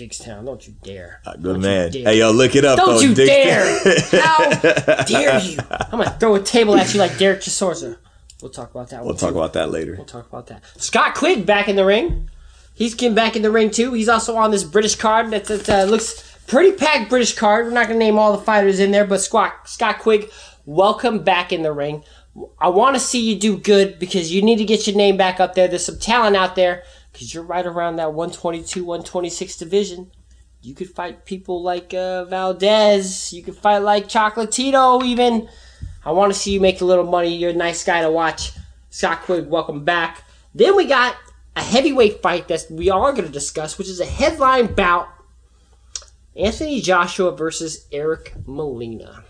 Diggstown, 0.00 0.46
don't 0.46 0.66
you 0.66 0.74
dare. 0.82 1.20
Good 1.24 1.42
Don't 1.42 1.60
man. 1.60 1.90
dare. 1.90 2.04
Hey 2.04 2.18
yo, 2.20 2.30
look 2.30 2.56
it 2.56 2.64
up 2.64 2.78
Don't 2.78 2.94
though. 2.94 3.00
you 3.00 3.14
Dick- 3.14 3.26
dare! 3.26 4.22
How 4.22 4.48
dare 5.04 5.40
you? 5.40 5.58
I'm 5.70 5.98
gonna 6.00 6.16
throw 6.18 6.34
a 6.36 6.42
table 6.42 6.74
at 6.76 6.94
you 6.94 7.00
like 7.00 7.18
Derek 7.18 7.40
Chisora. 7.40 7.98
We'll 8.40 8.50
talk 8.50 8.70
about 8.70 8.88
that. 8.90 9.04
We'll 9.04 9.14
talk 9.14 9.32
about 9.32 9.52
that 9.52 9.70
later. 9.70 9.96
We'll 9.96 10.06
talk 10.06 10.26
about 10.26 10.46
that. 10.46 10.62
Scott 10.78 11.14
Quigg 11.14 11.44
back 11.44 11.68
in 11.68 11.76
the 11.76 11.84
ring. 11.84 12.30
He's 12.72 12.94
getting 12.94 13.14
back 13.14 13.36
in 13.36 13.42
the 13.42 13.50
ring 13.50 13.70
too. 13.70 13.92
He's 13.92 14.08
also 14.08 14.36
on 14.36 14.50
this 14.50 14.64
British 14.64 14.94
card 14.94 15.30
that, 15.32 15.44
that 15.46 15.68
uh, 15.68 15.84
looks 15.84 16.34
pretty 16.46 16.72
packed. 16.72 17.10
British 17.10 17.34
card. 17.34 17.66
We're 17.66 17.72
not 17.72 17.86
gonna 17.86 17.98
name 17.98 18.18
all 18.18 18.34
the 18.34 18.42
fighters 18.42 18.80
in 18.80 18.92
there, 18.92 19.04
but 19.04 19.20
Scott 19.20 19.68
Scott 19.68 19.98
Quigg, 19.98 20.30
welcome 20.64 21.18
back 21.22 21.52
in 21.52 21.62
the 21.62 21.72
ring. 21.72 22.04
I 22.58 22.68
want 22.68 22.96
to 22.96 23.00
see 23.00 23.20
you 23.20 23.38
do 23.38 23.58
good 23.58 23.98
because 23.98 24.32
you 24.32 24.40
need 24.40 24.56
to 24.56 24.64
get 24.64 24.86
your 24.86 24.96
name 24.96 25.18
back 25.18 25.40
up 25.40 25.54
there. 25.54 25.68
There's 25.68 25.84
some 25.84 25.98
talent 25.98 26.36
out 26.36 26.54
there 26.56 26.84
because 27.12 27.34
you're 27.34 27.42
right 27.42 27.66
around 27.66 27.96
that 27.96 28.12
122, 28.12 28.84
126 28.84 29.56
division. 29.56 30.10
You 30.62 30.74
could 30.74 30.90
fight 30.90 31.24
people 31.24 31.62
like 31.62 31.94
uh, 31.94 32.24
Valdez. 32.26 33.32
You 33.32 33.42
could 33.42 33.56
fight 33.56 33.78
like 33.78 34.08
Chocolatito, 34.08 35.02
even. 35.04 35.48
I 36.04 36.12
want 36.12 36.32
to 36.32 36.38
see 36.38 36.52
you 36.52 36.60
make 36.60 36.80
a 36.80 36.84
little 36.84 37.06
money. 37.06 37.34
You're 37.34 37.50
a 37.50 37.54
nice 37.54 37.84
guy 37.84 38.02
to 38.02 38.10
watch. 38.10 38.52
Scott 38.90 39.22
Quigg, 39.22 39.46
welcome 39.48 39.84
back. 39.84 40.24
Then 40.54 40.76
we 40.76 40.86
got 40.86 41.16
a 41.56 41.62
heavyweight 41.62 42.22
fight 42.22 42.48
that 42.48 42.66
we 42.70 42.90
are 42.90 43.12
going 43.12 43.26
to 43.26 43.32
discuss, 43.32 43.78
which 43.78 43.88
is 43.88 44.00
a 44.00 44.06
headline 44.06 44.74
bout 44.74 45.08
Anthony 46.36 46.80
Joshua 46.80 47.36
versus 47.36 47.86
Eric 47.92 48.34
Molina. 48.46 49.24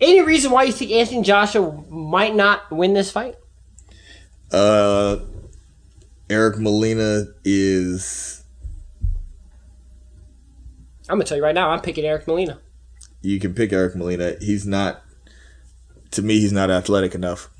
Any 0.00 0.20
reason 0.20 0.50
why 0.50 0.64
you 0.64 0.72
think 0.72 0.90
Anthony 0.90 1.22
Joshua 1.22 1.84
might 1.88 2.34
not 2.34 2.70
win 2.70 2.94
this 2.94 3.10
fight? 3.10 3.36
Uh 4.50 5.18
Eric 6.32 6.58
Molina 6.58 7.26
is 7.44 8.42
I'm 11.08 11.16
going 11.18 11.24
to 11.24 11.28
tell 11.28 11.36
you 11.36 11.44
right 11.44 11.54
now, 11.54 11.70
I'm 11.70 11.80
picking 11.82 12.04
Eric 12.06 12.26
Molina. 12.26 12.58
you 13.20 13.38
can 13.38 13.54
pick 13.54 13.72
Eric 13.72 13.94
Molina. 13.94 14.36
He's 14.40 14.66
not 14.66 15.02
to 16.12 16.22
me 16.22 16.40
he's 16.40 16.52
not 16.52 16.70
athletic 16.70 17.14
enough. 17.14 17.50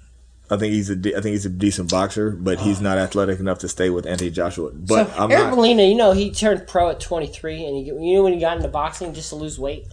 I 0.51 0.57
think 0.57 0.73
he's 0.73 0.89
a 0.91 0.97
de- 0.97 1.15
I 1.15 1.21
think 1.21 1.33
he's 1.33 1.47
a 1.47 1.51
decent 1.51 1.91
boxer, 1.91 2.31
but 2.31 2.61
he's 2.61 2.81
not 2.81 2.97
athletic 2.99 3.41
enough 3.41 3.59
to 3.61 3.69
stay 3.69 3.91
with 3.91 4.07
Anthony 4.07 4.31
Joshua. 4.31 4.71
But 4.73 5.09
so 5.09 5.23
I'm 5.23 5.31
Eric 5.31 5.49
not 5.49 5.57
Molina, 5.57 5.83
you 5.83 5.95
know, 5.95 6.13
he 6.13 6.31
turned 6.31 6.67
pro 6.67 6.91
at 6.91 7.01
23, 7.01 7.65
and 7.65 7.77
he, 7.77 7.83
you 7.85 8.17
know 8.17 8.25
when 8.25 8.33
he 8.33 8.41
got 8.41 8.57
into 8.57 8.69
boxing 8.69 9.13
just 9.13 9.29
to 9.31 9.37
lose 9.37 9.59
weight. 9.59 9.87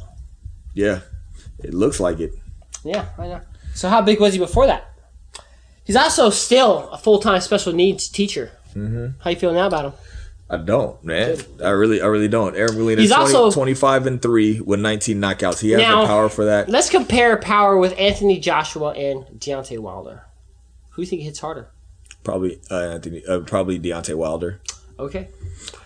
Yeah. 0.74 1.02
It 1.64 1.74
looks 1.74 2.00
like 2.00 2.20
it. 2.20 2.32
Yeah, 2.84 3.10
I 3.18 3.28
know. 3.28 3.42
So 3.74 3.90
how 3.90 4.02
big 4.02 4.20
was 4.22 4.34
he 4.34 4.40
before 4.40 4.68
that? 4.68 4.90
He's 5.84 5.96
also 5.96 6.30
still 6.30 6.90
a 6.90 6.98
full 6.98 7.20
time 7.20 7.42
special 7.42 7.74
needs 7.74 8.08
teacher. 8.08 8.52
Mm-hmm. 8.76 9.20
How 9.22 9.30
you 9.30 9.36
feel 9.36 9.54
now 9.54 9.68
about 9.68 9.86
him? 9.86 9.94
I 10.52 10.58
don't, 10.58 11.04
man. 11.04 11.38
I 11.64 11.70
really, 11.70 12.02
I 12.02 12.08
really 12.08 12.28
don't. 12.28 12.56
Aaron 12.56 12.76
Molina, 12.76 13.02
He's 13.02 13.12
20, 13.12 13.36
also- 13.36 13.52
25 13.52 14.08
and 14.08 14.20
three 14.22 14.60
with 14.60 14.80
19 14.80 15.20
knockouts. 15.22 15.60
He 15.60 15.72
has 15.72 15.80
Now- 15.82 16.02
the 16.02 16.08
power 16.08 16.28
for 16.30 16.46
that. 16.46 16.68
Let's 16.70 16.90
compare 16.90 17.38
power 17.38 17.78
with 17.78 17.94
Anthony 18.00 18.40
Joshua 18.40 18.90
and 18.94 19.26
Deontay 19.40 19.78
Wilder. 19.78 20.24
Who 20.92 20.96
do 20.96 21.02
you 21.04 21.08
think 21.08 21.22
hits 21.22 21.40
harder? 21.40 21.68
Probably 22.24 22.60
uh, 22.72 22.80
Anthony, 22.80 23.24
uh, 23.28 23.40
probably 23.42 23.80
Deontay 23.80 24.16
Wilder. 24.16 24.60
Okay. 24.98 25.30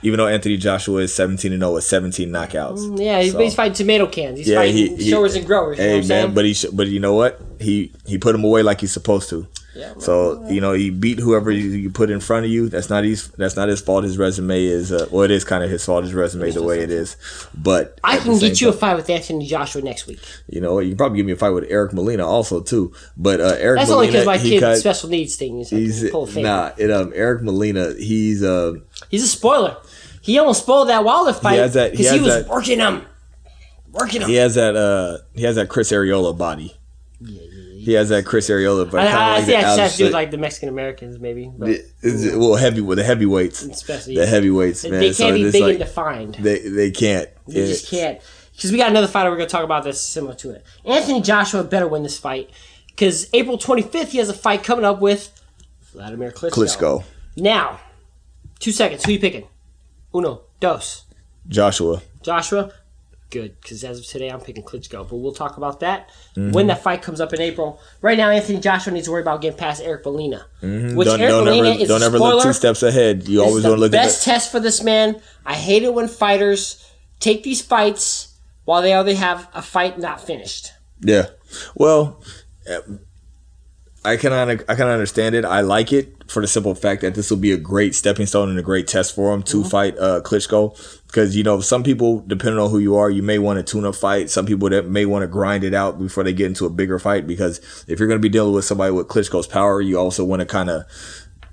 Even 0.02 0.18
though 0.18 0.28
Anthony 0.28 0.56
Joshua 0.58 1.02
is 1.02 1.14
17 1.14 1.52
and 1.52 1.62
0 1.62 1.74
with 1.74 1.84
17 1.84 2.30
knockouts. 2.30 2.98
Yeah, 3.00 3.22
he's, 3.22 3.34
So- 3.34 3.40
he's 3.40 3.54
fighting 3.56 3.74
tomato 3.74 4.08
cans. 4.08 4.38
He's 4.40 4.48
Yeah, 4.48 4.60
fighting 4.60 4.76
he, 4.76 4.96
he 4.96 5.10
showers 5.10 5.36
and 5.36 5.46
growers. 5.46 5.78
You 5.78 5.84
know 5.84 5.90
Hey 5.90 5.96
what 6.00 6.08
man, 6.08 6.24
saying? 6.24 6.34
but 6.34 6.46
he 6.46 6.56
but 6.74 6.88
you 6.88 7.00
know 7.02 7.14
what? 7.16 7.40
He 7.60 7.92
he 8.08 8.18
put 8.18 8.34
him 8.34 8.44
away 8.46 8.64
like 8.64 8.80
he's 8.82 8.94
supposed 8.94 9.30
to. 9.30 9.46
Yeah, 9.76 9.94
So 9.98 10.48
you 10.50 10.62
know 10.62 10.74
he 10.74 10.92
beat 10.92 11.18
whoever 11.18 11.50
you, 11.50 11.70
you 11.70 11.90
put 11.90 12.12
in 12.12 12.20
front 12.20 12.46
of 12.46 12.52
you. 12.52 12.70
That's 12.70 12.92
not 12.92 13.04
his. 13.04 13.30
That's 13.30 13.56
not 13.56 13.70
his 13.70 13.82
fault. 13.82 14.04
His 14.04 14.20
resume 14.20 14.64
is. 14.64 14.92
Uh, 14.92 15.08
well, 15.10 15.24
it 15.24 15.32
is 15.32 15.44
kind 15.44 15.64
of 15.64 15.70
his 15.72 15.84
fault. 15.84 16.04
His 16.04 16.14
resume 16.14 16.52
the 16.52 16.62
way 16.62 16.82
it 16.82 16.92
is. 16.92 17.18
But 17.56 18.00
I 18.04 18.18
can 18.18 18.38
get 18.38 18.62
you 18.62 18.70
a 18.70 18.74
fight 18.74 18.96
with 18.96 19.10
Anthony 19.10 19.48
Joshua 19.48 19.82
next 19.82 20.06
week. 20.06 20.20
You 20.48 20.62
know? 20.62 20.78
You 20.78 20.90
can 20.92 20.98
probably 20.98 21.18
give 21.18 21.26
me 21.26 21.32
a 21.32 21.36
fight 21.36 21.50
with 21.50 21.66
Eric 21.70 21.92
Molina 21.94 22.24
also 22.26 22.62
too. 22.62 22.94
But 23.18 23.42
uh, 23.42 23.56
Eric 23.58 23.80
That's 23.80 23.90
only 23.90 24.08
because 24.08 24.28
my 24.28 24.38
kid 24.38 24.60
cut. 24.60 24.78
special 24.78 25.10
needs 25.10 25.36
thing. 25.38 25.58
He's, 25.58 25.72
like, 25.72 25.82
He's 25.82 26.12
pull 26.12 26.24
a 26.26 26.28
finger. 26.28 26.50
nah. 26.50 26.72
It 26.78 26.92
um 26.92 27.12
Eric 27.16 27.42
Molina. 27.42 27.94
He's 27.98 28.44
uh 28.44 28.74
He's 29.10 29.24
a 29.24 29.28
spoiler. 29.28 29.78
He 30.22 30.38
almost 30.38 30.62
spoiled 30.62 30.90
that 30.90 31.04
Wilder 31.04 31.34
fight 31.34 31.58
has 31.58 31.74
that- 31.74 31.92
he 31.94 31.98
because 31.98 32.12
he, 32.14 32.20
was 32.20 32.44
that- 32.44 32.48
working 32.48 32.80
him, 32.80 33.06
working 33.92 34.22
him. 34.22 34.30
he 34.30 34.36
has 34.36 34.54
that 34.54 34.76
uh 34.76 35.18
he 35.34 35.42
has 35.44 35.56
that 35.56 35.68
Chris 35.70 35.92
Arreola 35.92 36.38
body. 36.38 36.76
He 37.84 37.94
has 37.94 38.10
that 38.10 38.26
Chris 38.26 38.50
Arreola, 38.50 38.90
but 38.90 39.02
I, 39.08 39.12
I, 39.12 39.36
like 39.38 39.46
the 39.46 39.52
that 39.54 39.64
has 39.64 39.76
to 39.76 39.78
do 39.78 39.82
Alex- 39.82 40.00
with 40.00 40.14
like 40.14 40.32
the 40.32 40.38
Mexican 40.38 40.70
Americans, 40.70 41.20
maybe. 41.20 41.52
But 41.56 41.70
It's- 41.70 42.36
well, 42.36 42.56
heavy 42.56 42.82
with 42.82 42.98
the 42.98 43.04
heavyweights, 43.04 43.64
especially 43.64 44.16
the 44.16 44.26
heavyweights, 44.26 44.84
man. 44.84 44.94
they 45.00 45.06
can't 45.08 45.16
so 45.16 45.34
be 45.34 45.52
big 45.52 45.62
like, 45.62 45.70
and 45.72 45.80
defined. 45.80 46.36
They 46.36 46.60
they 46.60 46.92
can't. 46.92 47.30
They 47.48 47.68
just 47.68 47.90
can't. 47.90 48.20
Because 48.56 48.72
we 48.72 48.78
got 48.78 48.90
another 48.90 49.08
fighter 49.08 49.30
we're 49.32 49.38
going 49.38 49.50
to 49.50 49.52
talk 49.52 49.64
about 49.64 49.84
that's 49.84 50.00
similar 50.00 50.36
to 50.36 50.52
it. 50.52 50.64
Anthony 50.86 51.22
Joshua 51.22 51.64
better 51.64 51.88
win 51.88 52.04
this 52.04 52.18
fight. 52.20 52.52
Because 52.88 53.28
April 53.34 53.58
25th, 53.58 54.10
he 54.10 54.20
has 54.20 54.30
a 54.30 54.34
fight 54.34 54.64
coming 54.64 54.86
up 54.86 55.02
with 55.02 55.32
Vladimir 55.92 56.32
Klitschko. 56.32 56.52
Klitschko, 56.52 57.04
Now, 57.36 57.80
two 58.60 58.72
seconds. 58.72 59.04
Who 59.04 59.14
you 59.14 59.20
picking? 59.20 59.48
Uno, 60.14 60.42
dos. 60.60 61.06
Joshua. 61.48 62.04
Joshua? 62.22 62.72
Good. 63.34 63.60
Because 63.62 63.84
as 63.84 64.00
of 64.00 64.06
today, 64.06 64.30
I'm 64.30 64.40
picking 64.40 64.64
Klitschko. 64.64 65.10
But 65.10 65.18
we'll 65.18 65.34
talk 65.34 65.58
about 65.58 65.82
that 65.82 66.10
Mm-hmm. 66.36 66.52
when 66.52 66.68
that 66.68 66.82
fight 66.82 67.02
comes 67.02 67.20
up 67.20 67.34
in 67.34 67.42
April. 67.42 67.80
Right 68.02 68.18
now, 68.18 68.30
Anthony 68.30 68.60
Joshua 68.60 68.94
needs 68.94 69.06
to 69.08 69.12
worry 69.12 69.22
about 69.22 69.42
getting 69.42 69.58
past 69.58 69.82
Eric 69.84 70.06
Molina. 70.06 70.46
Which 70.62 71.08
Don't, 71.08 71.20
Eric 71.22 71.32
don't 71.32 71.46
Molina 71.46 71.70
ever 71.72 71.82
is 71.82 71.88
don't 71.88 72.02
ever 72.04 72.18
spoiler. 72.18 72.36
look 72.36 72.44
two 72.46 72.54
steps 72.54 72.82
ahead. 72.84 73.28
You 73.28 73.44
always 73.44 73.64
want 73.66 73.76
to 73.76 73.80
look 73.82 73.92
best 73.92 74.26
at 74.28 74.32
test 74.34 74.52
for 74.52 74.60
this 74.60 74.82
man. 74.84 75.20
I 75.46 75.54
hate 75.56 75.84
it 75.84 75.94
when 75.94 76.08
fighters 76.08 76.90
take 77.20 77.44
these 77.44 77.62
fights 77.62 78.38
while 78.66 78.82
they 78.82 78.94
already 78.94 79.16
have 79.16 79.48
a 79.54 79.62
fight 79.62 80.00
not 80.00 80.22
finished. 80.22 80.72
yeah. 81.02 81.28
Well, 81.76 82.24
uh, 82.70 82.80
I 84.06 84.18
can 84.18 84.34
I 84.34 84.56
can 84.76 84.88
understand 84.88 85.34
it. 85.34 85.46
I 85.46 85.62
like 85.62 85.94
it 85.94 86.30
for 86.30 86.42
the 86.42 86.48
simple 86.48 86.76
fact 86.76 87.02
that 87.02 87.16
this 87.16 87.30
will 87.30 87.38
be 87.38 87.52
a 87.54 87.58
great 87.58 87.96
stepping 87.96 88.26
stone 88.26 88.50
and 88.50 88.60
a 88.60 88.62
great 88.62 88.88
test 88.88 89.16
for 89.16 89.34
him 89.34 89.44
to 89.44 89.58
Mm-hmm. 89.60 89.70
fight 89.70 89.98
uh, 89.98 90.20
Klitschko. 90.22 91.00
Because 91.08 91.38
you 91.38 91.44
know, 91.44 91.62
some 91.62 91.84
people, 91.84 92.20
depending 92.28 92.60
on 92.60 92.70
who 92.70 92.80
you 92.80 92.96
are, 92.98 93.10
you 93.10 93.24
may 93.24 93.40
want 93.40 93.60
to 93.60 93.64
tune-up 93.64 93.96
fight. 93.96 94.30
Some 94.30 94.46
people 94.46 94.68
that 94.70 94.88
may 94.88 95.06
want 95.06 95.24
to 95.24 95.28
grind 95.28 95.64
it 95.64 95.74
out 95.74 96.00
before 96.00 96.24
they 96.24 96.34
get 96.34 96.48
into 96.48 96.66
a 96.66 96.70
bigger 96.70 97.00
fight. 97.00 97.28
Because 97.28 97.60
if 97.88 98.00
you're 98.00 98.08
going 98.08 98.20
to 98.20 98.22
be 98.22 98.30
dealing 98.30 98.54
with 98.54 98.66
somebody 98.66 98.92
with 98.92 99.08
Klitschko's 99.08 99.48
power, 99.48 99.80
you 99.80 99.98
also 99.98 100.26
want 100.26 100.42
to 100.42 100.46
kind 100.46 100.70
of 100.70 100.84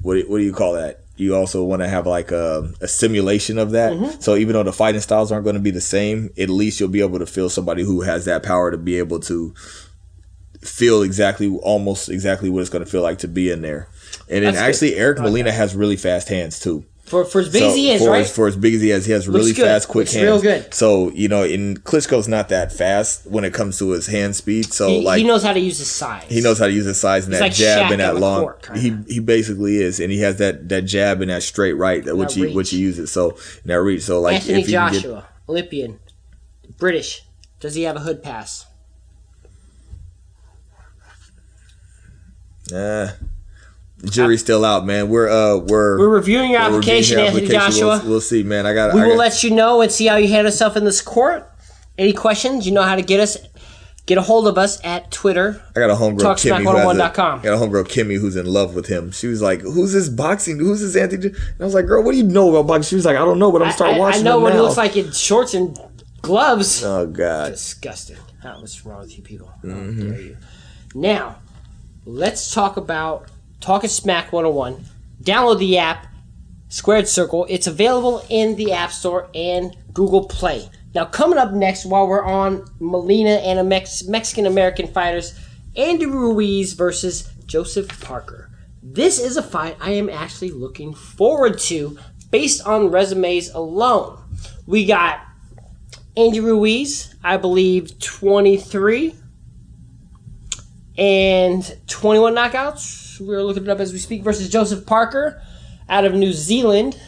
what 0.02 0.14
do- 0.14 0.28
what 0.28 0.38
do 0.38 0.44
you 0.44 0.52
call 0.52 0.72
that? 0.72 1.00
You 1.16 1.36
also 1.36 1.62
want 1.62 1.82
to 1.82 1.88
have 1.88 2.06
like 2.06 2.30
a, 2.32 2.72
a 2.80 2.88
simulation 2.88 3.58
of 3.58 3.72
that. 3.72 3.92
Mm-hmm. 3.92 4.20
So 4.20 4.34
even 4.36 4.54
though 4.54 4.62
the 4.62 4.72
fighting 4.72 5.02
styles 5.02 5.30
aren't 5.30 5.44
going 5.44 5.54
to 5.54 5.60
be 5.60 5.70
the 5.70 5.80
same, 5.82 6.30
at 6.38 6.48
least 6.48 6.80
you'll 6.80 6.88
be 6.88 7.02
able 7.02 7.18
to 7.18 7.26
feel 7.26 7.50
somebody 7.50 7.82
who 7.84 8.00
has 8.00 8.24
that 8.24 8.42
power 8.42 8.70
to 8.70 8.78
be 8.78 8.96
able 8.96 9.20
to 9.20 9.54
feel 10.62 11.02
exactly, 11.02 11.48
almost 11.62 12.08
exactly 12.08 12.50
what 12.50 12.60
it's 12.60 12.70
going 12.70 12.84
to 12.84 12.90
feel 12.90 13.02
like 13.02 13.18
to 13.18 13.28
be 13.28 13.50
in 13.50 13.62
there. 13.62 13.88
And 14.28 14.44
then 14.44 14.54
That's 14.54 14.56
good. 14.58 14.68
actually, 14.90 14.96
Eric 14.96 15.18
Molina 15.20 15.52
has 15.52 15.74
really 15.74 15.96
fast 15.96 16.28
hands 16.28 16.58
too. 16.60 16.84
For, 17.04 17.24
for 17.24 17.40
as 17.40 17.48
big 17.52 17.62
as 17.64 17.74
he 17.74 17.90
is, 17.90 18.00
for 18.00 18.10
right? 18.10 18.20
As, 18.20 18.32
for 18.32 18.46
as 18.46 18.56
big 18.56 18.72
as 18.74 18.82
he 18.82 18.92
is, 18.92 19.04
he 19.04 19.10
has 19.10 19.26
really 19.26 19.52
good. 19.52 19.64
fast, 19.64 19.88
quick 19.88 20.06
Looks 20.06 20.12
hands. 20.14 20.24
real 20.26 20.40
good. 20.40 20.72
So 20.72 21.10
you 21.10 21.26
know, 21.26 21.42
in 21.42 21.76
Klitschko's 21.78 22.28
not 22.28 22.50
that 22.50 22.70
fast 22.72 23.26
when 23.26 23.42
it 23.44 23.52
comes 23.52 23.80
to 23.80 23.90
his 23.90 24.06
hand 24.06 24.36
speed. 24.36 24.66
So 24.72 24.86
he, 24.88 25.00
like 25.04 25.18
he 25.18 25.24
knows 25.26 25.42
how 25.42 25.52
to 25.52 25.58
use 25.58 25.78
his 25.78 25.90
size. 25.90 26.22
he 26.28 26.40
knows 26.40 26.60
how 26.60 26.66
to 26.66 26.72
use 26.72 26.84
his 26.86 27.00
size 27.00 27.24
and 27.24 27.34
that 27.34 27.40
like 27.40 27.52
jab 27.52 27.88
Shaq 27.88 27.90
and 27.90 28.00
that 28.00 28.18
long. 28.18 28.52
Kinda. 28.62 28.80
he 28.80 29.14
he 29.14 29.18
basically 29.18 29.78
is, 29.78 29.98
and 29.98 30.12
he 30.12 30.20
has 30.20 30.36
that 30.38 30.68
that 30.68 30.82
jab 30.82 31.20
and 31.20 31.30
that 31.32 31.42
straight 31.42 31.72
right 31.72 32.04
that 32.04 32.14
which 32.14 32.34
That 32.34 32.48
he 32.48 32.54
which 32.54 32.70
he 32.70 32.76
reach. 32.76 32.82
uses. 32.82 33.10
So 33.10 33.36
that 33.64 33.80
reach. 33.82 34.02
So 34.02 34.20
like 34.20 34.34
Anthony 34.36 34.62
can 34.62 34.70
get 34.70 34.92
Joshua, 34.92 35.28
Olympian, 35.48 35.98
British. 36.78 37.22
Does 37.58 37.74
he 37.74 37.82
have 37.82 37.96
a 37.96 38.00
hood 38.00 38.22
pass? 38.22 38.66
Uh, 42.72 43.12
jury's 44.04 44.40
still 44.40 44.64
out, 44.64 44.86
man. 44.86 45.08
We're 45.08 45.28
uh 45.28 45.56
we're 45.58 45.98
We're 45.98 46.08
reviewing 46.08 46.50
your 46.50 46.60
we're 46.60 46.76
reviewing 46.76 46.98
application, 46.98 47.18
your 47.18 47.26
Anthony 47.28 47.44
application. 47.46 47.70
Joshua. 47.80 48.00
We'll, 48.02 48.10
we'll 48.12 48.20
see, 48.20 48.42
man. 48.42 48.66
I 48.66 48.74
got. 48.74 48.94
we 48.94 49.00
I 49.00 49.04
will 49.06 49.12
got, 49.14 49.18
let 49.18 49.42
you 49.44 49.50
know 49.50 49.80
and 49.82 49.90
see 49.92 50.06
how 50.06 50.16
you 50.16 50.28
handle 50.28 50.46
yourself 50.46 50.76
in 50.76 50.84
this 50.84 51.00
court. 51.02 51.50
Any 51.98 52.12
questions? 52.12 52.66
You 52.66 52.72
know 52.72 52.82
how 52.82 52.94
to 52.96 53.02
get 53.02 53.20
us. 53.20 53.36
Get 54.06 54.16
a 54.18 54.22
hold 54.22 54.48
of 54.48 54.58
us 54.58 54.82
at 54.84 55.12
Twitter. 55.12 55.62
I 55.76 55.78
got 55.78 55.90
a 55.90 55.94
homegirl 55.94 56.18
Kimmy 56.34 56.62
who 56.62 56.70
a, 56.70 56.74
TalkSmack101.com. 56.74 57.42
got 57.42 57.52
a 57.52 57.56
homegirl 57.64 57.84
Kimmy 57.84 58.18
who's 58.18 58.34
in 58.34 58.46
love 58.46 58.74
with 58.74 58.86
him. 58.86 59.12
She 59.12 59.28
was 59.28 59.40
like, 59.40 59.60
"Who's 59.60 59.92
this 59.92 60.08
boxing? 60.08 60.58
Who's 60.58 60.80
this 60.80 60.96
Anthony?" 60.96 61.26
And 61.28 61.36
I 61.60 61.64
was 61.64 61.74
like, 61.74 61.86
"Girl, 61.86 62.02
what 62.02 62.12
do 62.12 62.16
you 62.18 62.24
know 62.24 62.48
about 62.48 62.66
boxing?" 62.66 62.88
She 62.88 62.94
was 62.96 63.04
like, 63.04 63.16
"I 63.16 63.20
don't 63.24 63.38
know, 63.38 63.52
but 63.52 63.58
I'm 63.58 63.66
gonna 63.66 63.72
start 63.74 63.90
I, 63.92 63.96
I, 63.96 63.98
watching." 63.98 64.20
I 64.22 64.24
know 64.24 64.40
what 64.40 64.52
he 64.52 64.58
now." 64.58 64.64
looks 64.64 64.78
like 64.78 64.96
in 64.96 65.12
shorts 65.12 65.54
and 65.54 65.78
gloves. 66.22 66.82
Oh 66.82 67.06
God. 67.06 67.50
Disgusting. 67.52 68.16
How 68.42 68.58
what's 68.58 68.84
wrong 68.84 69.00
with 69.02 69.16
you 69.16 69.22
people? 69.22 69.46
How 69.62 69.68
Mm-hmm. 69.68 70.10
dare 70.10 70.20
you? 70.20 70.36
Now, 70.94 71.36
let's 72.04 72.52
talk 72.52 72.76
about 72.76 73.28
Talking 73.60 73.90
Smack 73.90 74.32
101. 74.32 74.84
Download 75.22 75.58
the 75.58 75.78
app, 75.78 76.06
Squared 76.68 77.08
Circle. 77.08 77.46
It's 77.48 77.66
available 77.66 78.24
in 78.28 78.56
the 78.56 78.72
App 78.72 78.90
Store 78.90 79.28
and 79.34 79.76
Google 79.92 80.24
Play. 80.24 80.70
Now, 80.94 81.04
coming 81.04 81.38
up 81.38 81.52
next, 81.52 81.84
while 81.84 82.06
we're 82.06 82.24
on 82.24 82.64
Molina 82.80 83.30
and 83.30 83.58
a 83.58 83.64
Mex- 83.64 84.04
Mexican 84.04 84.46
American 84.46 84.86
fighters, 84.88 85.38
Andy 85.76 86.06
Ruiz 86.06 86.72
versus 86.72 87.30
Joseph 87.44 88.00
Parker. 88.00 88.50
This 88.82 89.18
is 89.20 89.36
a 89.36 89.42
fight 89.42 89.76
I 89.80 89.92
am 89.92 90.08
actually 90.08 90.50
looking 90.50 90.94
forward 90.94 91.58
to 91.60 91.98
based 92.30 92.66
on 92.66 92.90
resumes 92.90 93.50
alone. 93.50 94.18
We 94.66 94.86
got 94.86 95.20
Andy 96.16 96.40
Ruiz, 96.40 97.14
I 97.22 97.36
believe 97.36 97.98
23 98.00 99.14
and 101.00 101.78
21 101.86 102.34
knockouts. 102.34 103.18
We're 103.18 103.42
looking 103.42 103.64
it 103.64 103.68
up 103.70 103.80
as 103.80 103.92
we 103.92 103.98
speak 103.98 104.22
versus 104.22 104.50
Joseph 104.50 104.84
Parker 104.84 105.42
out 105.88 106.04
of 106.04 106.12
New 106.12 106.32
Zealand 106.32 107.00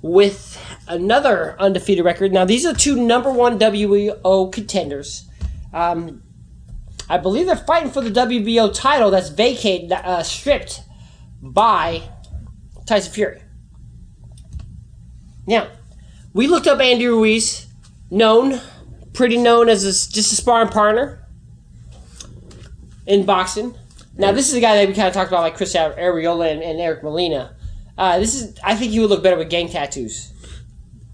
with 0.00 0.58
another 0.86 1.56
undefeated 1.58 2.04
record. 2.04 2.32
Now, 2.32 2.44
these 2.44 2.64
are 2.64 2.72
two 2.72 2.94
number 2.96 3.32
one 3.32 3.58
WBO 3.58 4.52
contenders. 4.52 5.28
Um, 5.72 6.22
I 7.08 7.18
believe 7.18 7.46
they're 7.46 7.56
fighting 7.56 7.90
for 7.90 8.00
the 8.00 8.10
WBO 8.10 8.72
title 8.72 9.10
that's 9.10 9.28
vacated, 9.28 9.90
uh, 9.92 10.22
stripped 10.22 10.82
by 11.42 12.02
Tyson 12.86 13.12
Fury. 13.12 13.42
Now, 15.46 15.68
we 16.32 16.46
looked 16.46 16.68
up 16.68 16.80
Andy 16.80 17.06
Ruiz, 17.06 17.66
known, 18.08 18.60
pretty 19.12 19.36
known 19.36 19.68
as 19.68 19.84
a, 19.84 20.12
just 20.12 20.32
a 20.32 20.36
sparring 20.36 20.68
partner 20.68 21.23
in 23.06 23.24
boxing. 23.24 23.74
Now, 24.16 24.32
this 24.32 24.48
is 24.48 24.54
a 24.54 24.60
guy 24.60 24.76
that 24.76 24.88
we 24.88 24.94
kind 24.94 25.08
of 25.08 25.14
talked 25.14 25.28
about, 25.30 25.42
like 25.42 25.56
Chris 25.56 25.74
Arreola 25.74 26.52
and, 26.52 26.62
and 26.62 26.80
Eric 26.80 27.02
Molina. 27.02 27.56
Uh, 27.98 28.18
this 28.18 28.34
is, 28.34 28.56
I 28.62 28.74
think 28.74 28.92
he 28.92 29.00
would 29.00 29.10
look 29.10 29.22
better 29.22 29.36
with 29.36 29.50
gang 29.50 29.68
tattoos. 29.68 30.30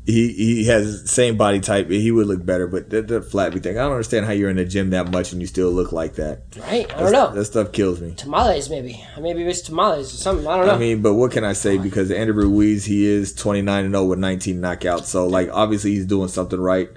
He 0.07 0.33
he 0.33 0.65
has 0.65 1.03
the 1.03 1.09
same 1.09 1.37
body 1.37 1.61
type. 1.61 1.89
He 1.89 2.11
would 2.11 2.27
look 2.27 2.45
better, 2.45 2.67
but 2.67 2.89
the, 2.89 3.03
the 3.03 3.23
flappy 3.23 3.61
thing. 3.61 3.79
I 3.79 3.83
don't 3.83 3.93
understand 3.93 4.27
how 4.27 4.33
you're 4.33 4.49
in 4.49 4.57
the 4.57 4.65
gym 4.65 4.91
that 4.91 5.11
much 5.11 5.33
and 5.33 5.41
you 5.41 5.47
still 5.47 5.71
look 5.71 5.93
like 5.93 6.15
that. 6.15 6.43
Right? 6.57 6.93
I 6.95 7.01
don't 7.01 7.13
know. 7.13 7.33
That 7.33 7.45
stuff 7.45 7.71
kills 7.71 8.01
me. 8.01 8.15
Tamales, 8.15 8.71
maybe. 8.71 9.05
Maybe 9.21 9.45
it's 9.45 9.61
tamales 9.61 10.13
or 10.13 10.17
something. 10.17 10.47
I 10.47 10.57
don't 10.57 10.67
know. 10.67 10.75
I 10.75 10.79
mean, 10.79 11.03
but 11.03 11.15
what 11.15 11.33
can 11.33 11.45
I 11.45 11.53
say? 11.53 11.77
Because 11.77 12.11
Andrew 12.11 12.35
Ruiz, 12.35 12.87
he 12.87 13.07
is 13.07 13.35
29 13.35 13.85
and 13.85 13.95
0 13.95 14.07
with 14.07 14.19
19 14.19 14.61
knockouts. 14.61 15.05
So, 15.05 15.27
like, 15.27 15.51
obviously, 15.53 15.93
he's 15.93 16.07
doing 16.07 16.29
something 16.29 16.59
right 16.59 16.89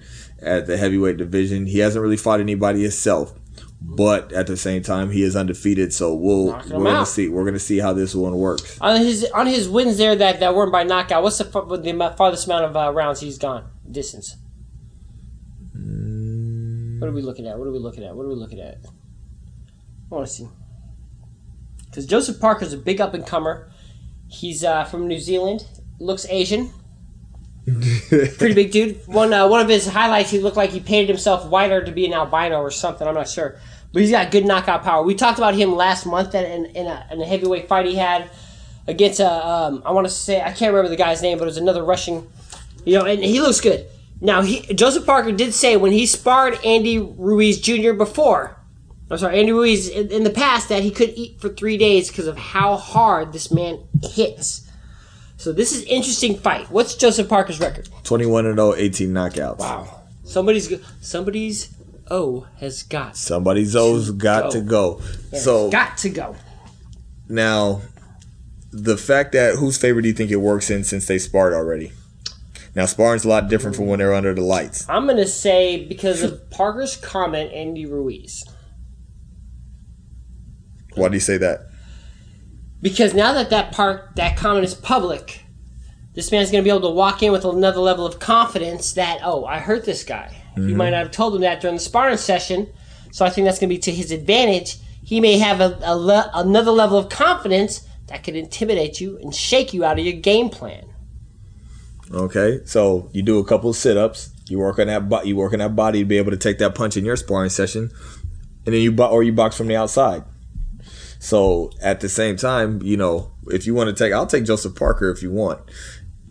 at 0.41 0.65
the 0.65 0.77
heavyweight 0.77 1.17
division. 1.17 1.67
He 1.67 1.79
hasn't 1.79 2.01
really 2.01 2.17
fought 2.17 2.39
anybody 2.39 2.81
himself, 2.83 3.33
but 3.85 4.31
at 4.31 4.47
the 4.47 4.55
same 4.55 4.81
time, 4.81 5.11
he 5.11 5.23
is 5.23 5.35
undefeated. 5.35 5.93
So 5.93 6.15
we'll 6.15 6.45
we're 6.47 6.59
him 6.61 6.83
gonna 6.83 6.89
out. 6.99 7.07
see 7.07 7.27
we're 7.27 7.45
gonna 7.45 7.59
see 7.59 7.79
how 7.79 7.93
this 7.93 8.15
one 8.15 8.35
works. 8.35 8.79
on 8.79 8.99
his 8.99 9.25
on 9.33 9.45
his 9.45 9.67
wins 9.67 9.97
there 9.97 10.15
that, 10.15 10.39
that 10.39 10.55
weren't 10.55 10.71
by 10.71 10.83
knockout, 10.83 11.21
what's 11.21 11.37
the, 11.37 11.43
the 11.43 12.13
farthest 12.17 12.45
amount 12.45 12.65
of 12.65 12.75
uh, 12.77 12.91
rounds 12.93 13.19
he's 13.19 13.37
gone? 13.37 13.69
Distance. 13.89 14.37
What 15.73 17.09
are 17.09 17.13
we 17.13 17.21
looking 17.21 17.47
at? 17.47 17.59
What 17.59 17.67
are 17.67 17.71
we 17.71 17.79
looking 17.79 18.05
at? 18.05 18.15
What 18.15 18.23
are 18.23 18.29
we 18.29 18.35
looking 18.35 18.61
at? 18.61 18.77
I 18.85 20.15
want 20.15 20.25
to 20.25 20.31
see. 20.31 20.47
Because 21.85 22.05
Joseph 22.05 22.39
Parker's 22.39 22.71
a 22.71 22.77
big 22.77 23.01
up 23.01 23.13
and 23.13 23.27
comer. 23.27 23.69
He's 24.29 24.63
uh, 24.63 24.85
from 24.85 25.09
New 25.09 25.19
Zealand. 25.19 25.65
Looks 25.99 26.25
Asian. 26.29 26.71
Pretty 28.37 28.53
big 28.53 28.71
dude. 28.71 29.07
One 29.07 29.33
uh, 29.33 29.47
one 29.47 29.61
of 29.61 29.69
his 29.69 29.87
highlights, 29.87 30.29
he 30.29 30.39
looked 30.39 30.57
like 30.57 30.71
he 30.71 30.79
painted 30.79 31.09
himself 31.09 31.47
whiter 31.47 31.83
to 31.83 31.91
be 31.91 32.05
an 32.05 32.13
albino 32.13 32.59
or 32.59 32.71
something. 32.71 33.07
I'm 33.07 33.15
not 33.15 33.29
sure, 33.29 33.57
but 33.91 34.01
he's 34.01 34.11
got 34.11 34.31
good 34.31 34.45
knockout 34.45 34.83
power. 34.83 35.03
We 35.03 35.15
talked 35.15 35.37
about 35.37 35.55
him 35.55 35.75
last 35.75 36.05
month 36.05 36.35
in, 36.35 36.65
in, 36.67 36.87
a, 36.87 37.07
in 37.11 37.21
a 37.21 37.25
heavyweight 37.25 37.67
fight 37.67 37.85
he 37.85 37.95
had 37.95 38.29
against 38.87 39.19
a 39.19 39.47
um, 39.47 39.83
I 39.85 39.91
want 39.91 40.07
to 40.07 40.13
say 40.13 40.41
I 40.41 40.51
can't 40.51 40.73
remember 40.73 40.89
the 40.89 40.95
guy's 40.95 41.21
name, 41.21 41.37
but 41.37 41.45
it 41.45 41.47
was 41.47 41.57
another 41.57 41.83
Russian. 41.83 42.27
You 42.85 42.99
know, 42.99 43.05
and 43.05 43.23
he 43.23 43.39
looks 43.39 43.61
good. 43.61 43.87
Now 44.19 44.41
he 44.41 44.61
Joseph 44.73 45.05
Parker 45.05 45.31
did 45.31 45.53
say 45.53 45.77
when 45.77 45.91
he 45.91 46.05
sparred 46.05 46.59
Andy 46.65 46.99
Ruiz 46.99 47.59
Jr. 47.59 47.93
before, 47.93 48.57
I'm 49.09 49.17
sorry, 49.17 49.39
Andy 49.39 49.51
Ruiz 49.51 49.89
in, 49.89 50.11
in 50.11 50.23
the 50.23 50.29
past 50.29 50.69
that 50.69 50.83
he 50.83 50.91
could 50.91 51.13
eat 51.15 51.39
for 51.39 51.49
three 51.49 51.77
days 51.77 52.09
because 52.09 52.27
of 52.27 52.37
how 52.37 52.77
hard 52.77 53.31
this 53.33 53.51
man 53.51 53.79
hits. 54.01 54.62
So 55.43 55.51
this 55.51 55.73
is 55.73 55.83
interesting 55.83 56.37
fight. 56.37 56.71
What's 56.71 56.95
Joseph 56.95 57.27
Parker's 57.27 57.59
record? 57.59 57.89
21 58.05 58.45
and 58.45 58.55
0, 58.55 58.75
18 58.75 59.09
knockouts. 59.09 59.59
Wow. 59.59 60.03
Somebody's 60.23 60.73
somebody's 61.01 61.75
O 62.09 62.47
has 62.59 62.83
got 62.83 63.17
Somebody's 63.17 63.75
O's 63.75 64.11
got 64.11 64.43
go. 64.43 64.51
to 64.51 64.61
go. 64.61 65.01
So 65.37 65.69
got 65.69 65.97
to 65.97 66.09
go. 66.09 66.37
now, 67.27 67.81
the 68.71 68.95
fact 68.95 69.33
that 69.33 69.55
whose 69.55 69.77
favor 69.77 69.99
do 69.99 70.07
you 70.07 70.13
think 70.13 70.31
it 70.31 70.37
works 70.37 70.69
in 70.69 70.85
since 70.85 71.07
they 71.07 71.19
sparred 71.19 71.53
already? 71.53 71.91
Now, 72.73 72.85
sparring's 72.85 73.25
a 73.25 73.27
lot 73.27 73.49
different 73.49 73.75
from 73.75 73.87
when 73.87 73.99
they're 73.99 74.13
under 74.13 74.33
the 74.33 74.41
lights. 74.41 74.87
I'm 74.87 75.05
gonna 75.07 75.27
say 75.27 75.85
because 75.85 76.23
of 76.23 76.49
Parker's 76.51 76.95
comment, 76.95 77.51
Andy 77.51 77.85
Ruiz. 77.85 78.45
Why 80.95 81.09
do 81.09 81.15
you 81.15 81.19
say 81.19 81.37
that? 81.39 81.67
Because 82.83 83.13
now 83.13 83.31
that 83.31 83.49
that 83.51 83.71
part 83.71 84.17
that 84.17 84.35
comment 84.35 84.65
is 84.65 84.75
public, 84.75 85.39
this 86.15 86.33
man's 86.33 86.51
gonna 86.51 86.63
be 86.63 86.69
able 86.69 86.81
to 86.81 86.89
walk 86.89 87.23
in 87.23 87.31
with 87.31 87.45
another 87.45 87.79
level 87.79 88.05
of 88.05 88.19
confidence 88.19 88.91
that 88.93 89.21
oh, 89.23 89.45
I 89.45 89.59
hurt 89.59 89.85
this 89.85 90.03
guy. 90.03 90.35
You 90.57 90.63
mm-hmm. 90.63 90.77
might 90.77 90.89
not 90.89 91.03
have 91.03 91.11
told 91.11 91.33
him 91.33 91.41
that 91.41 91.61
during 91.61 91.77
the 91.77 91.81
sparring 91.81 92.17
session, 92.17 92.71
so 93.11 93.25
I 93.25 93.29
think 93.29 93.45
that's 93.45 93.57
gonna 93.57 93.69
be 93.69 93.77
to 93.79 93.91
his 93.91 94.11
advantage. 94.11 94.77
He 95.01 95.21
may 95.21 95.37
have 95.37 95.61
a, 95.61 95.79
a 95.81 95.95
le- 95.95 96.29
another 96.33 96.71
level 96.71 96.97
of 96.97 97.07
confidence 97.07 97.87
that 98.07 98.21
could 98.21 98.35
intimidate 98.35 98.99
you 98.99 99.17
and 99.19 99.33
shake 99.33 99.73
you 99.73 99.85
out 99.85 99.97
of 99.97 100.03
your 100.05 100.19
game 100.19 100.49
plan. 100.49 100.85
Okay, 102.13 102.59
so 102.65 103.09
you 103.13 103.23
do 103.23 103.39
a 103.39 103.45
couple 103.45 103.69
of 103.69 103.77
sit-ups. 103.77 104.29
You 104.49 104.59
work 104.59 104.77
on 104.77 104.87
that. 104.87 105.07
Bo- 105.07 105.23
you 105.23 105.37
work 105.37 105.53
on 105.53 105.59
that 105.59 105.73
body 105.73 105.99
to 105.99 106.05
be 106.05 106.17
able 106.17 106.31
to 106.31 106.37
take 106.37 106.57
that 106.57 106.75
punch 106.75 106.97
in 106.97 107.05
your 107.05 107.15
sparring 107.15 107.49
session, 107.49 107.91
and 108.65 108.75
then 108.75 108.81
you 108.81 108.91
bo- 108.91 109.07
or 109.07 109.23
you 109.23 109.31
box 109.31 109.55
from 109.55 109.67
the 109.67 109.77
outside. 109.77 110.25
So 111.23 111.71
at 111.81 112.01
the 112.01 112.09
same 112.09 112.35
time, 112.35 112.81
you 112.81 112.97
know, 112.97 113.31
if 113.47 113.65
you 113.65 113.73
want 113.73 113.87
to 113.87 113.95
take, 113.95 114.11
I'll 114.11 114.27
take 114.27 114.43
Joseph 114.43 114.75
Parker 114.75 115.09
if 115.09 115.23
you 115.23 115.31
want. 115.31 115.61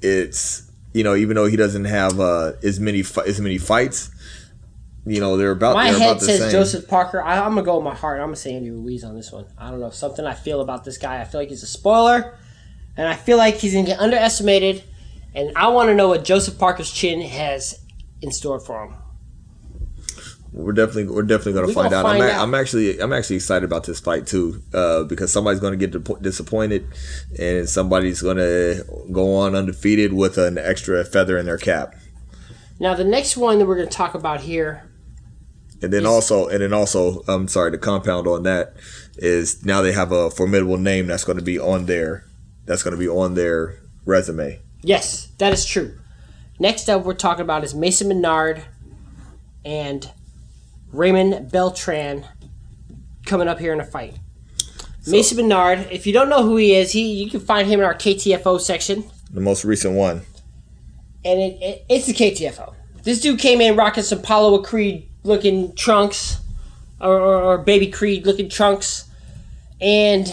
It's 0.03 0.71
you 0.93 1.03
know, 1.03 1.15
even 1.15 1.35
though 1.35 1.47
he 1.47 1.57
doesn't 1.57 1.87
have 1.87 2.21
uh, 2.21 2.53
as 2.63 2.79
many 2.79 3.03
as 3.27 3.41
many 3.41 3.57
fights, 3.57 4.11
you 5.07 5.19
know, 5.19 5.39
they're 5.39 5.53
about 5.53 5.77
My 5.77 5.91
they're 5.91 5.99
head 5.99 6.11
about 6.11 6.21
the 6.21 6.27
says 6.27 6.41
same. 6.41 6.51
Joseph 6.51 6.89
Parker. 6.89 7.23
I, 7.23 7.39
I'm 7.39 7.55
gonna 7.55 7.63
go 7.63 7.77
with 7.77 7.85
my 7.85 7.95
heart. 7.95 8.21
I'm 8.21 8.27
gonna 8.27 8.37
say 8.37 8.55
Andy 8.55 8.71
Ruiz 8.71 9.03
on 9.03 9.17
this 9.17 9.33
one. 9.33 9.47
I 9.57 9.71
don't 9.71 9.81
know 9.81 9.89
something 9.89 10.27
I 10.27 10.35
feel 10.35 10.61
about 10.61 10.85
this 10.85 10.99
guy. 10.99 11.23
I 11.23 11.25
feel 11.25 11.41
like 11.41 11.49
he's 11.49 11.63
a 11.63 11.67
spoiler, 11.67 12.37
and 12.95 13.09
I 13.09 13.15
feel 13.15 13.39
like 13.39 13.55
he's 13.55 13.73
gonna 13.73 13.87
get 13.87 13.99
underestimated. 13.99 14.85
And 15.35 15.57
I 15.57 15.69
want 15.69 15.89
to 15.89 15.95
know 15.95 16.09
what 16.09 16.23
Joseph 16.23 16.59
Parker's 16.59 16.91
chin 16.91 17.23
has 17.23 17.81
in 18.21 18.31
store 18.31 18.61
for 18.61 18.85
him. 18.85 18.97
We're 20.53 20.73
definitely 20.73 21.07
we're 21.07 21.23
definitely 21.23 21.55
gonna 21.55 21.69
We're 21.69 21.73
find 21.73 21.91
gonna 21.91 22.07
out. 22.07 22.11
find 22.11 22.23
I'm, 22.23 22.29
a- 22.29 22.33
out. 22.33 22.43
I'm 22.43 22.55
actually 22.55 23.01
I'm 23.01 23.13
actually 23.13 23.37
excited 23.37 23.65
about 23.65 23.85
this 23.85 24.01
fight 24.01 24.27
too, 24.27 24.63
uh, 24.75 25.05
because 25.05 25.33
somebody's 25.33 25.61
gonna 25.61 25.77
get 25.77 26.23
disappointed, 26.23 26.87
and 27.39 27.67
somebody's 27.69 28.21
gonna 28.21 28.83
go 29.11 29.35
on 29.37 29.55
undefeated 29.55 30.13
with 30.13 30.37
an 30.37 30.59
extra 30.59 31.05
feather 31.05 31.39
in 31.39 31.47
their 31.47 31.57
cap. 31.59 31.95
Now 32.79 32.95
the 32.95 33.05
next 33.05 33.37
one 33.37 33.59
that 33.59 33.67
we're 33.67 33.77
gonna 33.77 33.89
talk 33.89 34.15
about 34.15 34.43
here. 34.43 34.89
And 35.81 35.93
then 35.93 36.07
also, 36.07 36.47
and 36.47 36.61
then 36.61 36.73
also, 36.73 37.23
I'm 37.27 37.49
sorry, 37.49 37.73
to 37.73 37.79
compound 37.79 38.29
on 38.29 38.45
that 38.45 38.75
is 39.17 39.65
now 39.65 39.83
they 39.83 39.93
have 39.93 40.13
a 40.13 40.31
formidable 40.31 40.77
name 40.77 41.09
that's 41.09 41.25
going 41.25 41.39
to 41.39 41.45
be 41.45 41.59
on 41.59 41.87
their 41.87 42.25
that's 42.67 42.85
going 42.85 42.93
to 42.93 42.99
be 42.99 43.09
on 43.09 43.35
their 43.35 43.81
resume. 44.05 44.61
Yes, 44.83 45.27
that 45.39 45.53
is 45.53 45.65
true. 45.65 45.99
Next 46.61 46.89
up, 46.89 47.05
we're 47.05 47.15
talking 47.15 47.43
about 47.43 47.65
is 47.65 47.75
Mason 47.75 48.07
Menard 48.07 48.63
and 49.65 50.09
Raymond 50.93 51.51
Beltran 51.51 52.25
coming 53.27 53.49
up 53.49 53.59
here 53.59 53.73
in 53.73 53.81
a 53.81 53.85
fight. 53.85 54.19
Mason 55.07 55.37
Menard, 55.37 55.89
if 55.91 56.07
you 56.07 56.13
don't 56.13 56.29
know 56.29 56.43
who 56.45 56.57
he 56.57 56.75
is, 56.75 56.93
he 56.93 57.13
you 57.13 57.31
can 57.31 57.41
find 57.41 57.67
him 57.67 57.81
in 57.81 57.87
our 57.87 57.95
KTFO 57.95 58.61
section. 58.61 59.05
The 59.33 59.41
most 59.41 59.65
recent 59.65 59.95
one. 59.95 60.23
and 61.25 61.41
it, 61.41 61.59
it 61.63 61.85
it's 61.89 62.07
the 62.07 62.13
KTFO. 62.15 62.75
This 63.03 63.21
dude 63.21 63.41
came 63.41 63.61
in 63.61 63.75
rocking 63.75 64.05
some 64.05 64.21
Apollo 64.21 64.63
Creed 64.63 65.09
looking 65.25 65.75
trunks, 65.75 66.39
or, 67.01 67.19
or, 67.19 67.43
or 67.43 67.59
baby 67.59 67.89
Creed 67.89 68.27
looking 68.27 68.49
trunks, 68.49 69.09
and 69.81 70.29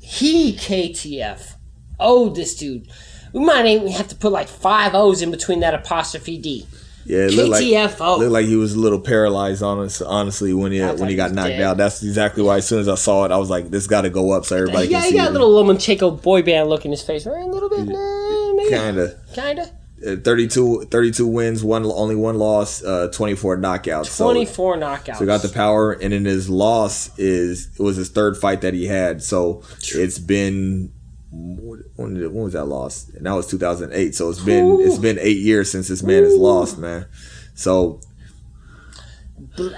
he 0.00 0.54
KTF. 0.56 1.54
Oh, 1.98 2.28
this 2.28 2.54
dude. 2.54 2.88
We 3.32 3.42
might 3.42 3.64
even 3.64 3.88
have 3.88 4.08
to 4.08 4.14
put 4.14 4.30
like 4.30 4.48
five 4.48 4.94
O's 4.94 5.22
in 5.22 5.30
between 5.30 5.60
that 5.60 5.72
apostrophe 5.72 6.36
D. 6.36 6.66
Yeah, 7.04 7.26
it 7.26 7.34
looked 7.34 7.50
like, 7.50 7.98
looked 7.98 8.30
like 8.32 8.46
he 8.46 8.56
was 8.56 8.74
a 8.74 8.78
little 8.78 9.00
paralyzed 9.00 9.62
on 9.62 9.80
us, 9.80 10.00
honestly, 10.00 10.52
when 10.54 10.72
he 10.72 10.80
when 10.80 10.98
he 10.98 11.06
he 11.10 11.14
got 11.16 11.32
knocked 11.32 11.48
dead. 11.48 11.62
out. 11.62 11.76
That's 11.76 12.02
exactly 12.02 12.42
why. 12.42 12.58
As 12.58 12.66
soon 12.68 12.80
as 12.80 12.88
I 12.88 12.94
saw 12.94 13.24
it, 13.24 13.32
I 13.32 13.36
was 13.38 13.50
like, 13.50 13.70
"This 13.70 13.86
got 13.86 14.02
to 14.02 14.10
go 14.10 14.32
up 14.32 14.44
so 14.44 14.56
everybody 14.56 14.88
can 14.88 15.02
see. 15.02 15.06
yeah, 15.08 15.10
he 15.10 15.16
got 15.16 15.30
a 15.30 15.32
little 15.32 15.50
Lomachenko 15.52 16.22
boy 16.22 16.42
band 16.42 16.68
look 16.68 16.84
in 16.84 16.90
his 16.90 17.02
face. 17.02 17.26
Right? 17.26 17.42
A 17.42 17.46
little 17.46 17.68
bit, 17.68 17.86
nah, 17.86 18.52
maybe. 18.54 18.70
Kinda. 18.70 19.16
Kinda. 19.34 19.70
Uh, 20.04 20.16
32, 20.16 20.86
32 20.90 21.26
wins, 21.28 21.62
one 21.62 21.84
only 21.84 22.16
one 22.16 22.36
loss, 22.36 22.82
uh, 22.82 23.08
twenty 23.12 23.34
four 23.36 23.56
knockouts. 23.56 24.06
So- 24.06 24.24
24 24.24 24.76
knockouts. 24.76 25.18
So 25.18 25.26
got 25.26 25.42
the 25.42 25.48
power, 25.48 25.92
and 25.92 26.12
then 26.12 26.24
his 26.24 26.48
loss 26.50 27.10
is 27.18 27.68
it 27.78 27.82
was 27.82 27.96
his 27.96 28.08
third 28.10 28.36
fight 28.36 28.62
that 28.62 28.74
he 28.74 28.86
had. 28.86 29.22
So 29.22 29.62
it's 29.94 30.18
been 30.18 30.90
when, 31.32 32.14
did, 32.14 32.32
when 32.32 32.44
was 32.44 32.52
that 32.52 32.66
loss? 32.66 33.08
And 33.10 33.26
that 33.26 33.32
was 33.32 33.46
2008. 33.46 34.14
So 34.14 34.28
it's 34.28 34.40
been 34.40 34.80
it's 34.80 34.98
been 34.98 35.18
eight 35.18 35.38
years 35.38 35.70
since 35.70 35.88
this 35.88 36.02
man 36.02 36.22
has 36.24 36.36
lost, 36.36 36.78
man. 36.78 37.06
So 37.54 38.00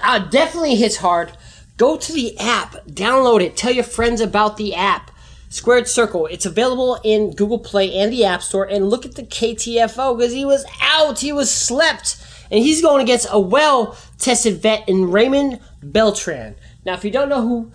uh, 0.03 0.19
definitely 0.19 0.75
hits 0.75 0.97
hard. 0.97 1.31
Go 1.77 1.97
to 1.97 2.13
the 2.13 2.37
app, 2.39 2.73
download 2.87 3.41
it, 3.41 3.57
tell 3.57 3.71
your 3.71 3.83
friends 3.83 4.21
about 4.21 4.57
the 4.57 4.75
app. 4.75 5.11
Squared 5.49 5.87
Circle. 5.87 6.25
It's 6.27 6.45
available 6.45 6.99
in 7.03 7.33
Google 7.33 7.59
Play 7.59 7.93
and 7.95 8.11
the 8.11 8.25
App 8.25 8.41
Store. 8.41 8.65
And 8.65 8.89
look 8.89 9.05
at 9.05 9.15
the 9.15 9.23
KTFO 9.23 10.17
because 10.17 10.33
he 10.33 10.43
was 10.43 10.65
out, 10.81 11.19
he 11.19 11.31
was 11.31 11.49
slept, 11.49 12.17
and 12.51 12.61
he's 12.61 12.81
going 12.81 13.01
against 13.01 13.27
a 13.29 13.39
well-tested 13.39 14.61
vet 14.61 14.89
in 14.89 15.11
Raymond 15.11 15.61
Beltran. 15.81 16.55
Now, 16.85 16.95
if 16.95 17.05
you 17.05 17.11
don't 17.11 17.29
know 17.29 17.41
who 17.41 17.71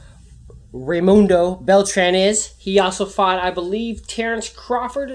Raymundo 0.72 1.64
Beltran 1.64 2.14
is, 2.14 2.52
he 2.58 2.78
also 2.78 3.06
fought, 3.06 3.38
I 3.40 3.50
believe, 3.50 4.06
Terrence 4.06 4.48
Crawford. 4.48 5.10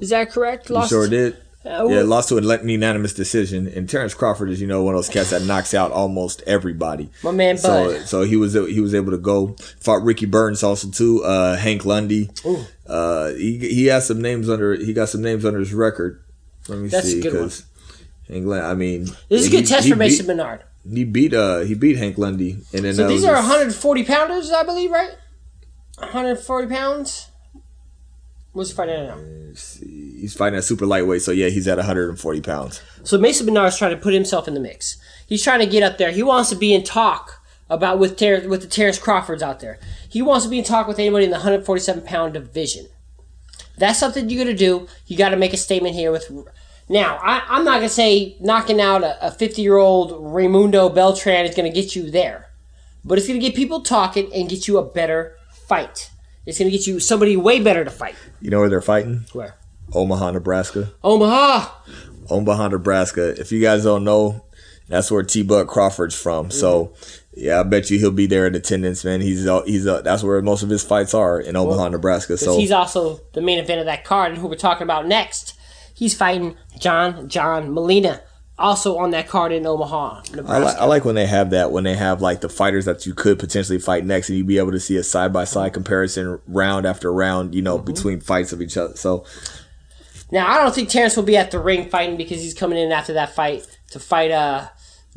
Is 0.00 0.10
that 0.10 0.30
correct? 0.30 0.68
he 0.68 0.86
sure 0.86 1.08
did. 1.08 1.36
Uh, 1.66 1.86
Yeah, 1.90 2.02
lost 2.02 2.28
to 2.30 2.38
an 2.38 2.68
unanimous 2.68 3.12
decision. 3.12 3.66
And 3.66 3.88
Terrence 3.90 4.14
Crawford 4.14 4.48
is, 4.48 4.60
you 4.60 4.66
know, 4.66 4.82
one 4.82 4.94
of 4.94 4.98
those 4.98 5.08
cats 5.08 5.30
that 5.30 5.42
knocks 5.42 5.74
out 5.74 5.90
almost 5.92 6.40
everybody. 6.46 7.10
My 7.22 7.32
man 7.32 7.58
So, 7.58 7.98
Bud. 7.98 8.06
so 8.06 8.22
he 8.22 8.36
was 8.36 8.54
he 8.54 8.80
was 8.80 8.94
able 8.94 9.10
to 9.10 9.18
go 9.18 9.56
fought 9.80 10.02
Ricky 10.04 10.24
Burns 10.24 10.62
also 10.62 10.88
too. 10.88 11.22
Uh, 11.24 11.56
Hank 11.56 11.84
Lundy. 11.84 12.30
Uh, 12.86 13.32
he 13.32 13.58
he 13.58 13.86
has 13.86 14.06
some 14.06 14.22
names 14.22 14.48
under 14.48 14.74
he 14.76 14.92
got 14.94 15.08
some 15.10 15.20
names 15.20 15.44
under 15.44 15.58
his 15.58 15.74
record. 15.74 16.22
Let 16.68 16.78
me 16.78 16.88
see. 16.88 16.96
That's 16.96 17.12
a 17.12 17.20
good 17.20 17.34
one. 17.40 17.50
Lundy. 18.46 18.64
I 18.66 18.74
mean, 18.74 19.04
This 19.28 19.42
is 19.42 19.46
a 19.48 19.50
he- 19.50 19.56
good 19.56 19.66
test 19.66 19.84
he 19.84 19.90
for 19.90 19.96
Mason 19.96 20.26
Beat, 20.26 20.36
Menard. 20.36 20.62
He 20.92 21.04
beat 21.04 21.34
uh 21.34 21.60
he 21.60 21.74
beat 21.74 21.96
Hank 21.96 22.18
Lundy 22.18 22.58
and 22.72 22.84
then 22.84 22.94
So 22.94 23.08
these 23.08 23.24
are 23.24 23.34
140 23.34 24.04
pounders, 24.04 24.50
I 24.50 24.62
believe, 24.62 24.90
right? 24.90 25.10
140 25.98 26.68
pounds. 26.68 27.28
What's 28.52 28.70
he 28.70 28.76
fighting 28.76 28.94
at 28.96 29.16
now? 29.16 29.22
he's 30.18 30.34
fighting 30.34 30.56
at 30.56 30.64
super 30.64 30.86
lightweight. 30.86 31.22
So 31.22 31.32
yeah, 31.32 31.48
he's 31.48 31.68
at 31.68 31.76
140 31.76 32.40
pounds. 32.40 32.82
So 33.04 33.18
Mason 33.18 33.46
Menard's 33.46 33.78
trying 33.78 33.92
to 33.92 33.96
put 33.96 34.14
himself 34.14 34.48
in 34.48 34.54
the 34.54 34.60
mix. 34.60 34.96
He's 35.26 35.42
trying 35.42 35.60
to 35.60 35.66
get 35.66 35.82
up 35.82 35.98
there. 35.98 36.10
He 36.10 36.22
wants 36.22 36.50
to 36.50 36.56
be 36.56 36.74
in 36.74 36.82
talk 36.82 37.40
about 37.70 37.98
with 37.98 38.16
Ter- 38.16 38.48
with 38.48 38.62
the 38.62 38.66
Terrence 38.66 38.98
Crawfords 38.98 39.42
out 39.42 39.60
there. 39.60 39.78
He 40.08 40.22
wants 40.22 40.44
to 40.44 40.50
be 40.50 40.58
in 40.58 40.64
talk 40.64 40.88
with 40.88 40.98
anybody 40.98 41.24
in 41.24 41.30
the 41.30 41.36
147 41.36 42.02
pound 42.02 42.34
division. 42.34 42.86
That's 43.76 43.98
something 43.98 44.28
you 44.28 44.38
got 44.38 44.50
to 44.50 44.56
do. 44.56 44.88
You 45.06 45.16
got 45.16 45.28
to 45.30 45.36
make 45.36 45.52
a 45.52 45.56
statement 45.58 45.94
here 45.94 46.10
with. 46.10 46.30
Now, 46.88 47.18
I, 47.22 47.42
I'm 47.48 47.64
not 47.64 47.76
gonna 47.76 47.88
say 47.88 48.36
knocking 48.40 48.80
out 48.80 49.02
a 49.04 49.30
50 49.30 49.60
year 49.62 49.76
old 49.76 50.12
Raymundo 50.12 50.94
Beltran 50.94 51.44
is 51.44 51.54
gonna 51.54 51.70
get 51.72 51.94
you 51.94 52.10
there, 52.10 52.50
but 53.04 53.18
it's 53.18 53.26
gonna 53.26 53.38
get 53.38 53.54
people 53.54 53.82
talking 53.82 54.32
and 54.32 54.48
get 54.48 54.66
you 54.66 54.78
a 54.78 54.84
better 54.84 55.36
fight. 55.50 56.10
It's 56.46 56.58
gonna 56.58 56.70
get 56.70 56.86
you 56.86 56.98
somebody 56.98 57.36
way 57.36 57.60
better 57.60 57.84
to 57.84 57.90
fight. 57.90 58.14
You 58.40 58.50
know 58.50 58.60
where 58.60 58.70
they're 58.70 58.80
fighting? 58.80 59.26
Where? 59.32 59.56
Omaha, 59.92 60.32
Nebraska. 60.32 60.92
Omaha. 61.04 61.70
Omaha, 62.30 62.68
Nebraska. 62.68 63.38
If 63.40 63.52
you 63.52 63.60
guys 63.60 63.84
don't 63.84 64.04
know, 64.04 64.44
that's 64.88 65.10
where 65.10 65.22
T. 65.22 65.42
Buck 65.42 65.68
Crawford's 65.68 66.14
from. 66.14 66.50
So, 66.50 66.94
yeah, 67.34 67.60
I 67.60 67.62
bet 67.62 67.90
you 67.90 67.98
he'll 67.98 68.10
be 68.10 68.26
there 68.26 68.46
in 68.46 68.54
attendance, 68.54 69.04
man. 69.04 69.20
He's 69.20 69.46
uh, 69.46 69.62
he's 69.62 69.86
uh, 69.86 70.00
that's 70.02 70.22
where 70.22 70.40
most 70.42 70.62
of 70.62 70.70
his 70.70 70.82
fights 70.82 71.14
are 71.14 71.38
in 71.40 71.56
Omaha, 71.56 71.88
Nebraska. 71.88 72.36
So 72.38 72.58
he's 72.58 72.72
also 72.72 73.20
the 73.34 73.40
main 73.42 73.58
event 73.58 73.80
of 73.80 73.86
that 73.86 74.04
card, 74.04 74.32
and 74.32 74.40
who 74.40 74.48
we're 74.48 74.56
talking 74.56 74.84
about 74.84 75.06
next. 75.06 75.54
He's 75.98 76.14
fighting 76.14 76.56
John 76.78 77.28
John 77.28 77.72
Molina 77.72 78.22
also 78.56 78.98
on 78.98 79.10
that 79.10 79.28
card 79.28 79.52
in 79.52 79.66
Omaha, 79.66 80.22
I 80.46 80.58
like, 80.58 80.76
I 80.76 80.84
like 80.84 81.04
when 81.04 81.14
they 81.14 81.26
have 81.26 81.50
that 81.50 81.70
when 81.70 81.84
they 81.84 81.94
have 81.94 82.20
like 82.20 82.40
the 82.40 82.48
fighters 82.48 82.84
that 82.84 83.06
you 83.06 83.14
could 83.14 83.38
potentially 83.38 83.78
fight 83.78 84.04
next, 84.04 84.28
and 84.28 84.38
you'd 84.38 84.46
be 84.46 84.58
able 84.58 84.72
to 84.72 84.80
see 84.80 84.96
a 84.96 85.02
side 85.02 85.32
by 85.32 85.44
side 85.44 85.72
comparison 85.72 86.40
round 86.46 86.86
after 86.86 87.12
round, 87.12 87.54
you 87.54 87.62
know, 87.62 87.78
between 87.78 88.20
fights 88.20 88.52
of 88.52 88.60
each 88.62 88.76
other. 88.76 88.96
So 88.96 89.24
Now, 90.30 90.48
I 90.48 90.62
don't 90.62 90.74
think 90.74 90.88
Terrence 90.88 91.16
will 91.16 91.24
be 91.24 91.36
at 91.36 91.50
the 91.50 91.58
ring 91.58 91.88
fighting 91.88 92.16
because 92.16 92.40
he's 92.40 92.54
coming 92.54 92.78
in 92.78 92.92
after 92.92 93.12
that 93.14 93.34
fight 93.34 93.66
to 93.90 94.00
fight 94.00 94.30
uh, 94.30 94.68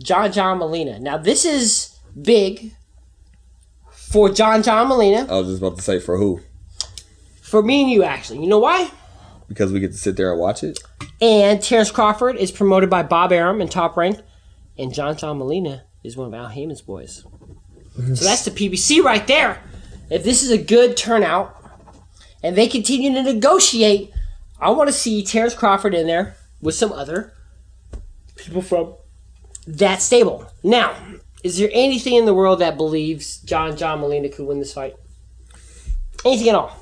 John 0.01 0.31
John 0.31 0.57
Molina. 0.59 0.99
Now, 0.99 1.17
this 1.17 1.45
is 1.45 1.97
big 2.19 2.73
for 3.91 4.29
John 4.29 4.61
John 4.61 4.87
Molina, 4.87 5.27
I 5.29 5.37
was 5.37 5.47
just 5.47 5.59
about 5.61 5.77
to 5.77 5.83
say 5.83 5.99
for 5.99 6.17
who 6.17 6.41
for 7.51 7.61
me 7.61 7.81
and 7.81 7.91
you, 7.91 8.03
actually. 8.03 8.39
You 8.39 8.47
know 8.47 8.59
why? 8.59 8.89
Because 9.51 9.73
we 9.73 9.81
get 9.81 9.91
to 9.91 9.97
sit 9.97 10.15
there 10.15 10.31
and 10.31 10.39
watch 10.39 10.63
it. 10.63 10.79
And 11.19 11.61
Terrence 11.61 11.91
Crawford 11.91 12.37
is 12.37 12.51
promoted 12.51 12.89
by 12.89 13.03
Bob 13.03 13.33
Arum 13.33 13.59
in 13.59 13.67
Top 13.67 13.97
Rank, 13.97 14.19
and 14.77 14.93
John 14.93 15.17
John 15.17 15.37
Molina 15.37 15.83
is 16.05 16.15
one 16.15 16.27
of 16.27 16.33
Al 16.33 16.47
Haymon's 16.47 16.81
boys. 16.81 17.25
So 17.95 18.25
that's 18.25 18.45
the 18.45 18.51
PBC 18.51 19.03
right 19.03 19.27
there. 19.27 19.61
If 20.09 20.23
this 20.23 20.41
is 20.41 20.51
a 20.51 20.57
good 20.57 20.95
turnout, 20.95 21.57
and 22.41 22.55
they 22.55 22.67
continue 22.67 23.13
to 23.13 23.21
negotiate, 23.21 24.11
I 24.59 24.69
want 24.71 24.87
to 24.87 24.93
see 24.93 25.23
Terrence 25.23 25.53
Crawford 25.53 25.93
in 25.93 26.07
there 26.07 26.37
with 26.61 26.75
some 26.75 26.93
other 26.93 27.33
people 28.37 28.61
from 28.61 28.95
that 29.67 30.01
stable. 30.01 30.47
Now, 30.63 30.95
is 31.43 31.57
there 31.57 31.69
anything 31.73 32.15
in 32.15 32.25
the 32.25 32.33
world 32.33 32.59
that 32.59 32.77
believes 32.77 33.39
John 33.39 33.75
John 33.75 33.99
Molina 33.99 34.29
could 34.29 34.47
win 34.47 34.59
this 34.59 34.73
fight? 34.73 34.95
Anything 36.23 36.49
at 36.49 36.55
all? 36.55 36.80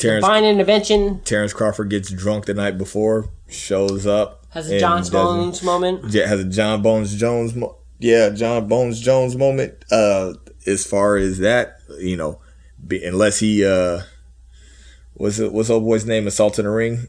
Terrence 0.00 0.24
Divine 0.24 0.44
intervention 0.44 1.20
Terrence 1.20 1.52
Crawford 1.52 1.90
gets 1.90 2.10
drunk 2.10 2.46
the 2.46 2.54
night 2.54 2.78
before, 2.78 3.28
shows 3.48 4.06
up, 4.06 4.46
has 4.50 4.70
a 4.70 4.80
Jon 4.80 5.06
Bones 5.10 5.62
moment. 5.62 6.12
Yeah, 6.12 6.26
has 6.26 6.40
a 6.40 6.44
Jon 6.44 6.82
Bones 6.82 7.14
Jones. 7.16 7.54
Mo- 7.54 7.76
yeah, 7.98 8.30
Jon 8.30 8.66
Bones 8.66 8.98
Jones 9.00 9.36
moment. 9.36 9.84
Uh, 9.90 10.34
as 10.66 10.86
far 10.86 11.16
as 11.16 11.38
that, 11.38 11.80
you 11.98 12.16
know, 12.16 12.40
be, 12.86 13.04
unless 13.04 13.38
he 13.40 13.64
uh, 13.64 14.00
what's 15.14 15.38
it, 15.38 15.52
what's 15.52 15.70
old 15.70 15.84
boy's 15.84 16.06
name? 16.06 16.26
Assault 16.26 16.58
in 16.58 16.64
the 16.64 16.70
ring. 16.70 17.08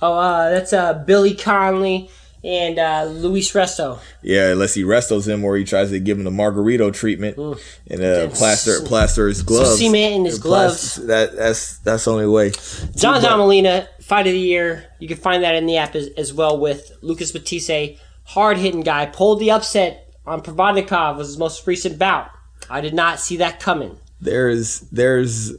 Oh, 0.00 0.14
uh, 0.14 0.50
that's 0.50 0.72
uh, 0.72 0.94
Billy 0.94 1.34
Conley 1.34 2.10
and 2.44 2.78
uh, 2.78 3.04
Luis 3.10 3.52
Resto. 3.52 3.98
Yeah, 4.22 4.50
unless 4.52 4.74
he 4.74 4.82
restos 4.82 5.26
him 5.26 5.44
or 5.44 5.56
he 5.56 5.64
tries 5.64 5.90
to 5.90 5.98
give 5.98 6.18
him 6.18 6.24
the 6.24 6.30
Margarito 6.30 6.92
treatment 6.92 7.36
and 7.38 8.02
uh, 8.04 8.28
plaster 8.28 8.80
plaster 8.84 9.28
his 9.28 9.42
gloves. 9.42 9.78
cement 9.78 10.14
in 10.14 10.24
his 10.26 10.38
gloves. 10.38 10.94
Plaster- 10.98 11.06
That 11.06 11.36
that's 11.36 11.78
that's 11.78 12.04
the 12.04 12.12
only 12.12 12.26
way. 12.26 12.52
John 12.96 13.20
John 13.22 13.38
Molina, 13.38 13.88
fight 14.00 14.26
of 14.26 14.32
the 14.32 14.38
year. 14.38 14.84
You 14.98 15.08
can 15.08 15.16
find 15.16 15.42
that 15.42 15.54
in 15.54 15.66
the 15.66 15.78
app 15.78 15.94
as, 15.94 16.08
as 16.16 16.32
well 16.34 16.58
with 16.58 16.92
Lucas 17.02 17.32
Matthysse, 17.34 17.98
hard 18.24 18.58
hitting 18.58 18.82
guy, 18.82 19.06
pulled 19.06 19.40
the 19.40 19.50
upset 19.50 20.12
on 20.26 20.40
Provodnikov 20.42 21.16
was 21.16 21.28
his 21.28 21.38
most 21.38 21.66
recent 21.66 21.98
bout. 21.98 22.30
I 22.70 22.80
did 22.80 22.94
not 22.94 23.20
see 23.20 23.36
that 23.38 23.60
coming. 23.60 23.98
there's 24.20 24.80
there's 24.90 25.52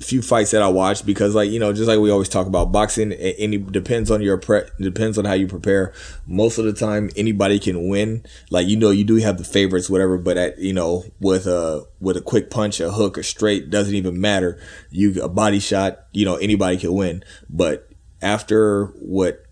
few 0.00 0.22
fights 0.22 0.50
that 0.50 0.60
I 0.60 0.68
watch 0.68 1.06
because 1.06 1.34
like 1.34 1.50
you 1.50 1.60
know 1.60 1.72
just 1.72 1.86
like 1.86 2.00
we 2.00 2.10
always 2.10 2.28
talk 2.28 2.48
about 2.48 2.72
boxing 2.72 3.12
any 3.12 3.58
depends 3.58 4.10
on 4.10 4.20
your 4.22 4.36
pre 4.38 4.62
depends 4.80 5.18
on 5.18 5.24
how 5.24 5.34
you 5.34 5.46
prepare. 5.46 5.92
Most 6.26 6.58
of 6.58 6.64
the 6.64 6.72
time 6.72 7.10
anybody 7.16 7.58
can 7.58 7.88
win. 7.88 8.24
Like 8.50 8.66
you 8.66 8.76
know 8.76 8.90
you 8.90 9.04
do 9.04 9.16
have 9.16 9.38
the 9.38 9.44
favorites 9.44 9.88
whatever 9.88 10.18
but 10.18 10.36
at 10.36 10.58
you 10.58 10.72
know 10.72 11.04
with 11.20 11.46
a 11.46 11.86
with 12.00 12.16
a 12.16 12.20
quick 12.20 12.50
punch 12.50 12.80
a 12.80 12.90
hook 12.90 13.16
a 13.16 13.22
straight 13.22 13.70
doesn't 13.70 13.94
even 13.94 14.20
matter. 14.20 14.60
You 14.90 15.22
a 15.22 15.28
body 15.28 15.60
shot 15.60 16.06
you 16.12 16.24
know 16.24 16.36
anybody 16.36 16.76
can 16.76 16.92
win. 16.92 17.24
But 17.48 17.88
after 18.20 18.86
what 18.98 19.44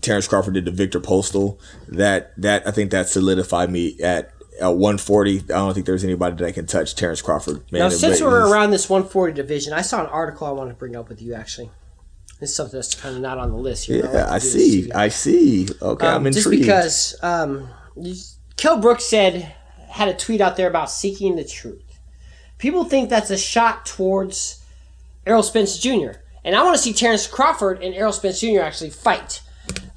Terrence 0.00 0.28
Crawford 0.28 0.54
did 0.54 0.66
to 0.66 0.70
Viktor 0.70 1.00
Postol 1.00 1.58
that 1.88 2.32
that 2.40 2.66
I 2.66 2.70
think 2.70 2.92
that 2.92 3.08
solidified 3.08 3.70
me 3.70 3.98
at 4.00 4.32
at 4.60 4.68
140 4.74 5.38
I 5.38 5.42
don't 5.42 5.74
think 5.74 5.86
there's 5.86 6.04
anybody 6.04 6.36
that 6.44 6.52
can 6.54 6.66
touch 6.66 6.94
Terrence 6.94 7.22
Crawford 7.22 7.62
man 7.72 7.80
Now, 7.82 7.88
since 7.88 8.20
we're 8.20 8.50
around 8.50 8.70
this 8.70 8.88
140 8.90 9.32
division, 9.32 9.72
I 9.72 9.82
saw 9.82 10.00
an 10.00 10.06
article 10.06 10.46
I 10.46 10.50
want 10.50 10.70
to 10.70 10.74
bring 10.74 10.96
up 10.96 11.08
with 11.08 11.20
you. 11.22 11.34
Actually, 11.34 11.70
this 12.40 12.50
is 12.50 12.56
something 12.56 12.76
that's 12.78 12.94
kind 12.94 13.16
of 13.16 13.22
not 13.22 13.38
on 13.38 13.50
the 13.50 13.56
list 13.56 13.86
here. 13.86 14.04
yeah 14.04 14.24
like 14.24 14.32
I 14.32 14.38
see. 14.38 14.90
I 14.92 15.08
see 15.08 15.68
okay 15.80 16.06
I'm 16.06 16.16
Um, 16.18 16.26
intrigued 16.26 16.44
just 16.44 16.50
because 16.60 17.16
um, 17.22 17.68
Kell 18.56 18.78
Brooks 18.78 19.04
said 19.04 19.54
had 19.88 20.08
a 20.08 20.14
tweet 20.14 20.40
out 20.40 20.56
there 20.56 20.68
about 20.68 20.90
seeking 20.90 21.36
the 21.36 21.44
truth. 21.44 21.82
People 22.58 22.84
think 22.84 23.08
that's 23.08 23.30
a 23.30 23.38
shot 23.38 23.86
towards 23.86 24.62
Errol 25.26 25.42
Spence 25.42 25.78
Jr. 25.78 26.18
And 26.44 26.54
I 26.56 26.62
want 26.62 26.76
to 26.76 26.82
see 26.82 26.92
Terrence 26.92 27.26
Crawford 27.26 27.82
and 27.82 27.94
Errol 27.94 28.12
Spence 28.12 28.40
Jr. 28.40 28.60
actually 28.60 28.90
fight. 28.90 29.40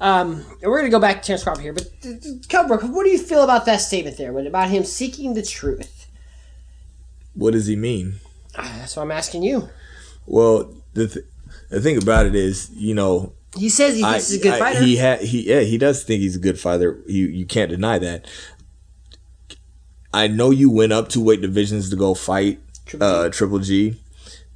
Um, 0.00 0.44
and 0.60 0.70
we're 0.70 0.78
going 0.80 0.90
to 0.90 0.96
go 0.96 1.00
back 1.00 1.22
to 1.22 1.26
Terrence 1.26 1.44
Crawford 1.44 1.62
here, 1.62 1.72
but 1.72 1.86
uh, 2.04 2.10
Kell 2.48 2.66
what 2.68 3.04
do 3.04 3.10
you 3.10 3.18
feel 3.18 3.44
about 3.44 3.66
that 3.66 3.76
statement 3.76 4.16
there? 4.18 4.32
What 4.32 4.46
about 4.46 4.68
him 4.70 4.84
seeking 4.84 5.34
the 5.34 5.42
truth? 5.42 6.06
what 7.34 7.52
does 7.52 7.66
he 7.66 7.76
mean 7.76 8.16
Ah, 8.58 8.74
That's 8.80 8.94
what 8.96 9.04
I'm 9.04 9.10
asking 9.10 9.42
you. 9.42 9.68
well 10.26 10.74
the 10.92 11.06
th- 11.08 11.24
the 11.70 11.80
thing 11.80 11.96
about 12.02 12.26
it 12.26 12.34
is 12.34 12.68
you 12.74 12.94
know 12.94 13.32
He 13.56 13.70
says 13.70 13.96
he 13.96 14.02
I, 14.02 14.14
he's 14.14 14.34
a 14.34 14.38
good 14.38 14.52
I- 14.54 14.58
fighter. 14.58 14.82
he 14.82 14.98
ha- 14.98 15.16
he 15.22 15.48
yeah 15.48 15.60
he 15.60 15.78
does 15.78 16.04
think 16.04 16.20
he's 16.20 16.36
a 16.36 16.40
good 16.40 16.58
fighter 16.60 17.00
you 17.06 17.26
you 17.28 17.46
can't 17.46 17.70
deny 17.70 17.98
that 18.00 18.26
I 20.12 20.26
know 20.28 20.50
you 20.50 20.70
went 20.70 20.92
up 20.92 21.08
two 21.08 21.22
weight 21.24 21.40
divisions 21.40 21.88
to 21.90 21.96
go 21.96 22.12
fight 22.14 22.60
Triple 22.84 23.08
G. 23.08 23.14
uh, 23.14 23.28
Triple 23.30 23.58
G, 23.60 24.00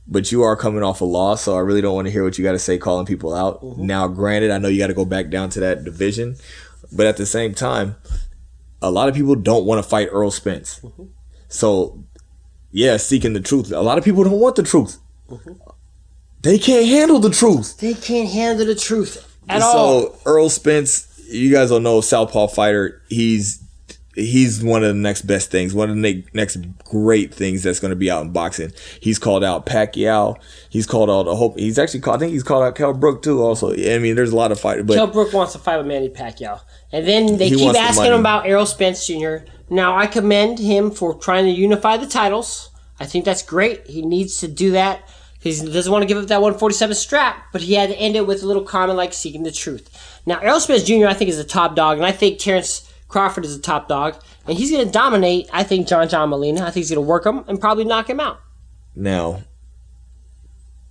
but 0.09 0.30
you 0.30 0.42
are 0.42 0.57
coming 0.57 0.82
off 0.82 1.00
a 1.00 1.04
loss, 1.04 1.42
so 1.42 1.57
I 1.57 1.61
really 1.61 1.80
don't 1.80 1.94
want 1.94 2.07
to 2.07 2.12
hear 2.12 2.24
what 2.24 2.38
you 2.38 2.44
got 2.44 2.52
to 2.52 2.59
say 2.59 2.78
calling 2.78 3.07
people 3.07 3.34
out. 3.34 3.62
Mm-hmm. 3.62 3.86
Now, 3.86 4.09
granted, 4.09 4.50
I 4.50 4.59
know 4.59 4.68
you 4.68 4.78
got 4.78 4.86
to 4.88 4.94
go 4.94 5.04
back 5.04 5.30
down 5.30 5.50
to 5.50 5.61
that 5.61 5.84
division, 5.84 6.36
but 6.92 7.07
at 7.07 7.16
the 7.16 7.26
same 7.26 7.54
time, 7.54 7.96
a 8.80 8.90
lot 8.90 9.09
of 9.09 9.14
people 9.14 9.34
don't 9.34 9.64
want 9.64 9.82
to 9.82 9.88
fight 9.88 10.09
Errol 10.12 10.30
Spence. 10.30 10.80
Mm-hmm. 10.80 11.04
So, 11.48 12.04
yeah, 12.70 12.96
seeking 12.98 13.32
the 13.32 13.40
truth. 13.40 13.72
A 13.72 13.80
lot 13.80 13.98
of 13.98 14.04
people 14.04 14.22
don't 14.22 14.40
want 14.40 14.57
the 14.57 14.62
truth. 14.62 14.98
Mm-hmm. 15.28 15.52
They 16.42 16.59
can't 16.59 16.86
handle 16.86 17.18
the 17.18 17.30
truth. 17.30 17.78
they 17.78 17.94
can't 17.94 18.28
handle 18.28 18.66
the 18.66 18.76
truth 18.76 19.36
at 19.48 19.62
all. 19.62 20.12
So 20.14 20.18
Errol 20.30 20.50
Spence, 20.50 21.20
you 21.28 21.50
guys 21.50 21.70
don't 21.70 21.82
know 21.82 22.00
Southpaw 22.00 22.48
fighter. 22.48 23.02
He's 23.09 23.65
he's 24.16 24.64
one 24.64 24.82
of 24.82 24.88
the 24.88 25.00
next 25.00 25.22
best 25.22 25.50
things, 25.50 25.74
one 25.74 25.90
of 25.90 25.96
the 25.96 26.00
ne- 26.00 26.24
next 26.32 26.56
great 26.84 27.32
things 27.32 27.62
that's 27.62 27.78
going 27.78 27.90
to 27.90 27.96
be 27.96 28.10
out 28.10 28.22
in 28.22 28.32
boxing. 28.32 28.72
He's 29.00 29.18
called 29.18 29.44
out 29.44 29.66
Pacquiao. 29.66 30.36
He's 30.70 30.86
called 30.86 31.10
out 31.10 31.30
a 31.30 31.34
hope. 31.34 31.58
He's 31.58 31.78
actually 31.78 32.00
called. 32.00 32.16
I 32.16 32.20
think 32.20 32.32
he's 32.32 32.42
called 32.42 32.64
out 32.64 32.74
Kell 32.74 32.94
Brook 32.94 33.22
too. 33.22 33.42
Also, 33.42 33.72
I 33.72 33.98
mean, 33.98 34.16
there's 34.16 34.32
a 34.32 34.36
lot 34.36 34.52
of 34.52 34.58
fighters, 34.58 34.84
but 34.86 34.94
Kell 34.94 35.06
Brook 35.06 35.32
wants 35.32 35.52
to 35.52 35.58
fight 35.58 35.76
with 35.76 35.86
Manny 35.86 36.08
Pacquiao. 36.08 36.60
And 36.92 37.06
then 37.06 37.36
they 37.36 37.50
keep 37.50 37.60
wants 37.60 37.78
the 37.78 37.84
asking 37.84 38.06
him 38.06 38.20
about 38.20 38.46
Errol 38.46 38.66
Spence 38.66 39.06
Jr. 39.06 39.36
Now, 39.68 39.96
I 39.96 40.06
commend 40.06 40.58
him 40.58 40.90
for 40.90 41.14
trying 41.14 41.44
to 41.44 41.50
unify 41.50 41.96
the 41.96 42.06
titles. 42.06 42.70
I 42.98 43.04
think 43.04 43.24
that's 43.24 43.42
great. 43.42 43.86
He 43.86 44.02
needs 44.02 44.38
to 44.38 44.48
do 44.48 44.70
that 44.72 45.06
because 45.34 45.60
he 45.60 45.70
doesn't 45.70 45.92
want 45.92 46.02
to 46.02 46.06
give 46.06 46.16
up 46.16 46.28
that 46.28 46.40
147 46.40 46.94
strap, 46.94 47.46
but 47.52 47.60
he 47.60 47.74
had 47.74 47.90
to 47.90 47.96
end 47.96 48.16
it 48.16 48.26
with 48.26 48.42
a 48.42 48.46
little 48.46 48.62
comment 48.62 48.96
like 48.96 49.12
seeking 49.12 49.42
the 49.42 49.52
truth. 49.52 50.20
Now, 50.24 50.38
Errol 50.38 50.60
Spence 50.60 50.84
Jr., 50.84 51.06
I 51.06 51.14
think, 51.14 51.28
is 51.28 51.38
a 51.38 51.44
top 51.44 51.76
dog, 51.76 51.98
and 51.98 52.06
I 52.06 52.12
think 52.12 52.38
Terrence 52.38 52.86
Crawford 53.09 53.44
is 53.44 53.54
a 53.57 53.61
top 53.61 53.88
dog, 53.88 54.16
and 54.46 54.57
he's 54.59 54.70
going 54.70 54.84
to 54.84 54.90
dominate, 54.92 55.48
I 55.52 55.62
think, 55.62 55.86
John 55.86 56.09
John 56.09 56.28
Molina. 56.30 56.62
I 56.62 56.64
think 56.66 56.76
he's 56.76 56.90
going 56.90 57.04
to 57.04 57.09
work 57.09 57.24
him 57.24 57.44
and 57.46 57.61
probably 57.61 57.84
knock 57.84 58.11
him 58.11 58.20
out. 58.20 58.40
now 58.94 59.42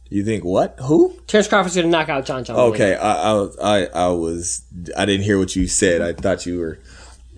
you 0.09 0.23
think 0.23 0.43
what? 0.45 0.77
Who? 0.83 1.19
Terrence 1.27 1.47
Crawford's 1.47 1.75
going 1.75 1.87
to 1.87 1.91
knock 1.91 2.09
out 2.09 2.25
John 2.25 2.43
John 2.43 2.55
Molina. 2.55 2.73
Okay, 2.75 2.95
I, 2.95 3.33
I 3.33 3.47
I 3.61 3.85
I 3.87 4.07
was 4.09 4.63
I 4.95 5.05
didn't 5.05 5.23
hear 5.23 5.37
what 5.37 5.55
you 5.55 5.67
said. 5.67 6.01
I 6.01 6.13
thought 6.13 6.45
you 6.45 6.59
were 6.59 6.79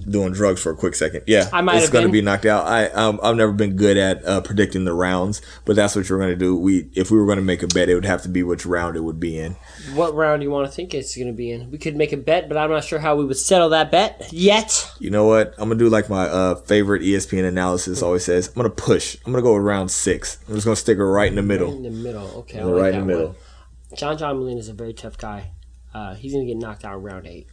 doing 0.10 0.32
drugs 0.34 0.62
for 0.62 0.72
a 0.72 0.76
quick 0.76 0.96
second. 0.96 1.24
Yeah, 1.28 1.50
I 1.52 1.62
might 1.62 1.78
it's 1.78 1.90
going 1.90 2.06
to 2.06 2.12
be 2.12 2.22
knocked 2.22 2.46
out. 2.46 2.66
I 2.66 2.88
um, 2.90 3.20
I've 3.24 3.36
never 3.36 3.52
been 3.52 3.76
good 3.76 3.98
at 3.98 4.24
uh, 4.26 4.42
predicting 4.42 4.86
the 4.86 4.94
rounds, 4.94 5.42
but 5.66 5.76
that's 5.76 5.96
what 5.96 6.08
you're 6.10 6.20
going 6.20 6.32
to 6.32 6.36
do. 6.36 6.56
We 6.56 6.90
if 6.94 7.12
we 7.12 7.18
were 7.18 7.26
going 7.26 7.38
to 7.38 7.44
make 7.44 7.64
a 7.64 7.68
bet, 7.68 7.90
it 7.90 7.96
would 7.96 8.06
have 8.06 8.22
to 8.24 8.30
be 8.30 8.44
which 8.44 8.66
round 8.66 8.96
it 8.96 9.02
would 9.02 9.20
be 9.20 9.38
in. 9.38 9.56
What 9.94 10.14
round 10.14 10.42
do 10.42 10.46
you 10.46 10.52
want 10.52 10.68
to 10.68 10.72
think 10.74 10.94
it's 10.94 11.16
going 11.16 11.28
to 11.28 11.34
be 11.34 11.52
in? 11.52 11.72
We 11.72 11.78
could 11.78 11.96
make 11.96 12.12
a 12.14 12.18
bet, 12.18 12.48
but 12.48 12.58
I'm 12.58 12.70
not 12.70 12.84
sure 12.84 13.00
how 13.00 13.16
we 13.16 13.26
would 13.26 13.38
settle 13.38 13.70
that 13.70 13.92
bet 13.92 14.30
yet. 14.32 14.92
You 15.00 15.10
know 15.10 15.26
what? 15.26 15.54
I'm 15.58 15.70
gonna 15.70 15.80
do 15.80 15.90
like 15.90 16.10
my 16.10 16.28
uh, 16.28 16.56
favorite 16.56 17.02
ESPN 17.02 17.48
analysis 17.48 18.02
always 18.02 18.24
says. 18.26 18.48
I'm 18.50 18.54
gonna 18.56 18.70
push. 18.70 19.18
I'm 19.26 19.32
gonna 19.32 19.44
go 19.44 19.54
with 19.56 19.64
round 19.64 19.92
six. 19.92 20.40
I'm 20.48 20.56
just 20.56 20.66
gonna 20.66 20.76
stick 20.76 20.98
her 20.98 21.12
right 21.12 21.30
in 21.30 21.36
the 21.36 21.42
middle. 21.44 21.72
In 21.76 21.84
the 21.84 21.90
middle, 21.90 22.28
okay. 22.40 22.60
I 22.60 22.64
Right 22.64 22.82
like 22.82 22.94
in 22.94 23.00
the 23.02 23.06
middle. 23.06 23.28
one. 23.28 23.36
John 23.98 24.18
John 24.18 24.38
Molina 24.38 24.60
is 24.60 24.70
a 24.70 24.74
very 24.74 24.94
tough 24.94 25.18
guy. 25.18 25.52
Uh, 25.94 26.14
he's 26.14 26.34
going 26.34 26.46
to 26.46 26.54
get 26.54 26.60
knocked 26.60 26.84
out 26.86 27.02
round 27.02 27.26
eight. 27.26 27.48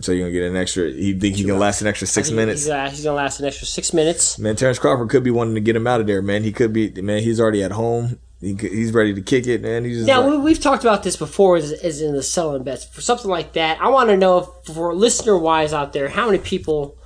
So 0.00 0.12
you're 0.12 0.28
gonna 0.28 0.32
get 0.32 0.42
an 0.50 0.56
extra. 0.56 0.88
You 0.90 1.18
think 1.18 1.36
he 1.36 1.44
can 1.44 1.58
last 1.58 1.80
an 1.80 1.86
extra 1.86 2.06
six 2.06 2.30
minutes? 2.30 2.62
He's, 2.62 2.68
uh, 2.70 2.90
he's 2.90 3.02
going 3.02 3.14
to 3.14 3.22
last 3.22 3.40
an 3.40 3.46
extra 3.46 3.66
six 3.66 3.94
minutes. 3.94 4.38
Man, 4.38 4.54
Terrence 4.54 4.78
Crawford 4.78 5.08
could 5.08 5.24
be 5.24 5.30
wanting 5.30 5.54
to 5.54 5.60
get 5.60 5.74
him 5.74 5.86
out 5.86 6.00
of 6.02 6.06
there. 6.06 6.20
Man, 6.20 6.42
he 6.42 6.52
could 6.52 6.72
be. 6.72 6.90
Man, 6.90 7.22
he's 7.22 7.40
already 7.40 7.62
at 7.62 7.72
home. 7.72 8.18
He, 8.40 8.54
could- 8.54 8.72
he's 8.72 8.92
ready 8.92 9.14
to 9.14 9.22
kick 9.22 9.46
it. 9.46 9.62
Man, 9.62 9.84
he's 9.84 9.96
just 9.96 10.06
Now, 10.06 10.20
like- 10.20 10.30
we, 10.32 10.36
we've 10.38 10.60
talked 10.60 10.84
about 10.84 11.02
this 11.02 11.16
before 11.16 11.56
Is, 11.56 11.72
as 11.72 12.02
in 12.02 12.14
the 12.14 12.22
selling 12.22 12.62
bets. 12.62 12.84
For 12.84 13.00
something 13.00 13.30
like 13.30 13.54
that, 13.54 13.80
I 13.80 13.88
want 13.88 14.10
to 14.10 14.16
know, 14.18 14.52
if, 14.66 14.74
for 14.74 14.94
listener 14.94 15.38
wise 15.38 15.72
out 15.72 15.94
there, 15.94 16.10
how 16.10 16.26
many 16.26 16.38
people 16.38 16.98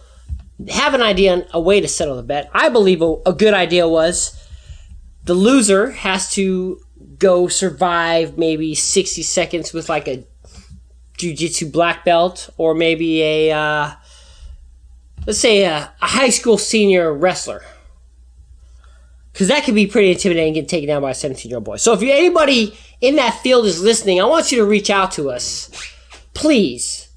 have 0.69 0.93
an 0.93 1.01
idea 1.01 1.33
on 1.35 1.45
a 1.53 1.61
way 1.61 1.81
to 1.81 1.89
settle 1.89 2.17
the 2.17 2.23
bet. 2.25 2.51
I 2.53 2.69
believe 2.69 3.01
a, 3.03 3.15
a 3.25 3.33
good 3.33 3.55
idea 3.55 3.87
was 3.89 4.37
the 5.25 5.35
loser 5.35 5.93
has 5.93 6.33
to 6.33 6.81
go 7.19 7.49
survive 7.49 8.37
maybe 8.37 8.75
60 8.75 9.23
seconds 9.23 9.73
with 9.73 9.89
like 9.89 10.09
a 10.09 10.25
jiu-jitsu 11.21 11.71
black 11.71 12.05
belt 12.05 12.51
or 12.57 12.75
maybe 12.75 13.23
a 13.23 13.53
uh, 13.53 13.93
let's 15.27 15.39
say 15.39 15.65
a, 15.65 15.93
a 16.01 16.07
high 16.07 16.31
school 16.31 16.59
senior 16.59 17.13
wrestler. 17.13 17.63
Because 19.33 19.49
that 19.49 19.65
could 19.65 19.75
be 19.75 19.87
pretty 19.87 20.11
intimidating 20.11 20.55
getting 20.55 20.69
taken 20.69 20.89
down 20.89 21.03
by 21.03 21.11
a 21.11 21.15
17 21.15 21.49
year 21.49 21.59
old 21.59 21.65
boy. 21.65 21.77
So 21.77 21.93
if 21.93 22.03
you 22.03 22.13
anybody 22.13 22.77
in 23.01 23.17
that 23.17 23.35
field 23.41 23.65
is 23.65 23.81
listening 23.81 24.21
i 24.21 24.25
want 24.25 24.53
you 24.53 24.59
to 24.59 24.65
reach 24.65 24.91
out 24.91 25.13
to 25.13 25.31
us 25.31 25.71
please. 26.35 27.09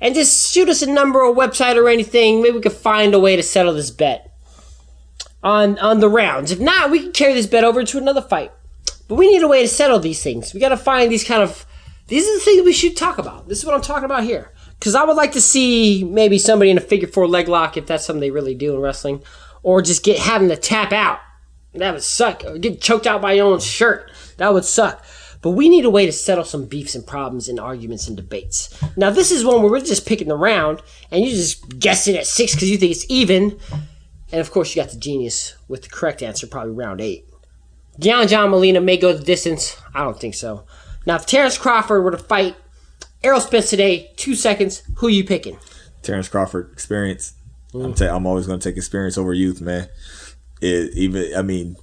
And 0.00 0.14
just 0.14 0.52
shoot 0.52 0.68
us 0.68 0.82
a 0.82 0.90
number 0.90 1.20
or 1.20 1.34
website 1.34 1.76
or 1.76 1.88
anything. 1.88 2.40
Maybe 2.40 2.56
we 2.56 2.62
can 2.62 2.70
find 2.72 3.14
a 3.14 3.18
way 3.18 3.34
to 3.34 3.42
settle 3.42 3.74
this 3.74 3.90
bet 3.90 4.32
on 5.42 5.78
on 5.78 6.00
the 6.00 6.08
rounds. 6.08 6.52
If 6.52 6.60
not 6.60 6.90
we 6.90 7.00
can 7.00 7.12
carry 7.12 7.34
this 7.34 7.46
bet 7.46 7.64
over 7.64 7.82
to 7.82 7.98
another 7.98 8.22
fight. 8.22 8.52
But 9.08 9.16
we 9.16 9.28
need 9.28 9.42
a 9.42 9.48
way 9.48 9.62
to 9.62 9.68
settle 9.68 9.98
these 9.98 10.22
things. 10.22 10.54
We 10.54 10.60
got 10.60 10.68
to 10.68 10.76
find 10.76 11.10
these 11.10 11.24
kind 11.24 11.42
of 11.42 11.66
these 12.08 12.26
are 12.26 12.34
the 12.34 12.40
things 12.40 12.64
we 12.64 12.72
should 12.72 12.96
talk 12.96 13.18
about. 13.18 13.48
This 13.48 13.58
is 13.58 13.64
what 13.64 13.74
I'm 13.74 13.82
talking 13.82 14.04
about 14.04 14.24
here. 14.24 14.52
Because 14.78 14.94
I 14.94 15.04
would 15.04 15.16
like 15.16 15.32
to 15.32 15.40
see 15.40 16.04
maybe 16.04 16.38
somebody 16.38 16.70
in 16.70 16.78
a 16.78 16.80
figure 16.80 17.08
four 17.08 17.28
leg 17.28 17.48
lock, 17.48 17.76
if 17.76 17.86
that's 17.86 18.04
something 18.04 18.20
they 18.20 18.30
really 18.30 18.54
do 18.54 18.74
in 18.74 18.80
wrestling, 18.80 19.22
or 19.62 19.82
just 19.82 20.04
get 20.04 20.18
having 20.18 20.48
to 20.48 20.56
tap 20.56 20.92
out. 20.92 21.20
That 21.74 21.92
would 21.92 22.02
suck. 22.02 22.44
Or 22.44 22.58
get 22.58 22.80
choked 22.80 23.06
out 23.06 23.20
by 23.20 23.34
your 23.34 23.52
own 23.52 23.60
shirt. 23.60 24.10
That 24.38 24.52
would 24.54 24.64
suck. 24.64 25.04
But 25.42 25.50
we 25.50 25.68
need 25.68 25.84
a 25.84 25.90
way 25.90 26.06
to 26.06 26.12
settle 26.12 26.44
some 26.44 26.64
beefs 26.64 26.94
and 26.94 27.06
problems 27.06 27.48
and 27.48 27.60
arguments 27.60 28.08
and 28.08 28.16
debates. 28.16 28.76
Now, 28.96 29.10
this 29.10 29.30
is 29.30 29.44
one 29.44 29.62
where 29.62 29.70
we're 29.70 29.80
just 29.80 30.06
picking 30.06 30.28
the 30.28 30.36
round, 30.36 30.82
and 31.10 31.22
you're 31.22 31.34
just 31.34 31.78
guessing 31.78 32.16
at 32.16 32.26
six 32.26 32.54
because 32.54 32.70
you 32.70 32.78
think 32.78 32.92
it's 32.92 33.06
even. 33.08 33.58
And 34.32 34.40
of 34.40 34.50
course, 34.50 34.74
you 34.74 34.82
got 34.82 34.90
the 34.90 34.98
genius 34.98 35.56
with 35.68 35.82
the 35.82 35.88
correct 35.88 36.22
answer, 36.22 36.46
probably 36.46 36.72
round 36.72 37.00
eight. 37.00 37.28
John 37.98 38.28
John 38.28 38.50
Molina 38.50 38.80
may 38.80 38.96
go 38.96 39.12
the 39.12 39.24
distance. 39.24 39.76
I 39.94 40.04
don't 40.04 40.18
think 40.18 40.34
so. 40.34 40.64
Now, 41.08 41.16
if 41.16 41.24
Terrence 41.24 41.56
Crawford 41.56 42.04
were 42.04 42.10
to 42.10 42.18
fight 42.18 42.54
Errol 43.24 43.40
Spence 43.40 43.70
today, 43.70 44.12
two 44.16 44.34
seconds, 44.34 44.82
who 44.96 45.06
are 45.06 45.10
you 45.10 45.24
picking? 45.24 45.58
Terrence 46.02 46.28
Crawford, 46.28 46.70
experience. 46.70 47.32
I'm, 47.72 47.94
ta- 47.94 48.14
I'm 48.14 48.26
always 48.26 48.46
going 48.46 48.60
to 48.60 48.68
take 48.70 48.76
experience 48.76 49.16
over 49.16 49.32
youth, 49.32 49.62
man. 49.62 49.88
It, 50.60 50.92
even 50.94 51.32
I 51.34 51.40
mean, 51.40 51.76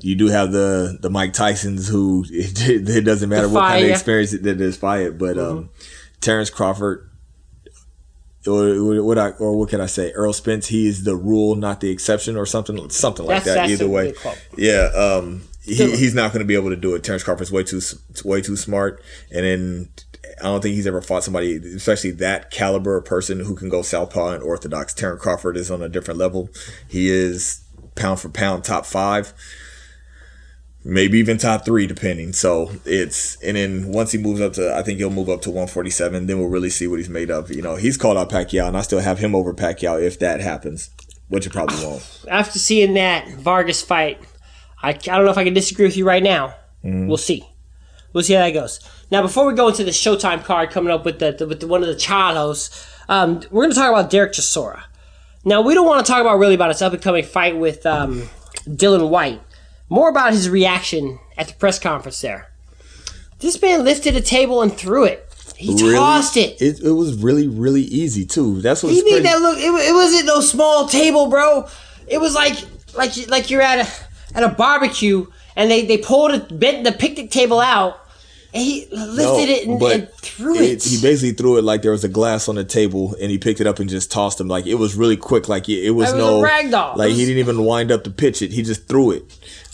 you 0.00 0.16
do 0.16 0.26
have 0.28 0.52
the 0.52 0.98
the 1.00 1.08
Mike 1.08 1.32
Tyson's 1.32 1.88
who 1.88 2.26
it, 2.28 2.60
it 2.90 3.04
doesn't 3.06 3.30
matter 3.30 3.48
what 3.48 3.60
kind 3.60 3.74
of 3.76 3.78
Defy, 3.80 3.86
yeah. 3.86 3.92
experience 3.94 4.30
that 4.32 4.60
is 4.60 4.76
fired, 4.76 5.18
but 5.18 5.38
um, 5.38 5.70
Terrence 6.20 6.50
Crawford. 6.50 7.08
Or 8.46 9.02
what 9.04 9.18
I 9.18 9.30
or 9.30 9.56
what 9.58 9.70
can 9.70 9.80
I 9.80 9.86
say? 9.86 10.12
Errol 10.12 10.32
Spence, 10.34 10.66
he 10.66 10.88
is 10.88 11.04
the 11.04 11.16
rule, 11.16 11.54
not 11.54 11.80
the 11.80 11.90
exception, 11.90 12.36
or 12.36 12.44
something, 12.44 12.90
something 12.90 13.24
like 13.24 13.44
That's- 13.44 13.56
that. 13.56 13.68
that's 13.68 13.80
Either 13.80 13.88
way, 13.88 14.14
yeah. 14.58 14.90
Um, 14.94 15.42
he, 15.64 15.96
he's 15.96 16.14
not 16.14 16.32
going 16.32 16.40
to 16.40 16.46
be 16.46 16.54
able 16.54 16.70
to 16.70 16.76
do 16.76 16.94
it. 16.94 17.04
Terrence 17.04 17.22
Crawford's 17.22 17.52
way 17.52 17.62
too 17.62 17.80
way 18.24 18.40
too 18.40 18.56
smart, 18.56 19.02
and 19.30 19.44
then 19.44 19.88
I 20.40 20.44
don't 20.44 20.60
think 20.60 20.74
he's 20.74 20.86
ever 20.86 21.00
fought 21.00 21.24
somebody, 21.24 21.56
especially 21.56 22.10
that 22.12 22.50
caliber 22.50 22.96
of 22.96 23.04
person 23.04 23.40
who 23.40 23.54
can 23.54 23.68
go 23.68 23.82
southpaw 23.82 24.34
and 24.34 24.42
orthodox. 24.42 24.92
Terrence 24.92 25.22
Crawford 25.22 25.56
is 25.56 25.70
on 25.70 25.82
a 25.82 25.88
different 25.88 26.18
level. 26.18 26.48
He 26.88 27.08
is 27.08 27.62
pound 27.94 28.20
for 28.20 28.28
pound 28.28 28.64
top 28.64 28.86
five, 28.86 29.32
maybe 30.84 31.18
even 31.18 31.38
top 31.38 31.64
three, 31.64 31.86
depending. 31.86 32.32
So 32.32 32.72
it's 32.84 33.40
and 33.42 33.56
then 33.56 33.92
once 33.92 34.10
he 34.10 34.18
moves 34.18 34.40
up 34.40 34.54
to, 34.54 34.74
I 34.74 34.82
think 34.82 34.98
he'll 34.98 35.10
move 35.10 35.28
up 35.28 35.42
to 35.42 35.50
147. 35.50 36.26
Then 36.26 36.38
we'll 36.38 36.48
really 36.48 36.70
see 36.70 36.88
what 36.88 36.98
he's 36.98 37.08
made 37.08 37.30
of. 37.30 37.50
You 37.52 37.62
know, 37.62 37.76
he's 37.76 37.96
called 37.96 38.16
out 38.16 38.30
Pacquiao, 38.30 38.66
and 38.66 38.76
I 38.76 38.82
still 38.82 39.00
have 39.00 39.18
him 39.18 39.36
over 39.36 39.54
Pacquiao 39.54 40.02
if 40.02 40.18
that 40.18 40.40
happens, 40.40 40.90
which 41.28 41.46
it 41.46 41.52
probably 41.52 41.84
won't. 41.84 42.24
After 42.28 42.58
seeing 42.58 42.94
that 42.94 43.28
Vargas 43.34 43.82
fight, 43.82 44.20
I, 44.82 44.90
I 44.90 44.92
don't 44.92 45.24
know 45.24 45.30
if 45.30 45.38
I 45.38 45.44
can 45.44 45.54
disagree 45.54 45.86
with 45.86 45.96
you 45.96 46.06
right 46.06 46.22
now. 46.22 46.54
We'll 46.82 47.16
see. 47.16 47.46
We'll 48.12 48.24
see 48.24 48.34
how 48.34 48.40
that 48.40 48.50
goes. 48.50 48.80
Now, 49.10 49.22
before 49.22 49.46
we 49.46 49.54
go 49.54 49.68
into 49.68 49.84
the 49.84 49.90
Showtime 49.92 50.42
card 50.44 50.70
coming 50.70 50.92
up 50.92 51.04
with 51.04 51.18
the, 51.20 51.32
the 51.32 51.46
with 51.46 51.60
the, 51.60 51.66
one 51.68 51.82
of 51.82 51.88
the 51.88 51.94
Charlos, 51.94 52.88
um, 53.08 53.40
we're 53.50 53.62
going 53.62 53.70
to 53.70 53.76
talk 53.76 53.88
about 53.90 54.10
Derek 54.10 54.32
Chisora. 54.32 54.82
Now, 55.44 55.60
we 55.62 55.74
don't 55.74 55.86
want 55.86 56.04
to 56.04 56.10
talk 56.12 56.20
about 56.20 56.38
really 56.38 56.54
about 56.54 56.68
his 56.70 56.82
up 56.82 56.92
and 56.92 57.00
coming 57.02 57.24
fight 57.24 57.56
with 57.56 57.86
um, 57.86 58.28
Dillian 58.68 59.08
Whyte. 59.08 59.40
More 59.88 60.08
about 60.10 60.32
his 60.32 60.48
reaction 60.50 61.18
at 61.38 61.48
the 61.48 61.54
press 61.54 61.78
conference 61.78 62.20
there. 62.20 62.50
This 63.38 63.60
man 63.62 63.84
lifted 63.84 64.16
a 64.16 64.20
table 64.20 64.62
and 64.62 64.72
threw 64.72 65.04
it. 65.04 65.28
He 65.56 65.74
Really? 65.74 65.94
tossed 65.94 66.36
it. 66.36 66.60
it. 66.60 66.80
It 66.80 66.92
was 66.92 67.14
really, 67.22 67.46
really 67.48 67.82
easy 67.82 68.24
too. 68.26 68.60
That's 68.60 68.82
what 68.82 68.92
He 68.92 69.02
crazy. 69.02 69.16
made 69.16 69.24
that 69.26 69.40
look. 69.40 69.58
It, 69.58 69.62
it 69.88 69.92
wasn't 69.94 70.26
no 70.26 70.40
small 70.40 70.88
table, 70.88 71.28
bro. 71.28 71.68
It 72.08 72.18
was 72.20 72.34
like 72.34 72.56
like 72.96 73.12
like 73.28 73.50
you're 73.50 73.62
at 73.62 73.78
a 73.86 73.88
at 74.34 74.42
a 74.42 74.48
barbecue 74.48 75.26
and 75.56 75.70
they 75.70 75.84
they 75.84 75.98
pulled 75.98 76.32
a 76.32 76.38
bent 76.54 76.84
the 76.84 76.92
picnic 76.92 77.30
table 77.30 77.60
out 77.60 77.98
and 78.54 78.62
he 78.62 78.86
lifted 78.90 79.48
it 79.48 79.66
and, 79.66 79.82
and 79.82 80.10
threw 80.10 80.56
it. 80.56 80.82
He 80.84 81.00
basically 81.00 81.32
threw 81.32 81.56
it 81.56 81.64
like 81.64 81.82
there 81.82 81.92
was 81.92 82.04
a 82.04 82.08
glass 82.08 82.48
on 82.48 82.56
the 82.56 82.64
table, 82.64 83.14
and 83.20 83.30
he 83.30 83.38
picked 83.38 83.60
it 83.62 83.66
up 83.66 83.78
and 83.78 83.88
just 83.88 84.12
tossed 84.12 84.38
him. 84.38 84.48
Like 84.48 84.66
it 84.66 84.74
was 84.74 84.94
really 84.94 85.16
quick. 85.16 85.48
Like 85.48 85.68
it, 85.68 85.84
it 85.84 85.90
was 85.92 86.12
was 86.12 86.18
no 86.18 86.40
a 86.40 86.42
rag 86.42 86.70
doll. 86.70 86.96
Like 86.96 87.12
he 87.12 87.24
didn't 87.24 87.38
even 87.38 87.64
wind 87.64 87.90
up 87.90 88.04
to 88.04 88.10
pitch 88.10 88.42
it. 88.42 88.52
He 88.52 88.62
just 88.62 88.86
threw 88.88 89.12
it. 89.12 89.24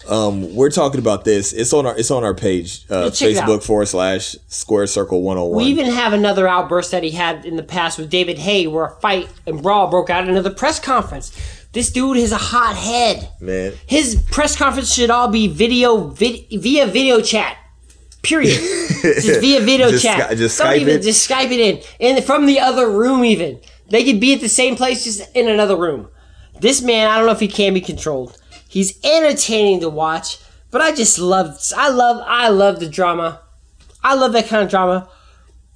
Um, 0.08 0.54
we're 0.54 0.70
talking 0.70 1.00
about 1.00 1.24
this. 1.24 1.52
It's 1.52 1.72
on 1.72 1.86
our 1.86 1.98
it's 1.98 2.10
on 2.10 2.24
our 2.24 2.34
page, 2.34 2.84
uh, 2.90 3.04
Yeah, 3.04 3.10
check 3.10 3.30
it 3.30 3.36
out. 3.38 3.48
Facebook 3.48 3.62
forward 3.64 3.86
slash 3.86 4.36
Square 4.46 4.86
Circle 4.86 5.22
One 5.22 5.36
Hundred 5.36 5.48
One. 5.50 5.56
we 5.64 5.70
even 5.70 5.86
have 5.86 6.12
another 6.12 6.48
outburst 6.48 6.92
that 6.92 7.02
he 7.02 7.10
had 7.10 7.44
in 7.44 7.56
the 7.56 7.62
past 7.62 7.98
with 7.98 8.08
David 8.08 8.38
Haye, 8.38 8.68
where 8.68 8.84
a 8.86 8.90
fight 9.00 9.28
and 9.46 9.60
brawl 9.60 9.90
broke 9.90 10.08
out 10.08 10.22
in 10.24 10.30
another 10.30 10.50
press 10.50 10.78
conference. 10.80 11.32
This 11.78 11.92
dude 11.92 12.16
is 12.16 12.32
a 12.32 12.36
hot 12.38 12.74
head. 12.74 13.30
Man, 13.40 13.72
His 13.86 14.20
press 14.32 14.56
conference 14.56 14.92
should 14.92 15.10
all 15.10 15.28
be 15.28 15.46
video 15.46 16.08
vid- 16.08 16.46
via 16.50 16.88
video 16.88 17.20
chat. 17.20 17.56
Period. 18.20 18.58
just 19.02 19.40
via 19.40 19.60
video 19.60 19.88
Just 19.88 20.02
chat. 20.04 20.24
Sky- 20.24 20.34
just 20.34 20.58
Don't 20.58 20.66
Skype 20.66 20.78
even 20.80 20.96
it? 20.96 21.02
just 21.04 21.30
Skype 21.30 21.52
it 21.52 21.60
in. 21.60 21.80
And 22.00 22.24
from 22.24 22.46
the 22.46 22.58
other 22.58 22.90
room 22.90 23.24
even. 23.24 23.60
They 23.90 24.02
could 24.02 24.18
be 24.18 24.34
at 24.34 24.40
the 24.40 24.48
same 24.48 24.74
place 24.74 25.04
just 25.04 25.32
in 25.36 25.46
another 25.48 25.76
room. 25.76 26.08
This 26.58 26.82
man, 26.82 27.08
I 27.08 27.16
don't 27.16 27.26
know 27.26 27.32
if 27.32 27.38
he 27.38 27.46
can 27.46 27.74
be 27.74 27.80
controlled. 27.80 28.36
He's 28.68 28.98
entertaining 29.04 29.78
to 29.82 29.88
watch, 29.88 30.38
but 30.72 30.80
I 30.80 30.92
just 30.92 31.16
love 31.20 31.56
I 31.76 31.90
love 31.90 32.20
I 32.26 32.48
love 32.48 32.80
the 32.80 32.88
drama. 32.88 33.40
I 34.02 34.16
love 34.16 34.32
that 34.32 34.48
kind 34.48 34.64
of 34.64 34.68
drama. 34.68 35.08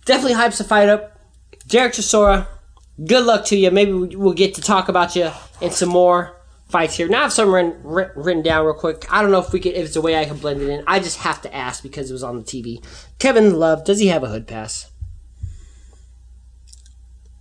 Definitely 0.05 0.35
hypes 0.37 0.59
the 0.59 0.65
fight 0.65 0.89
up. 0.89 1.17
Derek 1.69 1.93
Chisora, 1.93 2.49
good 3.07 3.25
luck 3.25 3.45
to 3.47 3.57
you. 3.57 3.71
Maybe 3.71 3.93
we- 3.93 4.17
we'll 4.17 4.33
get 4.33 4.57
to 4.57 4.61
talk 4.61 4.89
about 4.89 5.15
you 5.15 5.31
in 5.63 5.71
some 5.71 5.89
more 5.89 6.37
fights 6.69 6.97
here. 6.97 7.09
Now 7.09 7.21
I 7.21 7.23
have 7.25 7.33
some 7.33 7.55
written, 7.55 7.81
written 7.83 8.43
down 8.43 8.65
real 8.65 8.75
quick. 8.75 9.07
I 9.11 9.23
don't 9.23 9.31
know 9.31 9.39
if 9.39 9.53
we 9.53 9.61
could, 9.61 9.75
if 9.75 9.87
it's 9.87 9.97
a 9.97 10.01
way 10.01 10.19
I 10.19 10.25
can 10.25 10.39
blend 10.39 10.61
it 10.61 10.69
in. 10.69 10.85
I 10.87 10.99
just 10.99 11.19
have 11.19 11.41
to 11.43 11.55
ask 11.55 11.83
because 11.83 12.11
it 12.11 12.13
was 12.13 12.23
on 12.23 12.39
the 12.39 12.45
TV. 12.45 12.85
Kevin 13.19 13.59
Love, 13.59 13.85
does 13.85 13.99
he 13.99 14.09
have 14.09 14.23
a 14.25 14.29
hood 14.29 14.47
pass? 14.47 14.91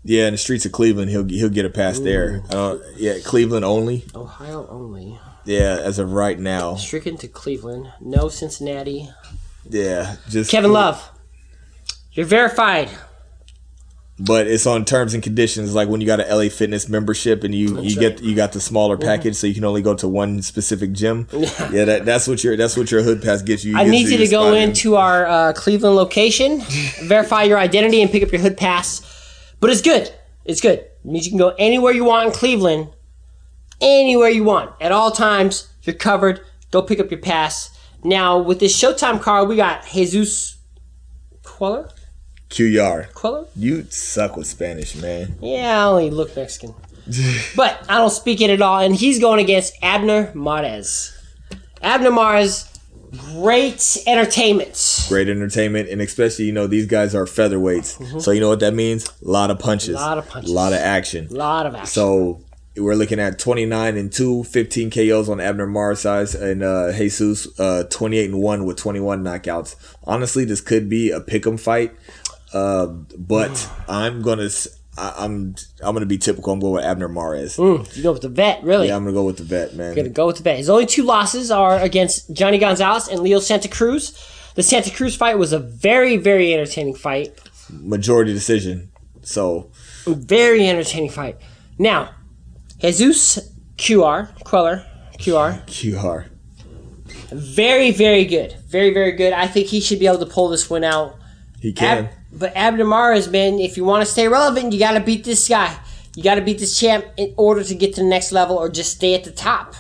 yeah, 0.04 0.26
in 0.26 0.34
the 0.34 0.38
streets 0.38 0.66
of 0.66 0.72
Cleveland, 0.72 1.12
he'll 1.12 1.28
he'll 1.28 1.50
get 1.50 1.66
a 1.66 1.70
pass 1.70 2.00
there. 2.00 2.44
Uh, 2.50 2.78
yeah, 2.96 3.20
Cleveland 3.24 3.66
only. 3.66 4.06
Ohio 4.16 4.68
only. 4.68 5.20
Yeah, 5.46 5.80
as 5.82 6.00
of 6.00 6.12
right 6.12 6.40
now. 6.40 6.76
Stricken 6.76 7.18
to 7.18 7.28
Cleveland. 7.28 7.92
No 8.00 8.30
Cincinnati. 8.30 9.10
Yeah, 9.70 10.16
just 10.30 10.50
Kevin 10.50 10.74
Love, 10.74 11.12
you're 12.14 12.26
verified. 12.26 12.90
But 14.24 14.46
it's 14.46 14.68
on 14.68 14.86
terms 14.86 15.16
and 15.16 15.24
conditions 15.24 15.74
like 15.74 15.90
when 15.90 16.00
you 16.00 16.06
got 16.06 16.20
an 16.20 16.30
LA 16.30 16.50
Fitness 16.50 16.88
membership 16.88 17.44
and 17.44 17.56
you 17.56 17.82
you 17.82 18.00
right. 18.00 18.18
get 18.18 18.22
you 18.22 18.36
got 18.36 18.52
the 18.52 18.62
smaller 18.62 18.96
package 18.96 19.36
so 19.36 19.48
you 19.48 19.56
can 19.56 19.64
only 19.64 19.82
go 19.82 19.96
to 19.96 20.08
one 20.08 20.44
specific 20.44 20.92
gym. 20.92 21.28
yeah, 21.32 21.86
that, 21.86 22.06
that's 22.06 22.28
what 22.28 22.44
your 22.44 22.56
that's 22.56 22.78
what 22.78 22.92
your 22.92 23.02
hood 23.02 23.24
pass 23.24 23.42
gets 23.42 23.66
you. 23.66 23.76
I 23.76 23.86
need 23.86 24.10
you 24.10 24.18
to 24.18 24.28
go 24.28 24.44
spot 24.44 24.58
in. 24.58 24.70
into 24.70 24.96
our 24.96 25.26
uh, 25.26 25.54
Cleveland 25.54 25.96
location, 25.96 26.62
verify 27.02 27.44
your 27.44 27.58
identity, 27.58 28.02
and 28.02 28.12
pick 28.12 28.22
up 28.22 28.32
your 28.32 28.42
hood 28.42 28.58
pass. 28.58 29.02
But 29.60 29.72
it's 29.72 29.82
good. 29.82 30.14
It's 30.46 30.62
good. 30.62 30.80
It 30.80 31.06
means 31.06 31.26
you 31.26 31.32
can 31.32 31.40
go 31.40 31.56
anywhere 31.58 31.92
you 31.92 32.04
want 32.04 32.28
in 32.28 32.34
Cleveland, 32.34 32.90
anywhere 33.80 34.30
you 34.30 34.44
want 34.44 34.72
at 34.80 34.92
all 34.92 35.10
times. 35.10 35.68
You're 35.82 35.96
covered. 35.96 36.42
Go 36.70 36.84
pick 36.84 37.00
up 37.00 37.10
your 37.10 37.20
pass. 37.20 37.76
Now 38.04 38.38
with 38.38 38.60
this 38.60 38.80
Showtime 38.80 39.20
card, 39.20 39.50
we 39.50 39.56
got 39.56 39.88
Jesus 39.88 40.58
Cuellar. 41.44 41.92
Q 42.52 42.66
yard. 42.68 43.08
You 43.56 43.86
suck 43.90 44.38
with 44.38 44.46
Spanish, 44.46 44.96
man. 44.96 45.36
Yeah, 45.42 45.80
I 45.80 45.90
only 45.90 46.10
look 46.12 46.36
Mexican. 46.36 46.76
but 47.56 47.84
I 47.90 47.98
don't 47.98 48.12
speak 48.12 48.42
it 48.42 48.52
at 48.52 48.62
all. 48.62 48.80
And 48.80 48.96
he's 48.96 49.20
going 49.20 49.40
against 49.40 49.74
Abner 49.82 50.32
Mares. 50.36 51.18
Abner 51.82 52.12
Mares, 52.12 52.70
great 53.34 53.98
entertainment. 54.06 55.06
Great 55.10 55.28
entertainment, 55.30 55.90
and 55.90 56.02
especially 56.02 56.46
you 56.46 56.52
know 56.52 56.68
these 56.68 56.86
guys 56.86 57.16
are 57.16 57.26
featherweights, 57.26 58.22
so 58.22 58.32
you 58.32 58.40
know 58.40 58.50
what 58.50 58.60
that 58.60 58.74
means. 58.76 59.08
A 59.26 59.30
lot 59.30 59.50
of 59.50 59.58
punches, 59.60 59.90
A 59.90 59.94
Lot 59.94 60.18
of 60.20 60.28
punches. 60.30 60.52
a 60.52 60.54
lot 60.54 60.74
of 60.74 60.80
action. 60.80 61.28
A 61.32 61.34
lot 61.34 61.66
of 61.66 61.74
action. 61.74 61.88
So 61.88 62.42
we're 62.78 62.96
looking 62.96 63.20
at 63.20 63.38
29 63.38 63.98
and 63.98 64.14
2, 64.14 64.46
15 64.46 64.92
KOs 64.92 65.28
on 65.28 65.42
Abner 65.42 65.68
Marsai's 65.68 66.34
and 66.36 66.64
uh, 66.64 66.94
Jesus 66.94 67.48
uh, 67.60 67.84
28 67.90 68.30
and 68.30 68.42
1 68.42 68.64
with 68.66 68.78
21 68.78 69.24
knockouts. 69.24 69.76
Honestly, 70.06 70.46
this 70.46 70.62
could 70.62 70.88
be 70.88 71.10
a 71.12 71.20
pick'em 71.20 71.60
fight. 71.60 71.94
Uh, 72.54 72.88
but 73.18 73.70
I'm 73.88 74.22
gonna 74.22 74.50
I, 74.98 75.14
I'm 75.20 75.56
I'm 75.82 75.94
gonna 75.94 76.06
be 76.06 76.18
typical. 76.18 76.52
I'm 76.54 76.60
going 76.60 76.74
with 76.74 76.84
Abner 76.84 77.08
Mares. 77.08 77.58
Mm, 77.58 77.96
you 77.96 78.04
go 78.04 78.12
with 78.12 78.22
the 78.24 78.30
vet, 78.30 78.64
really. 78.64 78.88
Yeah, 78.88 78.96
I'm 78.96 79.04
gonna 79.04 79.14
go 79.14 79.24
with 79.24 79.38
the 79.38 79.44
vet, 79.44 79.74
man. 79.76 79.96
Gonna 79.96 80.10
go 80.10 80.28
with 80.28 80.38
the 80.38 80.44
vet. 80.44 80.58
His 80.58 80.70
only 80.70 80.86
two 80.86 81.04
losses 81.04 81.50
are 81.50 81.80
against 81.80 82.34
Johnny 82.34 82.58
Gonzalez 82.58 83.08
and 83.08 83.22
Leo 83.22 83.40
Santa 83.40 83.68
Cruz. 83.70 84.18
The 84.56 84.64
Santa 84.64 84.92
Cruz 84.92 85.16
fight 85.16 85.38
was 85.38 85.54
a 85.54 85.60
very, 85.60 86.18
very 86.18 86.54
entertaining 86.54 86.96
fight. 86.96 87.34
majority 87.70 88.34
decision. 88.34 88.92
So 89.24 89.72
Very 90.06 90.68
entertaining 90.68 91.10
fight. 91.12 91.38
Now, 91.78 92.10
Jesus 92.82 93.40
QR 93.78 94.36
Cuellar 94.44 94.86
QR 95.18 95.66
QR. 95.68 96.26
very 97.32 97.92
very 97.92 98.26
good, 98.26 98.54
very 98.68 98.94
very 98.94 99.14
good. 99.14 99.32
I 99.32 99.48
think 99.48 99.68
he 99.68 99.80
should 99.80 100.00
be 100.00 100.08
able 100.08 100.20
to 100.20 100.26
pull 100.26 100.50
this 100.50 100.70
one 100.70 100.84
out. 100.84 101.18
He 101.62 101.72
can. 101.72 102.06
Ab- 102.06 102.12
but 102.32 102.54
Abdamara's 102.56 103.30
man, 103.30 103.60
if 103.60 103.78
you 103.78 103.84
want 103.84 104.06
to 104.06 104.12
stay 104.12 104.28
relevant, 104.28 104.74
you 104.74 104.80
got 104.80 104.94
to 104.94 105.00
beat 105.02 105.24
this 105.24 105.48
guy. 105.48 105.78
You 106.16 106.24
got 106.24 106.36
to 106.36 106.42
beat 106.42 106.60
this 106.60 106.78
champ 106.80 107.06
in 107.18 107.34
order 107.38 107.64
to 107.64 107.76
get 107.76 107.96
to 107.96 108.02
the 108.02 108.08
next 108.08 108.32
level, 108.32 108.58
or 108.58 108.70
just 108.70 108.92
stay 108.92 109.16
at 109.16 109.24
the 109.24 109.32
top. 109.32 109.76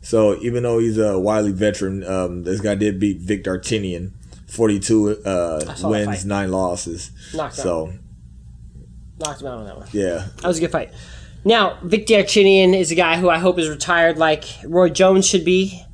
So 0.00 0.36
even 0.40 0.62
though 0.62 0.78
he's 0.78 0.98
a 0.98 1.18
wily 1.18 1.52
veteran, 1.52 2.04
um, 2.04 2.42
this 2.44 2.60
guy 2.60 2.74
did 2.74 2.98
beat 3.00 3.18
Vic 3.20 3.44
Darchinyan, 3.44 4.12
forty-two 4.46 5.22
uh, 5.24 5.76
wins, 5.82 6.24
nine 6.24 6.50
losses. 6.50 7.10
Knocked 7.34 7.58
out. 7.58 7.62
So 7.62 7.92
Knocked 9.18 9.40
him 9.42 9.46
out 9.46 9.58
on 9.58 9.64
that 9.66 9.76
one. 9.78 9.88
yeah, 9.92 10.26
That 10.42 10.48
was 10.48 10.58
a 10.58 10.60
good 10.60 10.72
fight. 10.72 10.90
Now, 11.44 11.78
Vic 11.82 12.06
Chinian 12.06 12.74
is 12.74 12.90
a 12.90 12.94
guy 12.94 13.18
who 13.18 13.28
I 13.28 13.38
hope 13.38 13.58
is 13.58 13.68
retired 13.68 14.16
like 14.18 14.44
Roy 14.64 14.88
Jones 14.88 15.26
should 15.28 15.44
be. 15.44 15.84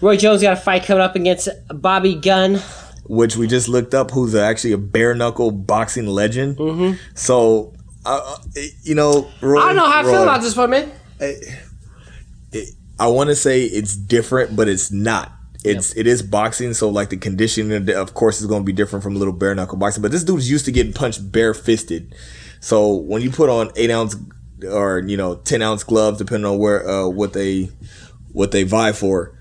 Roy 0.00 0.16
Jones 0.16 0.40
got 0.42 0.52
a 0.54 0.60
fight 0.60 0.84
coming 0.84 1.02
up 1.02 1.14
against 1.16 1.48
Bobby 1.68 2.14
Gunn. 2.14 2.60
Which 3.04 3.36
we 3.36 3.46
just 3.46 3.68
looked 3.68 3.94
up, 3.94 4.10
who's 4.10 4.34
actually 4.34 4.72
a 4.72 4.78
bare 4.78 5.14
knuckle 5.14 5.50
boxing 5.50 6.06
legend. 6.06 6.56
Mm-hmm. 6.56 6.98
So, 7.14 7.74
uh, 8.04 8.36
you 8.82 8.94
know, 8.94 9.30
Roy, 9.40 9.60
I 9.60 9.66
don't 9.66 9.76
know 9.76 9.90
how 9.90 10.00
I 10.00 10.04
feel 10.04 10.22
about 10.22 10.40
this 10.40 10.56
one, 10.56 10.70
man. 10.70 10.92
I 12.98 13.08
want 13.08 13.30
to 13.30 13.36
say 13.36 13.64
it's 13.64 13.96
different, 13.96 14.54
but 14.54 14.68
it's 14.68 14.92
not. 14.92 15.32
It's 15.64 15.96
it 15.96 16.06
is 16.08 16.22
boxing, 16.22 16.74
so 16.74 16.88
like 16.88 17.10
the 17.10 17.16
conditioning, 17.16 17.88
of 17.90 18.14
course, 18.14 18.40
is 18.40 18.46
going 18.46 18.62
to 18.62 18.64
be 18.64 18.72
different 18.72 19.02
from 19.04 19.14
a 19.14 19.18
little 19.18 19.34
bare 19.34 19.54
knuckle 19.54 19.78
boxing. 19.78 20.02
But 20.02 20.10
this 20.10 20.24
dude's 20.24 20.50
used 20.50 20.64
to 20.64 20.72
getting 20.72 20.92
punched 20.92 21.30
bare 21.30 21.54
fisted, 21.54 22.14
so 22.60 22.94
when 22.94 23.22
you 23.22 23.30
put 23.30 23.48
on 23.48 23.70
eight 23.76 23.90
ounce 23.90 24.16
or 24.68 25.00
you 25.00 25.16
know 25.16 25.36
ten 25.36 25.62
ounce 25.62 25.84
gloves, 25.84 26.18
depending 26.18 26.50
on 26.50 26.58
where 26.58 26.88
uh, 26.88 27.08
what 27.08 27.32
they 27.32 27.70
what 28.32 28.50
they 28.50 28.64
vie 28.64 28.92
for, 28.92 29.38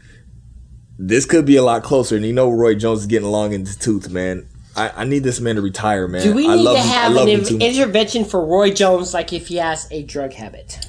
this 1.03 1.25
could 1.25 1.45
be 1.45 1.55
a 1.55 1.63
lot 1.63 1.83
closer. 1.83 2.15
And 2.15 2.25
you 2.25 2.33
know, 2.33 2.49
Roy 2.49 2.75
Jones 2.75 2.99
is 3.01 3.05
getting 3.07 3.27
long 3.29 3.53
in 3.53 3.63
the 3.63 3.73
tooth, 3.79 4.09
man. 4.09 4.47
I, 4.75 4.89
I 4.97 5.03
need 5.05 5.23
this 5.23 5.39
man 5.41 5.55
to 5.55 5.61
retire, 5.61 6.07
man. 6.07 6.21
Do 6.23 6.33
we 6.33 6.47
I 6.47 6.55
need 6.55 6.61
love 6.61 6.77
to 6.77 6.81
have 6.83 7.15
an 7.17 7.27
in- 7.27 7.61
intervention 7.61 8.23
for 8.23 8.45
Roy 8.45 8.71
Jones 8.71 9.13
like 9.13 9.33
if 9.33 9.47
he 9.47 9.57
has 9.57 9.87
a 9.91 10.03
drug 10.03 10.33
habit? 10.33 10.79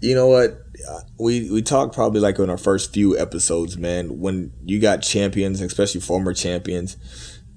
you 0.00 0.14
know 0.14 0.28
what 0.28 0.50
Uh, 0.88 1.00
we 1.18 1.50
we 1.50 1.60
talked 1.60 1.92
probably 1.92 2.20
like 2.20 2.38
on 2.38 2.48
our 2.48 2.56
first 2.56 2.94
few 2.94 3.18
episodes 3.18 3.76
man 3.76 4.20
when 4.20 4.52
you 4.64 4.78
got 4.78 5.02
champions 5.02 5.60
especially 5.60 6.00
former 6.00 6.32
champions 6.32 6.96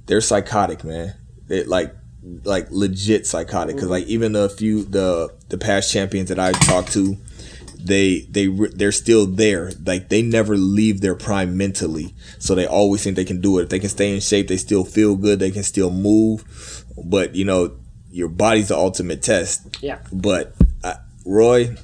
they're 0.07 0.21
psychotic 0.21 0.83
man 0.83 1.13
they 1.47 1.63
like 1.65 1.93
like 2.43 2.65
legit 2.71 3.27
psychotic 3.27 3.75
because 3.75 3.89
like 3.91 4.07
even 4.07 4.31
the 4.31 4.49
few 4.49 4.83
the 4.85 5.29
the 5.49 5.57
past 5.59 5.93
champions 5.93 6.29
that 6.29 6.39
i 6.39 6.51
talked 6.51 6.91
to 6.91 7.15
they 7.83 8.21
they 8.29 8.47
they're 8.47 8.91
still 8.91 9.25
there 9.25 9.71
like 9.85 10.09
they 10.09 10.21
never 10.21 10.55
leave 10.57 11.01
their 11.01 11.15
prime 11.15 11.57
mentally 11.57 12.13
so 12.39 12.53
they 12.55 12.65
always 12.67 13.03
think 13.03 13.15
they 13.15 13.25
can 13.25 13.41
do 13.41 13.59
it 13.59 13.63
if 13.63 13.69
they 13.69 13.79
can 13.79 13.89
stay 13.89 14.13
in 14.13 14.19
shape 14.19 14.47
they 14.47 14.57
still 14.57 14.83
feel 14.83 15.15
good 15.15 15.39
they 15.39 15.51
can 15.51 15.63
still 15.63 15.89
move 15.89 16.83
but 17.03 17.33
you 17.35 17.43
know 17.45 17.75
your 18.11 18.27
body's 18.27 18.67
the 18.67 18.75
ultimate 18.77 19.21
test 19.23 19.77
Yeah. 19.81 19.99
but 20.11 20.53
uh, 20.83 20.95
Roy, 21.25 21.75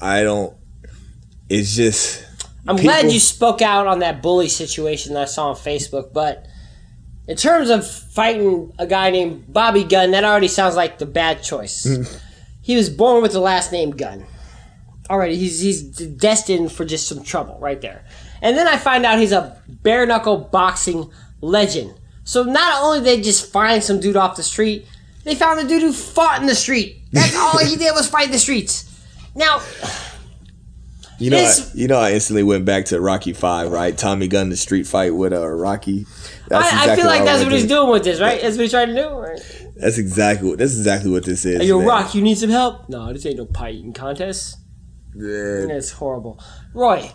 I 0.00 0.22
don't. 0.22 0.54
It's 1.48 1.74
just. 1.74 2.24
I'm 2.68 2.76
people- 2.76 2.90
glad 2.92 3.10
you 3.12 3.18
spoke 3.18 3.60
out 3.62 3.86
on 3.86 3.98
that 4.00 4.22
bully 4.22 4.48
situation 4.48 5.14
that 5.14 5.22
I 5.22 5.24
saw 5.24 5.48
on 5.48 5.56
Facebook, 5.56 6.12
but 6.12 6.46
in 7.26 7.36
terms 7.36 7.70
of 7.70 7.84
fighting 7.90 8.72
a 8.78 8.86
guy 8.86 9.10
named 9.10 9.52
Bobby 9.52 9.82
Gunn, 9.84 10.12
that 10.12 10.22
already 10.24 10.48
sounds 10.48 10.76
like 10.76 10.98
the 10.98 11.06
bad 11.06 11.42
choice. 11.42 11.86
he 12.62 12.76
was 12.76 12.88
born 12.90 13.22
with 13.22 13.32
the 13.32 13.40
last 13.40 13.72
name 13.72 13.90
Gunn. 13.90 14.24
Already, 15.12 15.36
he's 15.36 15.60
he's 15.60 15.82
destined 15.82 16.72
for 16.72 16.86
just 16.86 17.06
some 17.06 17.22
trouble 17.22 17.58
right 17.60 17.78
there. 17.82 18.02
And 18.40 18.56
then 18.56 18.66
I 18.66 18.78
find 18.78 19.04
out 19.04 19.18
he's 19.18 19.32
a 19.32 19.60
bare 19.68 20.06
knuckle 20.06 20.38
boxing 20.38 21.10
legend. 21.42 21.92
So 22.24 22.44
not 22.44 22.82
only 22.82 23.00
they 23.00 23.20
just 23.20 23.52
find 23.52 23.82
some 23.84 24.00
dude 24.00 24.16
off 24.16 24.36
the 24.36 24.42
street, 24.42 24.86
they 25.24 25.34
found 25.34 25.60
a 25.60 25.68
dude 25.68 25.82
who 25.82 25.92
fought 25.92 26.40
in 26.40 26.46
the 26.46 26.54
street. 26.54 27.02
That's 27.12 27.36
all 27.36 27.58
he 27.58 27.76
did 27.76 27.92
was 27.94 28.08
fight 28.08 28.32
the 28.32 28.38
streets. 28.38 28.88
Now, 29.34 29.60
You 31.18 31.30
know, 31.30 31.36
I, 31.36 31.54
you 31.74 31.88
know, 31.88 31.98
I 31.98 32.12
instantly 32.12 32.42
went 32.42 32.64
back 32.64 32.86
to 32.86 33.00
Rocky 33.00 33.32
Five, 33.32 33.70
right? 33.70 33.96
Tommy 33.96 34.28
Gunn, 34.28 34.48
the 34.48 34.56
street 34.56 34.86
fight 34.86 35.14
with 35.14 35.32
uh, 35.32 35.46
Rocky. 35.46 36.06
That's 36.48 36.72
I, 36.72 36.92
I 36.92 36.96
feel 36.96 37.06
like 37.06 37.20
I 37.20 37.24
that's 37.24 37.44
what 37.44 37.52
he's 37.52 37.66
doing 37.66 37.90
with 37.90 38.02
this, 38.02 38.18
right? 38.18 38.40
That's 38.40 38.56
what 38.56 38.62
he's 38.62 38.72
trying 38.72 38.88
to 38.88 38.94
do. 38.94 39.08
Right? 39.08 39.40
That's 39.76 39.98
exactly 39.98 40.48
what. 40.48 40.58
That's 40.58 40.72
exactly 40.72 41.10
what 41.10 41.24
this 41.24 41.44
is. 41.44 41.60
Hey, 41.60 41.66
yo, 41.68 41.78
man. 41.78 41.86
Rock, 41.86 42.14
you 42.14 42.22
need 42.22 42.38
some 42.38 42.50
help? 42.50 42.88
No, 42.88 43.12
this 43.12 43.24
ain't 43.26 43.36
no 43.36 43.46
fighting 43.46 43.92
contest. 43.92 44.58
Yeah. 45.14 45.76
It's 45.76 45.92
horrible. 45.92 46.40
Roy, 46.74 47.10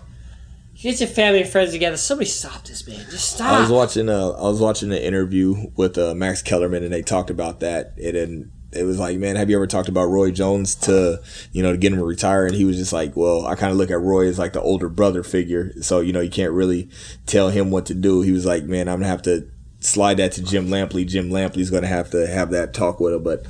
get 0.75 0.99
your 0.99 1.09
family 1.09 1.41
and 1.41 1.49
friends 1.49 1.71
together. 1.71 1.97
Somebody 1.97 2.29
stop 2.29 2.63
this, 2.63 2.87
man. 2.87 3.05
Just 3.09 3.33
stop. 3.35 3.51
I 3.53 3.59
was 3.61 3.69
watching 3.71 4.09
a 4.09 4.29
I 4.31 4.43
was 4.43 4.59
watching 4.59 4.91
an 4.91 4.97
interview 4.99 5.71
with 5.75 5.97
uh, 5.97 6.13
Max 6.15 6.41
Kellerman 6.41 6.83
and 6.83 6.93
they 6.93 7.01
talked 7.01 7.29
about 7.29 7.59
that 7.61 7.93
and 7.97 8.15
then 8.15 8.51
it 8.73 8.83
was 8.83 8.99
like 8.99 9.17
man 9.17 9.37
have 9.37 9.49
you 9.49 9.55
ever 9.55 9.65
talked 9.65 9.87
about 9.87 10.07
Roy 10.09 10.29
Jones 10.29 10.75
to 10.75 11.21
you 11.53 11.63
know 11.63 11.71
to 11.71 11.77
get 11.77 11.93
him 11.93 11.99
to 11.99 12.03
retire 12.05 12.45
and 12.45 12.53
he 12.53 12.65
was 12.65 12.75
just 12.75 12.91
like 12.91 13.15
well 13.15 13.47
I 13.47 13.55
kind 13.55 13.71
of 13.71 13.77
look 13.77 13.89
at 13.89 14.01
Roy 14.01 14.27
as 14.27 14.37
like 14.37 14.51
the 14.51 14.61
older 14.61 14.89
brother 14.89 15.23
figure 15.23 15.71
so 15.81 16.01
you 16.01 16.11
know 16.11 16.19
you 16.19 16.29
can't 16.29 16.51
really 16.51 16.89
tell 17.25 17.49
him 17.49 17.71
what 17.71 17.85
to 17.85 17.93
do 17.93 18.21
he 18.23 18.31
was 18.33 18.45
like 18.45 18.65
man 18.65 18.89
I'm 18.89 18.97
gonna 18.99 19.07
have 19.07 19.21
to 19.23 19.49
slide 19.79 20.17
that 20.17 20.33
to 20.33 20.43
Jim 20.43 20.67
Lampley 20.67 21.07
Jim 21.07 21.29
Lampley's 21.29 21.69
gonna 21.69 21.87
have 21.87 22.11
to 22.11 22.27
have 22.27 22.51
that 22.51 22.73
talk 22.73 22.99
with 22.99 23.13
him 23.13 23.23
but 23.23 23.45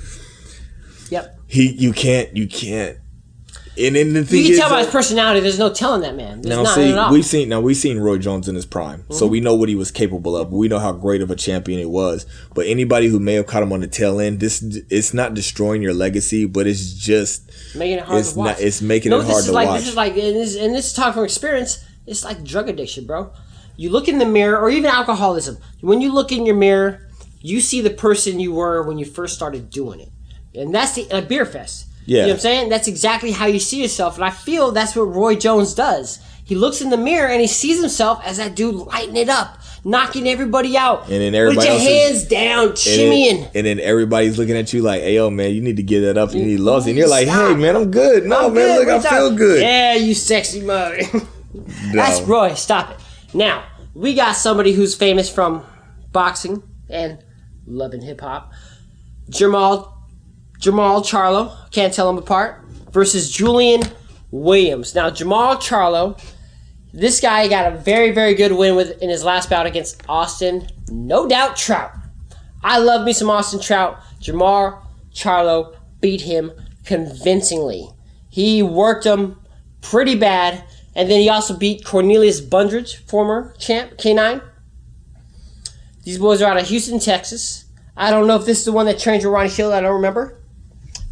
Yep. 1.09 1.39
he 1.47 1.71
you 1.71 1.93
can't 1.93 2.37
you 2.37 2.47
can't 2.47 2.97
and 3.79 3.95
then 3.95 4.13
the 4.13 4.23
thing 4.25 4.39
You 4.39 4.43
can 4.45 4.51
is 4.53 4.59
tell 4.59 4.69
by 4.69 4.79
his 4.83 4.89
personality. 4.91 5.39
There's 5.39 5.59
no 5.59 5.71
telling 5.71 6.01
that 6.01 6.15
man. 6.15 6.41
There's 6.41 6.55
now 6.55 6.63
not 6.63 6.75
see, 6.75 7.13
we've 7.13 7.25
seen 7.25 7.49
now 7.49 7.61
we've 7.61 7.77
seen 7.77 7.99
Roy 7.99 8.17
Jones 8.17 8.47
in 8.47 8.55
his 8.55 8.65
prime, 8.65 9.01
Mm-hmm. 9.01 9.13
so 9.13 9.27
we 9.27 9.39
know 9.39 9.55
what 9.55 9.69
he 9.69 9.75
was 9.75 9.91
capable 9.91 10.35
of. 10.35 10.51
We 10.51 10.67
know 10.67 10.79
how 10.79 10.91
great 10.91 11.21
of 11.21 11.29
a 11.31 11.35
champion 11.35 11.79
he 11.79 11.85
was. 11.85 12.25
But 12.55 12.65
anybody 12.67 13.07
who 13.07 13.19
may 13.19 13.33
have 13.35 13.45
caught 13.47 13.63
him 13.63 13.71
on 13.71 13.81
the 13.81 13.87
tail 13.87 14.19
end, 14.19 14.39
this 14.39 14.61
it's 14.89 15.13
not 15.13 15.33
destroying 15.33 15.81
your 15.81 15.93
legacy, 15.93 16.45
but 16.45 16.67
it's 16.67 16.93
just 16.93 17.51
making 17.75 17.99
it 17.99 18.03
hard 18.05 18.19
it's 18.19 18.33
to 18.33 18.39
watch. 18.39 18.47
not 18.57 18.61
it's 18.61 18.81
making 18.81 19.09
no, 19.11 19.19
it 19.19 19.25
hard 19.27 19.43
to 19.45 19.51
like 19.51 19.67
watch. 19.67 19.79
this 19.81 19.89
is 19.89 19.95
like 19.95 20.13
and 20.13 20.35
this, 20.35 20.55
and 20.55 20.73
this 20.75 20.87
is 20.87 20.93
talk 20.93 21.13
from 21.13 21.23
experience. 21.23 21.83
It's 22.05 22.23
like 22.23 22.43
drug 22.43 22.69
addiction, 22.69 23.05
bro. 23.05 23.31
You 23.75 23.89
look 23.91 24.07
in 24.07 24.17
the 24.17 24.25
mirror, 24.25 24.57
or 24.59 24.69
even 24.69 24.89
alcoholism. 24.89 25.57
When 25.81 26.01
you 26.01 26.11
look 26.13 26.31
in 26.31 26.45
your 26.45 26.55
mirror, 26.55 27.07
you 27.41 27.61
see 27.61 27.81
the 27.81 27.91
person 27.91 28.39
you 28.39 28.53
were 28.53 28.81
when 28.81 28.97
you 28.97 29.05
first 29.05 29.35
started 29.35 29.69
doing 29.69 29.99
it, 29.99 30.09
and 30.55 30.73
that's 30.73 30.93
the 30.93 31.07
a 31.11 31.21
beer 31.21 31.45
fest. 31.45 31.86
Yeah. 32.07 32.21
you 32.21 32.21
know 32.21 32.27
what 32.29 32.33
I'm 32.35 32.39
saying. 32.39 32.69
That's 32.69 32.87
exactly 32.87 33.31
how 33.31 33.45
you 33.45 33.59
see 33.59 33.81
yourself, 33.81 34.15
and 34.15 34.23
I 34.25 34.31
feel 34.31 34.71
that's 34.71 34.95
what 34.95 35.03
Roy 35.03 35.35
Jones 35.35 35.73
does. 35.75 36.19
He 36.45 36.55
looks 36.55 36.79
in 36.81 36.89
the 36.89 36.97
mirror 36.97 37.27
and 37.27 37.41
he 37.41 37.47
sees 37.47 37.79
himself 37.81 38.21
as 38.23 38.37
that 38.37 38.55
dude 38.55 38.73
lighting 38.75 39.17
it 39.17 39.27
up, 39.27 39.59
knocking 39.83 40.25
everybody 40.29 40.77
out. 40.77 41.03
And 41.03 41.21
then 41.21 41.35
everybody 41.35 41.57
with 41.57 41.65
your 41.67 41.75
is- 41.75 41.81
hands 41.83 42.23
down, 42.27 42.67
and, 42.69 42.77
shimmying. 42.77 43.41
then, 43.41 43.51
and 43.53 43.67
then 43.67 43.79
everybody's 43.81 44.37
looking 44.39 44.55
at 44.55 44.71
you 44.71 44.81
like, 44.81 45.01
"Hey, 45.01 45.15
yo, 45.15 45.29
man, 45.29 45.53
you 45.53 45.61
need 45.61 45.75
to 45.75 45.83
get 45.83 45.99
that 46.01 46.17
up. 46.17 46.33
You 46.33 46.43
need 46.45 46.61
lost." 46.61 46.87
And 46.87 46.97
you're 46.97 47.09
like. 47.09 47.27
"Hey, 47.27 47.53
man, 47.55 47.75
I'm 47.75 47.91
good. 47.91 48.25
No, 48.25 48.47
I'm 48.47 48.53
man, 48.53 48.77
good. 48.77 48.79
look, 48.79 48.87
I 48.87 48.93
What's 48.97 49.09
feel 49.09 49.35
good." 49.35 49.61
Yeah, 49.61 49.95
you 49.95 50.13
sexy 50.13 50.61
mother. 50.61 50.99
That's 51.93 52.21
Roy. 52.21 52.53
Stop 52.53 52.91
it. 52.91 52.97
Now 53.33 53.65
we 53.93 54.13
got 54.13 54.37
somebody 54.37 54.71
who's 54.71 54.95
famous 54.95 55.29
from 55.29 55.65
boxing 56.13 56.63
and 56.89 57.19
loving 57.65 58.01
hip 58.01 58.21
hop. 58.21 58.53
Jermall 59.29 59.91
Jermall 60.59 61.01
Charlo 61.01 61.55
can't 61.71 61.93
tell 61.93 62.07
them 62.07 62.21
apart 62.21 62.63
versus 62.91 63.31
Julian 63.31 63.81
Williams. 64.31 64.95
Now 64.95 65.09
Jermall 65.09 65.57
Charlo, 65.57 66.19
this 66.93 67.19
guy 67.21 67.47
got 67.47 67.71
a 67.71 67.77
very 67.77 68.11
very 68.11 68.33
good 68.33 68.51
win 68.51 68.75
with 68.75 69.01
in 69.01 69.09
his 69.09 69.23
last 69.23 69.49
bout 69.49 69.65
against 69.65 70.01
Austin, 70.09 70.67
no 70.89 71.27
doubt 71.27 71.55
Trout. 71.55 71.91
I 72.63 72.79
love 72.79 73.05
me 73.05 73.13
some 73.13 73.29
Austin 73.29 73.59
Trout. 73.59 73.99
Jermall 74.19 74.81
Charlo 75.13 75.75
beat 76.01 76.21
him 76.21 76.51
convincingly. 76.85 77.89
He 78.29 78.63
worked 78.63 79.05
him 79.05 79.39
pretty 79.81 80.15
bad, 80.15 80.63
and 80.95 81.09
then 81.09 81.21
he 81.21 81.29
also 81.29 81.55
beat 81.55 81.85
Cornelius 81.85 82.41
Bundrage, 82.41 82.97
former 83.07 83.53
champ 83.57 83.97
K9. 83.97 84.41
These 86.03 86.19
boys 86.19 86.41
are 86.41 86.51
out 86.51 86.57
of 86.57 86.67
Houston, 86.67 86.99
Texas. 86.99 87.65
I 87.95 88.11
don't 88.11 88.27
know 88.27 88.35
if 88.35 88.45
this 88.45 88.59
is 88.59 88.65
the 88.65 88.71
one 88.71 88.85
that 88.85 88.99
trained 88.99 89.23
with 89.23 89.33
Ronnie 89.33 89.49
Shield. 89.49 89.73
I 89.73 89.81
don't 89.81 89.95
remember. 89.95 90.36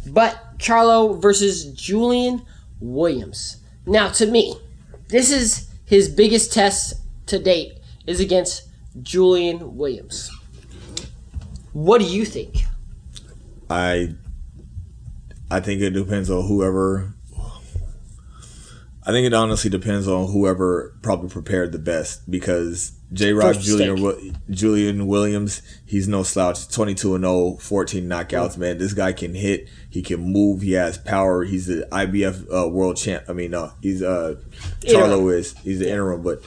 But 0.06 0.58
Charlo 0.58 1.20
versus 1.20 1.64
Julian 1.72 2.42
Williams. 2.80 3.58
Now, 3.86 4.08
to 4.10 4.26
me, 4.26 4.56
this 5.08 5.30
is 5.30 5.68
his 5.84 6.08
biggest 6.08 6.52
test 6.52 6.94
to 7.26 7.38
date 7.38 7.74
is 8.06 8.20
against 8.20 8.68
Julian 9.02 9.76
Williams. 9.76 10.30
What 11.72 11.98
do 12.00 12.06
you 12.06 12.24
think? 12.24 12.64
I 13.68 14.14
I 15.50 15.60
think 15.60 15.82
it 15.82 15.90
depends 15.90 16.30
on 16.30 16.46
whoever. 16.46 17.12
I 19.04 19.12
think 19.12 19.26
it 19.26 19.34
honestly 19.34 19.70
depends 19.70 20.08
on 20.08 20.32
whoever 20.32 20.96
probably 21.02 21.28
prepared 21.28 21.70
the 21.70 21.78
best 21.78 22.28
because 22.28 22.92
J. 23.12 23.32
Rock 23.32 23.56
Julian 23.58 24.36
Julian 24.50 25.06
Williams, 25.06 25.62
he's 25.84 26.08
no 26.08 26.24
slouch. 26.24 26.68
22 26.68 27.14
and 27.14 27.24
0, 27.24 27.56
14 27.60 28.08
knockouts, 28.08 28.58
man. 28.58 28.78
This 28.78 28.94
guy 28.94 29.12
can 29.12 29.34
hit, 29.34 29.68
he 29.96 30.02
can 30.02 30.20
move, 30.20 30.60
he 30.62 30.72
has 30.72 30.98
power. 30.98 31.44
He's 31.44 31.66
the 31.66 31.88
IBF 31.90 32.46
uh, 32.54 32.68
world 32.68 32.96
champ. 32.98 33.24
I 33.28 33.32
mean, 33.32 33.54
uh, 33.54 33.72
he's 33.80 34.02
uh 34.02 34.34
Charlo 34.82 35.32
is. 35.34 35.56
He's 35.64 35.78
the 35.78 35.88
interim, 35.90 36.22
but 36.22 36.42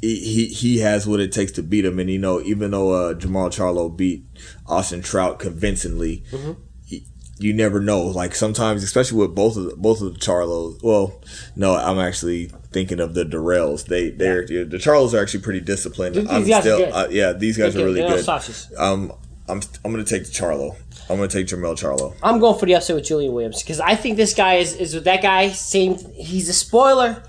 he, 0.00 0.16
he 0.16 0.46
he 0.46 0.78
has 0.78 1.06
what 1.06 1.20
it 1.20 1.32
takes 1.32 1.52
to 1.52 1.62
beat 1.62 1.84
him. 1.84 1.98
And 1.98 2.08
you 2.10 2.18
know, 2.18 2.40
even 2.40 2.70
though 2.70 2.92
uh, 2.92 3.14
Jermall 3.14 3.50
Charlo 3.50 3.94
beat 3.94 4.24
Austin 4.66 5.02
Trout 5.02 5.38
convincingly, 5.38 6.24
Mm-hmm. 6.30 6.52
y- 6.90 7.02
you 7.38 7.52
never 7.54 7.80
know. 7.80 8.02
Like 8.02 8.34
sometimes, 8.34 8.82
especially 8.82 9.18
with 9.18 9.34
both 9.34 9.56
of 9.56 9.64
the, 9.64 9.76
both 9.76 10.00
of 10.00 10.14
the 10.14 10.18
Charlos. 10.20 10.82
Well, 10.82 11.22
no, 11.56 11.74
I'm 11.76 11.98
actually 11.98 12.50
thinking 12.72 13.00
of 13.00 13.14
the 13.14 13.24
Dirrells. 13.24 13.86
They 13.86 14.10
they're 14.10 14.46
the 14.46 14.78
Charlos 14.78 15.12
are 15.14 15.22
actually 15.22 15.40
pretty 15.40 15.60
disciplined. 15.60 16.14
These 16.16 16.28
I'm 16.30 16.46
guys 16.46 16.66
are 16.66 16.76
good. 16.78 16.92
uh, 16.92 17.08
yeah, 17.10 17.32
these 17.32 17.58
guys 17.58 17.74
They're 17.74 17.84
are 17.84 17.86
really 17.92 18.00
good. 18.02 18.24
slouches. 18.24 18.72
Um, 18.78 19.12
I'm 19.48 19.60
I'm 19.84 19.90
gonna 19.90 20.04
take 20.04 20.24
the 20.24 20.30
Charlo. 20.32 20.76
I'm 21.10 21.16
gonna 21.16 21.28
take 21.28 21.46
Jermall 21.46 21.76
Charlo. 21.78 22.14
I'm 22.22 22.38
going 22.40 22.58
for 22.58 22.66
the 22.66 22.74
upset 22.76 22.96
with 22.96 23.04
Julian 23.04 23.32
Williams 23.32 23.62
because 23.62 23.80
I 23.80 23.94
think 23.96 24.16
this 24.16 24.32
guy 24.34 24.54
is, 24.54 24.74
is 24.76 24.94
with 24.94 25.04
that 25.04 25.22
guy. 25.22 25.48
Same, 25.50 25.96
he's 26.14 26.48
a 26.48 26.52
spoiler. 26.52 27.22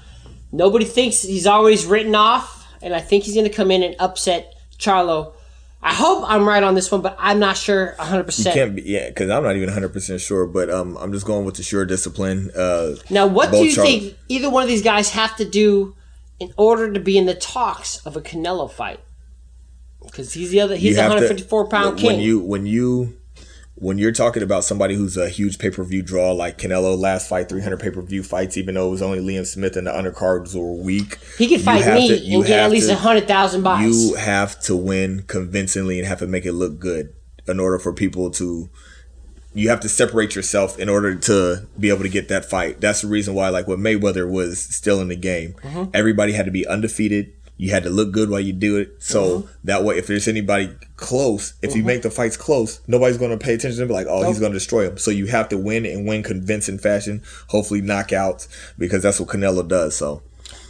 Nobody 0.52 0.86
thinks 0.86 1.22
he's 1.22 1.48
always 1.48 1.86
written 1.86 2.14
off, 2.14 2.68
and 2.82 2.94
I 2.94 3.00
think 3.00 3.24
he's 3.24 3.34
going 3.36 3.48
to 3.48 3.54
come 3.54 3.72
in 3.72 3.84
and 3.84 3.96
upset 4.00 4.54
Charlo. 4.78 5.34
I 5.84 5.94
hope 5.94 6.24
I'm 6.28 6.48
right 6.48 6.62
on 6.62 6.76
this 6.76 6.92
one, 6.92 7.02
but 7.02 7.16
I'm 7.18 7.40
not 7.40 7.58
sure 7.58 7.96
100. 7.98 8.18
You 8.20 8.24
percent 8.26 8.54
can't 8.56 8.76
be 8.76 8.82
yeah, 8.84 9.08
because 9.08 9.30
I'm 9.32 9.42
not 9.44 9.56
even 9.56 9.68
100 9.70 9.90
percent 9.94 10.22
sure, 10.22 10.46
but 10.46 10.70
um, 10.70 10.96
I'm 10.98 11.12
just 11.12 11.26
going 11.26 11.44
with 11.46 11.56
the 11.56 11.64
sure 11.64 11.86
discipline. 11.86 12.52
Uh, 12.56 12.96
Now, 13.10 13.26
what 13.26 13.52
do 13.52 13.58
you 13.66 13.76
Charlo- 13.76 13.84
think 13.84 14.18
either 14.30 14.50
one 14.50 14.62
of 14.62 14.70
these 14.70 14.84
guys 14.84 15.10
have 15.12 15.36
to 15.38 15.46
do 15.46 15.96
in 16.40 16.54
order 16.58 16.92
to 16.94 17.00
be 17.00 17.18
in 17.18 17.26
the 17.26 17.34
talks 17.34 17.98
of 18.06 18.16
a 18.16 18.22
Canelo 18.22 18.70
fight? 18.70 19.00
Because 20.04 20.34
he's 20.34 20.52
the 20.52 20.60
other, 20.62 20.76
he's 20.76 20.90
you 20.92 20.96
the 20.96 21.02
have 21.02 21.12
to- 21.14 21.16
154 21.18 21.68
pound 21.70 21.98
king. 21.98 22.08
When 22.08 22.20
you 22.20 22.40
when 22.42 22.66
you 22.66 23.18
when 23.82 23.98
you're 23.98 24.12
talking 24.12 24.44
about 24.44 24.64
somebody 24.64 24.94
who's 24.94 25.18
a 25.18 25.28
huge 25.28 25.58
pay 25.58 25.72
per 25.72 25.84
view 25.84 26.04
draw 26.04 26.32
like 26.32 26.60
Canelo 26.60 26.96
last 26.96 27.28
fight 27.28 27.50
300 27.50 27.80
pay 27.80 27.90
per 27.90 28.02
view 28.04 28.22
fights, 28.22 28.56
even 28.56 28.76
though 28.76 28.88
it 28.88 28.92
was 28.92 29.02
only 29.02 29.18
Liam 29.20 29.44
Smith 29.46 29.76
and 29.76 29.88
the 29.88 29.92
undercards 29.92 30.54
were 30.56 30.72
weak. 30.74 31.18
he 31.40 31.48
could 31.48 31.58
you 31.58 31.66
fight 31.66 31.86
me 31.96 32.08
to- 32.08 32.36
and 32.36 32.46
get 32.46 32.60
at 32.60 32.70
least 32.72 32.88
to- 32.88 32.94
a 32.94 32.98
hundred 32.98 33.28
thousand 33.28 33.64
bucks. 33.64 33.84
You 33.84 34.14
have 34.14 34.60
to 34.62 34.76
win 34.76 35.24
convincingly 35.28 35.98
and 35.98 36.08
have 36.08 36.20
to 36.20 36.28
make 36.28 36.46
it 36.46 36.54
look 36.54 36.78
good 36.80 37.14
in 37.48 37.60
order 37.60 37.80
for 37.80 37.92
people 37.92 38.30
to. 38.32 38.70
You 39.54 39.68
have 39.70 39.80
to 39.82 39.90
separate 39.90 40.34
yourself 40.36 40.80
in 40.80 40.88
order 40.88 41.14
to 41.16 41.68
be 41.78 41.90
able 41.90 42.04
to 42.04 42.10
get 42.10 42.30
that 42.30 42.46
fight. 42.46 42.80
That's 42.80 43.02
the 43.02 43.08
reason 43.08 43.34
why, 43.34 43.50
like, 43.50 43.68
when 43.68 43.80
Mayweather 43.80 44.30
was 44.30 44.62
still 44.62 45.02
in 45.02 45.10
the 45.10 45.16
game, 45.18 45.56
Mm-hmm. 45.64 45.90
everybody 45.94 46.32
had 46.34 46.46
to 46.46 46.52
be 46.52 46.66
undefeated. 46.66 47.34
You 47.62 47.70
had 47.70 47.84
to 47.84 47.92
look 47.92 48.12
good 48.12 48.32
while 48.32 48.40
you 48.40 48.54
do 48.54 48.78
it. 48.78 49.04
So 49.04 49.22
Mm-hmm. 49.22 49.52
that 49.66 49.84
way, 49.84 49.98
if 50.00 50.08
there's 50.08 50.28
anybody 50.28 50.72
close, 50.96 51.54
if 51.62 51.76
you 51.76 51.84
make 51.84 52.02
the 52.02 52.10
fights 52.10 52.36
close, 52.36 52.82
nobody's 52.88 53.18
going 53.20 53.38
to 53.38 53.38
pay 53.38 53.54
attention 53.54 53.78
to 53.78 53.84
him. 53.84 53.90
Like, 53.90 54.08
oh, 54.10 54.28
he's 54.28 54.40
going 54.40 54.52
to 54.52 54.58
destroy 54.58 54.88
him. 54.88 54.98
So 54.98 55.12
you 55.12 55.28
have 55.28 55.48
to 55.50 55.58
win 55.60 55.86
and 55.86 56.08
win 56.08 56.24
convincing 56.24 56.80
fashion. 56.80 57.22
Hopefully, 57.50 57.82
knockouts 57.84 58.48
because 58.80 59.04
that's 59.04 59.20
what 59.20 59.30
Canelo 59.30 59.68
does. 59.68 59.96
So 59.96 60.24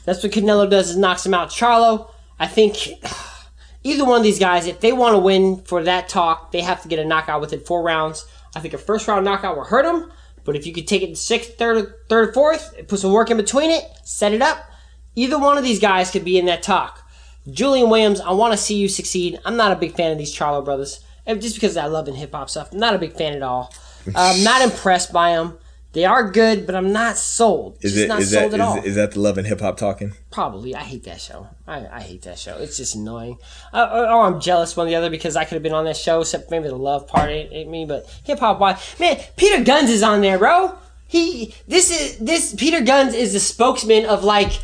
That's 0.03 0.21
what 0.21 0.33
Canelo 0.33 0.69
does 0.69 0.89
is 0.89 0.97
knocks 0.97 1.25
him 1.25 1.33
out. 1.33 1.49
Charlo, 1.49 2.11
I 2.37 2.47
think 2.47 2.89
either 3.83 4.03
one 4.03 4.17
of 4.17 4.23
these 4.23 4.39
guys, 4.39 4.67
if 4.67 4.81
they 4.81 4.91
want 4.91 5.13
to 5.13 5.19
win 5.19 5.61
for 5.63 5.81
that 5.83 6.09
talk, 6.09 6.51
they 6.51 6.59
have 6.61 6.81
to 6.81 6.89
get 6.89 6.99
a 6.99 7.05
knockout 7.05 7.39
within 7.39 7.61
four 7.61 7.81
rounds. 7.83 8.25
I 8.53 8.59
think 8.59 8.73
a 8.73 8.77
first 8.77 9.07
round 9.07 9.23
knockout 9.23 9.55
will 9.55 9.63
hurt 9.63 9.85
him, 9.85 10.11
but 10.43 10.57
if 10.57 10.65
you 10.67 10.73
could 10.73 10.87
take 10.87 11.03
it 11.03 11.07
to 11.07 11.15
sixth, 11.15 11.57
third, 11.57 11.93
third, 12.09 12.33
fourth, 12.33 12.75
put 12.89 12.99
some 12.99 13.13
work 13.13 13.31
in 13.31 13.37
between 13.37 13.71
it, 13.71 13.85
set 14.03 14.33
it 14.33 14.41
up, 14.41 14.65
either 15.15 15.37
one 15.39 15.57
of 15.57 15.63
these 15.63 15.79
guys 15.79 16.11
could 16.11 16.25
be 16.25 16.37
in 16.37 16.45
that 16.45 16.63
talk. 16.63 16.99
Julian 17.49 17.89
Williams, 17.89 18.19
I 18.21 18.31
want 18.31 18.53
to 18.53 18.57
see 18.57 18.75
you 18.75 18.87
succeed. 18.87 19.39
I'm 19.45 19.57
not 19.57 19.71
a 19.71 19.75
big 19.75 19.95
fan 19.95 20.11
of 20.11 20.17
these 20.17 20.33
Charlo 20.35 20.63
brothers, 20.63 21.03
just 21.27 21.55
because 21.55 21.75
I 21.77 21.85
love 21.87 22.07
in 22.07 22.15
hip 22.15 22.33
hop 22.33 22.49
stuff. 22.49 22.71
I'm 22.71 22.79
not 22.79 22.93
a 22.95 22.99
big 22.99 23.13
fan 23.13 23.33
at 23.33 23.41
all. 23.41 23.73
I'm 24.15 24.43
not 24.43 24.61
impressed 24.61 25.11
by 25.11 25.31
them. 25.35 25.57
They 25.93 26.05
are 26.05 26.31
good, 26.31 26.65
but 26.65 26.73
I'm 26.73 26.93
not 26.93 27.17
sold. 27.17 27.77
is 27.81 27.93
Just 27.93 28.05
it 28.05 28.07
not 28.07 28.21
is 28.21 28.31
that 28.31 28.39
sold 28.39 28.53
at 28.53 28.61
all. 28.61 28.77
is, 28.77 28.85
is 28.85 28.95
that 28.95 29.11
the 29.11 29.19
love 29.19 29.37
and 29.37 29.45
hip 29.45 29.59
hop 29.59 29.75
talking? 29.75 30.13
Probably. 30.31 30.73
I 30.73 30.83
hate 30.83 31.03
that 31.03 31.19
show. 31.19 31.47
I, 31.67 31.85
I 31.85 31.99
hate 32.01 32.21
that 32.21 32.39
show. 32.39 32.57
It's 32.59 32.77
just 32.77 32.95
annoying. 32.95 33.39
Uh, 33.73 33.89
or, 33.91 34.05
or 34.05 34.25
I'm 34.27 34.39
jealous 34.39 34.77
one 34.77 34.87
of 34.87 34.89
the 34.91 34.95
other 34.95 35.09
because 35.09 35.35
I 35.35 35.43
could 35.43 35.55
have 35.55 35.63
been 35.63 35.73
on 35.73 35.83
that 35.85 35.97
show, 35.97 36.21
except 36.21 36.49
maybe 36.49 36.69
the 36.69 36.77
love 36.77 37.07
part 37.07 37.29
ain't, 37.29 37.51
ain't 37.51 37.69
me. 37.69 37.83
But 37.85 38.05
hip 38.23 38.39
hop 38.39 38.59
why? 38.61 38.79
man, 39.01 39.19
Peter 39.35 39.61
Gunz 39.65 39.89
is 39.89 40.01
on 40.01 40.21
there, 40.21 40.37
bro. 40.37 40.77
He 41.07 41.53
this 41.67 41.91
is 41.91 42.17
this 42.19 42.55
Peter 42.55 42.79
Gunz 42.79 43.13
is 43.13 43.33
the 43.33 43.41
spokesman 43.41 44.05
of 44.05 44.23
like, 44.23 44.61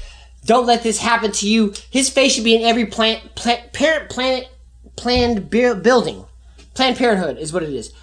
don't 0.48 0.66
let 0.66 0.82
this 0.82 0.98
happen 0.98 1.32
to 1.34 1.48
you. 1.48 1.74
His 1.92 2.10
face 2.10 2.34
should 2.34 2.44
be 2.44 2.56
in 2.56 2.64
every 2.64 2.86
plant, 2.86 3.36
plant 3.36 3.72
parent 3.74 4.10
planet 4.10 4.50
planned 4.96 5.50
building. 5.50 6.26
Planned 6.74 6.98
Parenthood 6.98 7.38
is 7.38 7.54
what 7.54 7.64
it 7.64 7.70
is. 7.70 7.94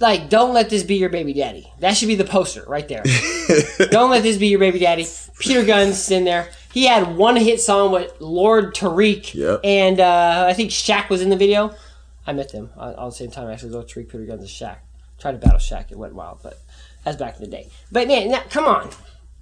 Like, 0.00 0.28
don't 0.28 0.54
let 0.54 0.70
this 0.70 0.84
be 0.84 0.96
your 0.96 1.08
baby 1.08 1.32
daddy. 1.32 1.72
That 1.80 1.96
should 1.96 2.06
be 2.06 2.14
the 2.14 2.24
poster 2.24 2.62
right 2.68 2.86
there. 2.86 3.02
don't 3.90 4.10
let 4.10 4.22
this 4.22 4.36
be 4.36 4.46
your 4.46 4.60
baby 4.60 4.78
daddy. 4.78 5.06
Peter 5.40 5.64
Gunz's 5.64 6.10
in 6.10 6.24
there. 6.24 6.48
He 6.72 6.84
had 6.86 7.16
one 7.16 7.34
hit 7.34 7.60
song 7.60 7.90
with 7.92 8.12
Lord 8.20 8.74
Tariq, 8.74 9.34
Yep. 9.34 9.60
and 9.64 9.98
uh, 9.98 10.46
I 10.48 10.52
think 10.54 10.70
Shaq 10.70 11.08
was 11.08 11.22
in 11.22 11.30
the 11.30 11.36
video. 11.36 11.74
I 12.26 12.32
met 12.32 12.52
them 12.52 12.70
all 12.76 13.10
the 13.10 13.16
same 13.16 13.30
time. 13.30 13.48
Actually, 13.48 13.70
Lord 13.70 13.88
Tariq, 13.88 14.08
Peter 14.08 14.24
Gunz, 14.24 14.40
and 14.40 14.48
Shaq. 14.48 14.76
Tried 15.18 15.32
to 15.32 15.38
battle 15.38 15.58
Shaq. 15.58 15.90
It 15.90 15.98
went 15.98 16.14
wild, 16.14 16.38
but 16.42 16.60
that's 17.02 17.16
back 17.16 17.36
in 17.36 17.40
the 17.40 17.50
day. 17.50 17.68
But 17.90 18.06
man, 18.06 18.30
now, 18.30 18.42
come 18.50 18.66
on. 18.66 18.90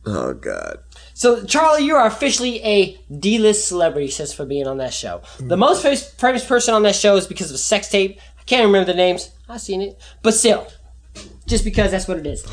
Oh 0.06 0.32
God. 0.32 0.78
So, 1.16 1.46
Charlie, 1.46 1.86
you 1.86 1.96
are 1.96 2.06
officially 2.06 2.62
a 2.62 3.00
D-list 3.10 3.68
celebrity 3.68 4.10
since 4.10 4.34
for 4.34 4.44
being 4.44 4.66
on 4.66 4.76
that 4.76 4.92
show. 4.92 5.22
The 5.40 5.56
most 5.56 5.82
famous, 5.82 6.12
famous 6.12 6.44
person 6.44 6.74
on 6.74 6.82
that 6.82 6.94
show 6.94 7.16
is 7.16 7.26
because 7.26 7.48
of 7.48 7.54
a 7.54 7.58
sex 7.58 7.88
tape. 7.88 8.20
I 8.38 8.42
can't 8.42 8.66
remember 8.66 8.92
the 8.92 8.98
names. 8.98 9.30
I've 9.48 9.62
seen 9.62 9.80
it, 9.80 9.98
but 10.20 10.34
still, 10.34 10.66
just 11.46 11.64
because 11.64 11.90
that's 11.90 12.06
what 12.06 12.18
it 12.18 12.26
is. 12.26 12.44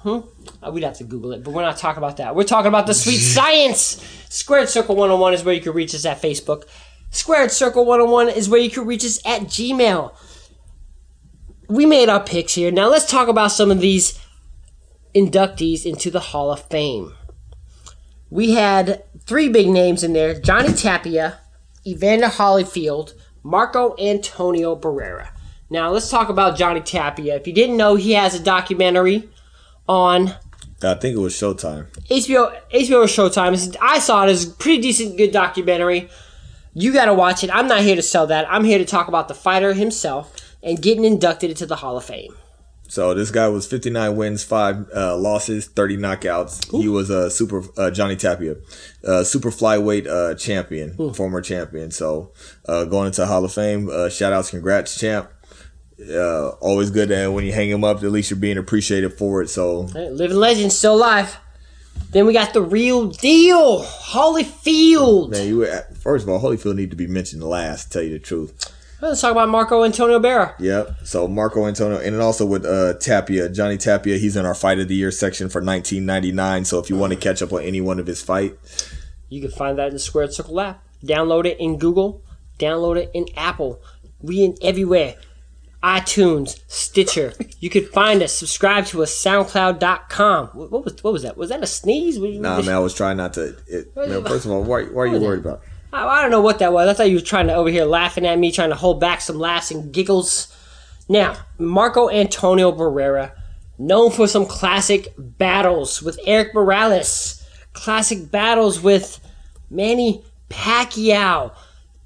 Who? 0.00 0.28
Uh, 0.62 0.70
we'd 0.70 0.84
have 0.84 0.98
to 0.98 1.04
Google 1.04 1.32
it, 1.32 1.42
but 1.42 1.54
we're 1.54 1.62
not 1.62 1.78
talking 1.78 1.96
about 1.96 2.18
that. 2.18 2.36
We're 2.36 2.44
talking 2.44 2.68
about 2.68 2.86
the 2.86 2.92
sweet 2.92 3.16
science. 3.34 4.04
Squared 4.28 4.68
Circle 4.68 4.94
101 4.94 5.32
is 5.32 5.42
where 5.42 5.54
you 5.54 5.62
can 5.62 5.72
reach 5.72 5.94
us 5.94 6.04
at 6.04 6.20
Facebook. 6.20 6.64
Squared 7.12 7.50
Circle 7.50 7.86
101 7.86 8.28
is 8.28 8.46
where 8.46 8.60
you 8.60 8.68
can 8.68 8.84
reach 8.86 9.06
us 9.06 9.24
at 9.24 9.44
Gmail. 9.44 10.14
We 11.68 11.86
made 11.86 12.10
our 12.10 12.22
picks 12.22 12.52
here. 12.56 12.70
Now 12.70 12.90
let's 12.90 13.10
talk 13.10 13.28
about 13.28 13.52
some 13.52 13.70
of 13.70 13.80
these 13.80 14.20
inductees 15.14 15.86
into 15.86 16.10
the 16.10 16.20
Hall 16.20 16.52
of 16.52 16.60
Fame. 16.60 17.14
We 18.30 18.52
had 18.52 19.04
three 19.26 19.48
big 19.48 19.68
names 19.68 20.02
in 20.02 20.12
there 20.12 20.38
Johnny 20.38 20.72
Tapia, 20.72 21.38
Evander 21.86 22.26
Holyfield, 22.26 23.14
Marco 23.42 23.94
Antonio 23.98 24.74
Barrera. 24.76 25.28
Now 25.70 25.90
let's 25.90 26.10
talk 26.10 26.28
about 26.28 26.56
Johnny 26.56 26.80
Tapia. 26.80 27.36
If 27.36 27.46
you 27.46 27.52
didn't 27.52 27.76
know, 27.76 27.96
he 27.96 28.12
has 28.12 28.34
a 28.34 28.42
documentary 28.42 29.28
on 29.88 30.34
I 30.82 30.94
think 30.94 31.16
it 31.16 31.20
was 31.20 31.32
Showtime. 31.34 31.86
HBO 32.10 32.54
HBO 32.70 33.02
or 33.02 33.06
Showtime. 33.06 33.54
It's- 33.54 33.76
I 33.80 33.98
saw 33.98 34.24
it 34.26 34.30
as 34.30 34.44
a 34.44 34.50
pretty 34.50 34.82
decent, 34.82 35.16
good 35.16 35.32
documentary. 35.32 36.08
You 36.74 36.92
got 36.92 37.06
to 37.06 37.14
watch 37.14 37.42
it. 37.42 37.50
I'm 37.50 37.66
not 37.66 37.80
here 37.80 37.96
to 37.96 38.02
sell 38.02 38.26
that. 38.26 38.46
I'm 38.50 38.64
here 38.64 38.78
to 38.78 38.84
talk 38.84 39.08
about 39.08 39.28
the 39.28 39.34
fighter 39.34 39.72
himself 39.72 40.34
and 40.62 40.80
getting 40.82 41.04
inducted 41.04 41.48
into 41.50 41.64
the 41.64 41.76
Hall 41.76 41.96
of 41.96 42.04
Fame. 42.04 42.34
So 42.88 43.14
this 43.14 43.30
guy 43.30 43.48
was 43.48 43.66
59 43.66 44.16
wins, 44.16 44.44
five 44.44 44.86
uh, 44.94 45.16
losses, 45.16 45.66
30 45.66 45.96
knockouts. 45.96 46.70
He 46.80 46.88
was 46.88 47.10
a 47.10 47.30
super 47.30 47.62
uh, 47.76 47.90
Johnny 47.90 48.16
Tapia, 48.16 48.56
uh, 49.04 49.24
super 49.24 49.50
flyweight 49.50 50.06
uh, 50.06 50.34
champion, 50.36 51.12
former 51.14 51.40
champion. 51.40 51.90
So 51.90 52.32
uh, 52.68 52.84
going 52.84 53.08
into 53.08 53.26
Hall 53.26 53.44
of 53.44 53.52
Fame, 53.52 53.88
uh, 53.90 54.08
shout 54.08 54.32
outs, 54.32 54.50
congrats, 54.50 54.98
champ. 54.98 55.30
Uh, 55.98 56.50
always 56.60 56.90
good 56.90 57.08
that 57.08 57.32
when 57.32 57.44
you 57.44 57.52
hang 57.52 57.70
him 57.70 57.82
up, 57.82 58.02
at 58.02 58.12
least 58.12 58.30
you're 58.30 58.38
being 58.38 58.58
appreciated 58.58 59.14
for 59.14 59.42
it. 59.42 59.48
So 59.48 59.80
Living 59.80 60.36
legend, 60.36 60.72
still 60.72 60.94
alive. 60.94 61.38
Then 62.10 62.26
we 62.26 62.32
got 62.34 62.52
the 62.52 62.62
real 62.62 63.08
deal, 63.08 63.82
Holyfield. 63.82 65.30
man, 65.30 65.48
you 65.48 65.66
first 65.98 66.24
of 66.24 66.28
all, 66.28 66.40
Holyfield 66.40 66.76
need 66.76 66.90
to 66.90 66.96
be 66.96 67.06
mentioned 67.06 67.42
last. 67.42 67.84
To 67.86 67.90
tell 67.98 68.02
you 68.02 68.10
the 68.10 68.18
truth. 68.18 68.72
Let's 69.06 69.20
talk 69.20 69.30
about 69.32 69.48
Marco 69.48 69.84
Antonio 69.84 70.18
Barra. 70.18 70.54
Yep. 70.58 70.96
So 71.04 71.28
Marco 71.28 71.66
Antonio, 71.66 71.98
and 71.98 72.20
also 72.20 72.44
with 72.44 72.64
uh, 72.64 72.94
Tapia, 72.94 73.48
Johnny 73.48 73.76
Tapia, 73.76 74.18
he's 74.18 74.34
in 74.36 74.44
our 74.44 74.54
Fight 74.54 74.80
of 74.80 74.88
the 74.88 74.96
Year 74.96 75.12
section 75.12 75.48
for 75.48 75.60
1999. 75.60 76.64
So 76.64 76.80
if 76.80 76.90
you 76.90 76.96
want 76.96 77.12
to 77.12 77.18
catch 77.18 77.40
up 77.40 77.52
on 77.52 77.62
any 77.62 77.80
one 77.80 78.00
of 78.00 78.06
his 78.06 78.20
fight, 78.20 78.56
You 79.28 79.40
can 79.40 79.50
find 79.50 79.78
that 79.78 79.88
in 79.88 79.92
the 79.94 79.98
Squared 80.00 80.32
Circle 80.32 80.60
app. 80.60 80.82
Download 81.04 81.46
it 81.46 81.58
in 81.60 81.78
Google. 81.78 82.24
Download 82.58 82.96
it 82.96 83.10
in 83.14 83.26
Apple. 83.36 83.80
We 84.20 84.42
in 84.42 84.56
everywhere. 84.60 85.14
iTunes, 85.82 86.60
Stitcher. 86.66 87.32
You 87.60 87.70
can 87.70 87.84
find 87.86 88.22
us. 88.22 88.32
Subscribe 88.32 88.86
to 88.86 89.02
us. 89.04 89.12
SoundCloud.com. 89.14 90.48
What, 90.48 90.84
was 90.84 91.02
what 91.02 91.12
was 91.12 91.22
that? 91.22 91.36
Was 91.36 91.50
that 91.50 91.62
a 91.62 91.66
sneeze? 91.66 92.18
Nah, 92.18 92.60
man, 92.62 92.74
I 92.74 92.78
was 92.80 92.94
trying 92.94 93.18
not 93.18 93.34
to. 93.34 93.56
It, 93.68 93.94
man, 93.94 94.24
first 94.24 94.46
of 94.46 94.50
all, 94.50 94.64
why, 94.64 94.84
why 94.84 95.02
are 95.02 95.06
you 95.06 95.20
worried 95.20 95.40
about? 95.40 95.62
I, 95.96 96.22
don't 96.22 96.30
know 96.30 96.40
what 96.40 96.58
that 96.58 96.72
was. 96.72 96.88
I 96.88 96.94
thought 96.94 97.10
you 97.10 97.16
were 97.16 97.22
trying 97.22 97.46
to 97.46 97.54
over 97.54 97.70
here 97.70 97.84
laughing 97.84 98.26
at 98.26 98.38
me, 98.38 98.52
trying 98.52 98.70
to 98.70 98.76
hold 98.76 99.00
back 99.00 99.20
some 99.20 99.38
laughs 99.38 99.70
and 99.70 99.92
giggles. 99.92 100.54
Now, 101.08 101.36
Marco 101.58 102.10
Antonio 102.10 102.72
Barrera. 102.72 103.32
known 103.78 104.10
for 104.10 104.26
some 104.26 104.46
classic 104.46 105.14
battles 105.18 106.02
with 106.02 106.18
Erik 106.26 106.54
Morales, 106.54 107.46
classic 107.72 108.30
battles 108.30 108.80
with 108.80 109.20
Manny 109.70 110.24
Pacquiao. 110.50 111.52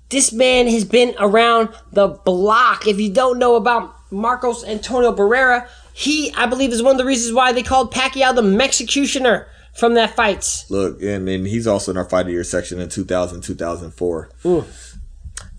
This 0.09 0.33
man 0.33 0.67
has 0.69 0.85
been 0.85 1.15
around 1.19 1.69
the 1.93 2.09
block. 2.09 2.87
If 2.87 2.99
you 2.99 3.13
don't 3.13 3.39
know 3.39 3.55
about 3.55 3.95
Marcos 4.11 4.65
Antonio 4.65 5.15
Barrera, 5.15 5.69
he, 5.93 6.33
I 6.37 6.47
believe, 6.47 6.73
is 6.73 6.83
one 6.83 6.93
of 6.93 6.99
the 6.99 7.05
reasons 7.05 7.35
why 7.35 7.53
they 7.53 7.63
called 7.63 7.93
Pacquiao 7.93 8.35
the 8.35 8.43
Mexicutioner 8.43 9.47
from 9.81 9.95
that 9.95 10.15
fight. 10.15 10.67
Look, 10.69 11.03
and, 11.03 11.29
and 11.29 11.47
he's 11.47 11.67
also 11.67 11.91
in 11.91 11.97
our 11.97 12.05
fight 12.05 12.27
of 12.27 12.33
year 12.33 12.45
section 12.45 12.79
in 12.79 12.91
2000, 12.91 13.41
2004. 13.41 14.31
Mm. 14.45 14.67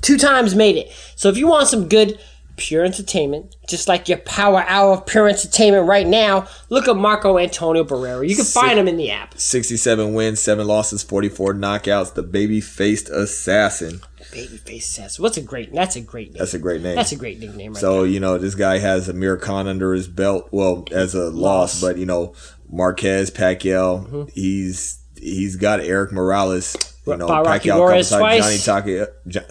Two 0.02 0.18
times 0.18 0.56
made 0.56 0.78
it. 0.78 0.92
So 1.16 1.28
if 1.28 1.38
you 1.38 1.48
want 1.48 1.68
some 1.68 1.90
good, 1.90 2.20
pure 2.58 2.86
entertainment, 2.86 3.56
just 3.68 3.88
like 3.88 4.08
your 4.08 4.20
power 4.20 4.64
hour 4.68 4.94
of 4.94 5.06
pure 5.08 5.28
entertainment 5.28 5.88
right 5.88 6.06
now, 6.06 6.48
look 6.70 6.88
at 6.88 6.96
Marco 6.96 7.40
Antonio 7.40 7.84
Barrera. 7.84 8.28
You 8.28 8.36
can 8.36 8.46
find 8.46 8.78
him 8.78 8.88
in 8.88 8.98
the 8.98 9.10
app. 9.10 9.40
67 9.40 10.14
wins, 10.14 10.40
7 10.40 10.68
losses, 10.68 11.02
44 11.02 11.56
knockouts. 11.56 12.14
The 12.14 12.24
baby 12.24 12.62
faced 12.62 13.10
assassin. 13.10 14.02
Babyface 14.32 14.84
says, 14.84 15.20
"What's 15.20 15.38
a 15.38 15.42
great? 15.42 15.74
That's 15.74 15.96
a 15.96 16.02
great 16.02 16.30
name. 16.32 16.40
That's 16.40 16.54
a 16.54 16.60
great 16.60 16.82
name. 16.82 16.96
That's 16.96 17.12
a 17.12 17.16
great 17.16 17.40
nickname, 17.40 17.74
right 17.74 17.80
So 17.82 18.04
you 18.04 18.20
know 18.20 18.38
this 18.38 18.56
guy 18.56 18.78
has 18.80 19.10
Amir 19.10 19.38
Khan 19.38 19.68
under 19.68 19.94
his 19.94 20.08
belt. 20.08 20.50
Well, 20.52 20.86
as 20.92 21.14
a 21.16 21.30
loss, 21.30 21.82
but 21.82 21.98
you 21.98 22.06
know 22.06 22.34
Marquez, 22.70 23.32
Pacquiao. 23.32 24.08
Mm-hmm. 24.08 24.24
He's 24.34 25.00
he's 25.18 25.56
got 25.56 25.80
Erik 25.80 26.12
Morales. 26.12 26.76
You 27.06 27.18
know 27.18 27.28
Rocky 27.28 27.70
Pacquiao 27.70 27.90
comes 27.90 28.12
out, 28.12 28.38
Johnny. 28.40 28.58
Taka. 28.58 29.08
Jo- 29.28 29.42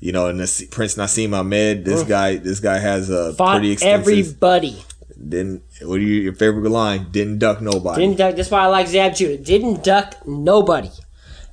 You 0.00 0.10
know, 0.10 0.26
and 0.26 0.40
this, 0.40 0.64
Prince 0.66 0.96
Naseem 0.96 1.30
Hamed. 1.30 1.84
This 1.84 2.02
guy, 2.02 2.36
this 2.36 2.58
guy 2.58 2.78
has 2.78 3.08
a 3.08 3.34
Fought 3.34 3.52
pretty 3.58 3.70
extensive. 3.70 4.00
everybody. 4.08 4.84
Didn't 5.28 5.62
what 5.82 5.98
are 5.98 6.00
you, 6.00 6.20
your 6.22 6.34
favorite 6.34 6.68
line? 6.68 7.06
Didn't 7.12 7.38
duck 7.38 7.60
nobody. 7.60 8.02
Didn't 8.02 8.18
duck. 8.18 8.34
That's 8.34 8.50
why 8.50 8.62
I 8.62 8.66
like 8.66 8.88
Zab 8.88 9.14
Judah. 9.14 9.40
Didn't 9.40 9.84
duck 9.84 10.26
nobody. 10.26 10.90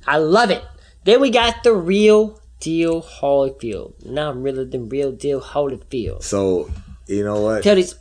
I 0.04 0.16
love 0.18 0.50
it. 0.50 0.64
Then 1.04 1.20
we 1.20 1.30
got 1.30 1.62
the 1.62 1.72
real 1.74 2.39
deal 2.60 3.02
Holyfield. 3.02 4.04
Now 4.04 4.30
I'm 4.30 4.42
really 4.42 4.64
the 4.64 4.78
real 4.80 5.12
deal 5.12 5.40
Holyfield. 5.40 6.22
so 6.22 6.70
you 7.06 7.24
know 7.24 7.40
what? 7.40 7.62
Tell 7.62 7.74
these 7.76 7.94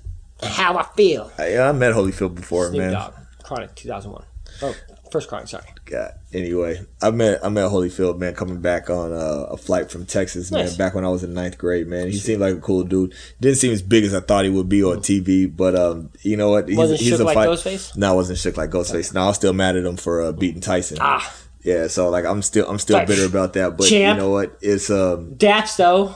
how 0.43 0.77
I 0.77 0.83
feel. 0.95 1.31
I, 1.37 1.57
I 1.57 1.71
met 1.71 1.93
Holyfield 1.93 2.35
before, 2.35 2.67
Snoop 2.67 2.77
man. 2.79 2.93
Dogg. 2.93 3.13
Chronic 3.43 3.73
2001. 3.75 4.23
Oh, 4.61 4.75
first 5.11 5.27
Chronic. 5.27 5.47
Sorry. 5.47 5.63
God. 5.85 6.11
Anyway, 6.31 6.79
I 7.01 7.09
met 7.09 7.43
I 7.43 7.49
met 7.49 7.71
Holyfield 7.71 8.19
man 8.19 8.35
coming 8.35 8.61
back 8.61 8.91
on 8.91 9.11
uh, 9.11 9.47
a 9.49 9.57
flight 9.57 9.89
from 9.89 10.05
Texas 10.05 10.51
man 10.51 10.65
Nice. 10.65 10.77
back 10.77 10.93
when 10.93 11.03
I 11.03 11.09
was 11.09 11.23
in 11.23 11.33
ninth 11.33 11.57
grade 11.57 11.87
man. 11.87 12.07
He 12.07 12.17
seemed 12.17 12.41
like 12.41 12.53
a 12.55 12.59
cool 12.59 12.83
dude. 12.83 13.15
Didn't 13.41 13.57
seem 13.57 13.71
as 13.71 13.81
big 13.81 14.03
as 14.03 14.13
I 14.13 14.19
thought 14.19 14.43
he 14.45 14.51
would 14.51 14.69
be 14.69 14.83
on 14.83 14.97
TV, 14.97 15.47
but 15.55 15.75
um, 15.75 16.11
you 16.21 16.37
know 16.37 16.49
what? 16.51 16.69
He's, 16.69 16.77
Wasn't 16.77 16.99
he's 16.99 17.09
shook 17.09 17.21
a 17.21 17.23
like 17.23 17.33
fight- 17.33 17.49
Ghostface? 17.49 17.97
No, 17.97 18.11
I 18.11 18.13
wasn't 18.13 18.37
shook 18.37 18.57
like 18.57 18.69
Ghostface. 18.69 19.13
No, 19.15 19.23
I 19.23 19.27
was 19.27 19.37
still 19.37 19.53
mad 19.53 19.75
at 19.77 19.83
him 19.85 19.97
for 19.97 20.21
uh, 20.21 20.31
beating 20.31 20.61
Tyson. 20.61 20.99
Ah, 21.01 21.33
Yeah, 21.63 21.87
so 21.87 22.09
like 22.09 22.25
I'm 22.25 22.41
still 22.41 22.67
I'm 22.69 22.79
still 22.79 23.05
bitter 23.05 23.25
about 23.25 23.53
that. 23.53 23.77
But 23.77 23.87
champ. 23.89 24.17
you 24.17 24.23
know 24.23 24.29
what? 24.31 24.57
It's 24.61 24.89
um 24.89 25.35
Dax 25.35 25.75
though 25.75 26.15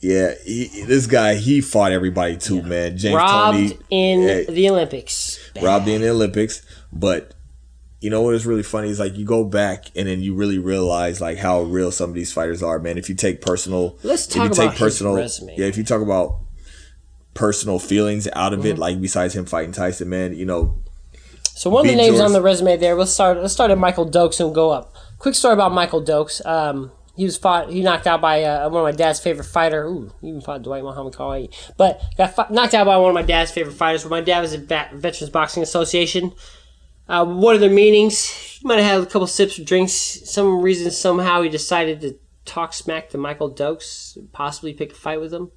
yeah 0.00 0.34
he, 0.44 0.66
this 0.86 1.06
guy 1.06 1.34
he 1.34 1.60
fought 1.62 1.92
everybody 1.92 2.36
too 2.36 2.62
man. 2.62 2.96
James 2.96 3.14
robbed 3.16 3.56
Tony 3.56 3.78
in 3.90 4.22
Hey. 4.22 4.44
the 4.48 4.68
Olympics. 4.70 5.38
robbed 5.62 5.88
in 5.88 6.00
the 6.02 6.08
Olympics. 6.10 6.62
But 6.92 7.32
you 8.00 8.10
know 8.10 8.20
what 8.20 8.34
is 8.34 8.44
really 8.44 8.62
funny 8.62 8.90
is 8.90 9.00
like 9.00 9.16
you 9.16 9.24
go 9.24 9.44
back 9.44 9.86
and 9.96 10.06
then 10.06 10.20
you 10.20 10.34
really 10.34 10.58
realize 10.58 11.20
like 11.22 11.38
how 11.38 11.62
real 11.62 11.90
some 11.90 12.10
of 12.10 12.14
these 12.14 12.32
fighters 12.32 12.62
are, 12.62 12.78
man. 12.78 12.98
If 12.98 13.08
you 13.08 13.14
take 13.14 13.40
personal, 13.40 13.98
Let's 14.02 14.26
if 14.28 14.36
you 14.36 14.48
talk 14.50 14.74
take 14.74 14.80
resume. 14.80 15.54
yeah. 15.56 15.66
If 15.66 15.78
you 15.78 15.84
talk 15.84 16.02
about 16.02 16.40
personal 17.32 17.78
feelings 17.78 18.28
out 18.34 18.52
of 18.52 18.60
Mm-hmm. 18.60 18.68
it, 18.68 18.78
like 18.78 19.00
besides 19.00 19.34
him 19.34 19.46
fighting 19.46 19.72
Tyson, 19.72 20.08
man, 20.10 20.34
you 20.36 20.44
know, 20.44 20.82
So 21.54 21.70
one 21.70 21.86
of 21.86 21.90
the 21.90 21.96
names 21.96 22.18
on 22.20 22.32
the 22.32 22.42
resume 22.42 22.76
there. 22.76 22.94
Let's 22.94 23.12
start. 23.12 23.38
Let's 23.38 23.52
start 23.52 23.70
at 23.70 23.78
Michael 23.78 24.10
Dokes 24.10 24.44
and 24.44 24.54
go 24.54 24.70
up. 24.70 24.94
Quick 25.18 25.34
story 25.34 25.54
about 25.54 25.72
Michael 25.72 26.02
Dokes. 26.02 26.44
Um, 26.44 26.90
he 27.16 27.24
was 27.24 27.36
fought. 27.36 27.70
He 27.70 27.80
knocked 27.80 28.08
out 28.08 28.20
by 28.20 28.42
uh, 28.42 28.68
one 28.68 28.80
of 28.80 28.84
my 28.84 28.96
dad's 28.96 29.20
favorite 29.20 29.44
fighter. 29.44 29.84
Ooh, 29.84 30.12
he 30.20 30.28
even 30.28 30.40
fought 30.40 30.62
Dwight 30.62 30.82
Muhammad 30.82 31.14
Ali. 31.16 31.50
But 31.76 32.02
got 32.18 32.34
fi- 32.34 32.48
knocked 32.50 32.74
out 32.74 32.86
by 32.86 32.96
one 32.96 33.08
of 33.10 33.14
my 33.14 33.22
dad's 33.22 33.52
favorite 33.52 33.74
fighters. 33.74 34.04
When 34.04 34.10
my 34.10 34.20
dad 34.20 34.40
was 34.40 34.52
at 34.52 34.62
Vet- 34.62 34.94
Veterans 34.94 35.30
Boxing 35.30 35.62
Association. 35.62 36.32
Uh, 37.06 37.24
one 37.24 37.54
of 37.54 37.60
their 37.60 37.70
meetings, 37.70 38.30
he 38.30 38.66
might 38.66 38.80
have 38.80 38.84
had 38.84 39.02
a 39.02 39.06
couple 39.06 39.26
sips 39.26 39.58
of 39.58 39.66
drinks. 39.66 39.92
Some 39.92 40.62
reason 40.62 40.90
somehow 40.90 41.42
he 41.42 41.50
decided 41.50 42.00
to 42.00 42.16
talk 42.46 42.72
smack 42.72 43.10
to 43.10 43.18
Michael 43.18 43.50
Dokes, 43.50 44.18
possibly 44.32 44.72
pick 44.72 44.92
a 44.92 44.94
fight 44.94 45.20
with 45.20 45.32
him. 45.32 45.50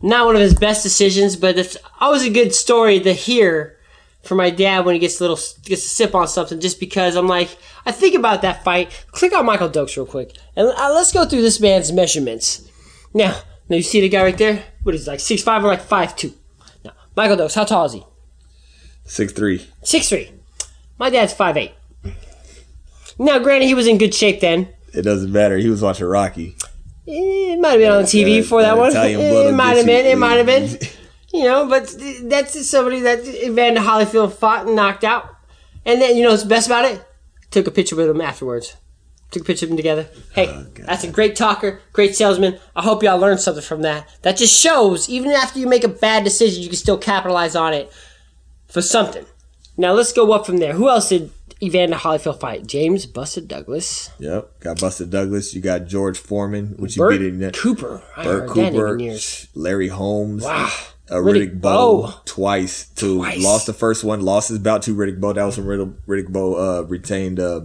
Not 0.00 0.26
one 0.26 0.34
of 0.34 0.40
his 0.40 0.54
best 0.54 0.82
decisions, 0.82 1.36
but 1.36 1.58
it's 1.58 1.76
always 2.00 2.24
a 2.24 2.30
good 2.30 2.54
story 2.54 2.98
to 3.00 3.12
hear 3.12 3.78
for 4.22 4.34
my 4.34 4.50
dad 4.50 4.84
when 4.84 4.94
he 4.94 4.98
gets 4.98 5.20
a 5.20 5.24
little 5.24 5.38
gets 5.64 5.84
a 5.84 5.88
sip 5.88 6.14
on 6.14 6.28
something 6.28 6.60
just 6.60 6.78
because 6.80 7.16
I'm 7.16 7.26
like 7.28 7.56
I 7.84 7.92
think 7.92 8.14
about 8.14 8.42
that 8.42 8.62
fight. 8.64 9.04
Click 9.12 9.34
on 9.36 9.44
Michael 9.46 9.68
Dokes 9.68 9.96
real 9.96 10.06
quick 10.06 10.36
and 10.56 10.68
uh, 10.68 10.92
let's 10.94 11.12
go 11.12 11.24
through 11.24 11.42
this 11.42 11.60
man's 11.60 11.92
measurements. 11.92 12.68
Now, 13.14 13.36
now 13.68 13.76
you 13.76 13.82
see 13.82 14.00
the 14.00 14.08
guy 14.08 14.22
right 14.22 14.38
there? 14.38 14.64
What 14.84 14.94
is 14.94 15.04
he, 15.04 15.10
like 15.10 15.20
six 15.20 15.42
five 15.42 15.64
or 15.64 15.68
like 15.68 15.82
five 15.82 16.14
two? 16.16 16.32
Now, 16.84 16.92
Michael 17.16 17.36
Dokes, 17.36 17.54
how 17.54 17.64
tall 17.64 17.84
is 17.86 17.92
he? 17.94 18.04
six 19.04 19.32
three. 19.32 19.66
Six 19.82 20.08
three. 20.08 20.30
My 20.98 21.10
dad's 21.10 21.32
five 21.32 21.56
eight. 21.56 21.72
Now, 23.18 23.38
granted, 23.38 23.66
he 23.66 23.74
was 23.74 23.86
in 23.86 23.98
good 23.98 24.14
shape 24.14 24.40
then. 24.40 24.68
It 24.94 25.02
doesn't 25.02 25.30
matter. 25.32 25.56
He 25.58 25.68
was 25.68 25.82
watching 25.82 26.06
Rocky. 26.06 26.56
Eh, 27.06 27.52
It 27.54 27.60
might 27.60 27.70
have 27.72 27.80
been 27.80 27.90
on 27.92 28.04
TV 28.04 28.40
That- 28.40 28.46
for 28.48 28.62
that, 28.62 28.74
that 28.74 28.78
one. 28.80 28.90
Italian 28.90 29.20
It 29.48 29.54
might 29.54 29.76
have 29.76 29.86
been. 29.86 30.06
It 30.06 30.18
might 30.18 30.34
have 30.34 30.46
been. 30.46 30.78
You 31.32 31.44
know, 31.44 31.66
but 31.66 31.94
that's 32.24 32.68
somebody 32.68 33.00
that 33.00 33.26
Evander 33.26 33.80
Holyfield 33.80 34.34
fought 34.34 34.66
and 34.66 34.76
knocked 34.76 35.02
out. 35.04 35.34
And 35.86 36.00
then, 36.00 36.16
you 36.16 36.22
know 36.22 36.30
what's 36.30 36.44
best 36.44 36.66
about 36.66 36.84
it? 36.84 37.04
Took 37.50 37.66
a 37.66 37.70
picture 37.70 37.96
with 37.96 38.08
him 38.08 38.20
afterwards. 38.20 38.76
Took 39.30 39.42
a 39.42 39.46
picture 39.46 39.64
of 39.64 39.70
them 39.70 39.76
together. 39.78 40.08
Hey, 40.34 40.48
Oh, 40.48 40.66
that's 40.86 41.04
a 41.04 41.10
great 41.10 41.34
talker, 41.34 41.80
great 41.94 42.14
salesman. 42.14 42.58
I 42.76 42.82
hope 42.82 43.02
y'all 43.02 43.18
learned 43.18 43.40
something 43.40 43.62
from 43.62 43.80
that. 43.82 44.06
That 44.22 44.36
just 44.36 44.58
shows, 44.58 45.08
even 45.08 45.30
after 45.30 45.58
you 45.58 45.66
make 45.66 45.84
a 45.84 45.88
bad 45.88 46.22
decision, 46.22 46.62
you 46.62 46.68
can 46.68 46.76
still 46.76 46.98
capitalize 46.98 47.56
on 47.56 47.72
it 47.72 47.90
for 48.68 48.82
something. 48.82 49.24
Now 49.78 49.92
let's 49.92 50.12
go 50.12 50.32
up 50.32 50.44
from 50.44 50.58
there. 50.58 50.74
Who 50.74 50.90
else 50.90 51.08
did 51.08 51.30
Evander 51.62 51.96
Holyfield 51.96 52.40
fight? 52.40 52.66
James 52.66 53.06
Buster 53.06 53.40
Douglas. 53.40 54.10
Yep, 54.18 54.60
got 54.60 54.80
Buster 54.80 55.06
Douglas. 55.06 55.54
You 55.54 55.62
got 55.62 55.86
George 55.86 56.18
Foreman, 56.18 56.74
which 56.78 56.96
you 56.98 57.08
beat 57.08 57.22
in 57.22 57.38
that. 57.40 57.54
Cooper. 57.54 58.02
I 58.14 58.24
Bert 58.24 58.48
heard 58.48 58.48
that 58.50 58.72
name 58.98 59.16
Cooper. 59.16 59.48
Larry 59.54 59.88
Holmes. 59.88 60.44
Wow. 60.44 60.70
Uh, 61.12 61.16
Riddick, 61.16 61.50
Riddick 61.52 61.60
Bowe, 61.60 62.14
twice 62.24 62.88
to 62.96 63.18
Twice. 63.18 63.42
lost 63.42 63.66
the 63.66 63.72
first 63.74 64.02
one, 64.04 64.20
lost 64.22 64.48
his 64.48 64.58
bout 64.58 64.82
to 64.82 64.94
Riddick 64.96 65.20
Bowe. 65.20 65.32
That 65.34 65.44
was 65.44 65.58
when 65.58 65.66
Riddick, 65.66 65.94
Riddick 66.08 66.28
Bowe 66.28 66.54
uh, 66.54 66.82
retained 66.82 67.38
uh, 67.38 67.62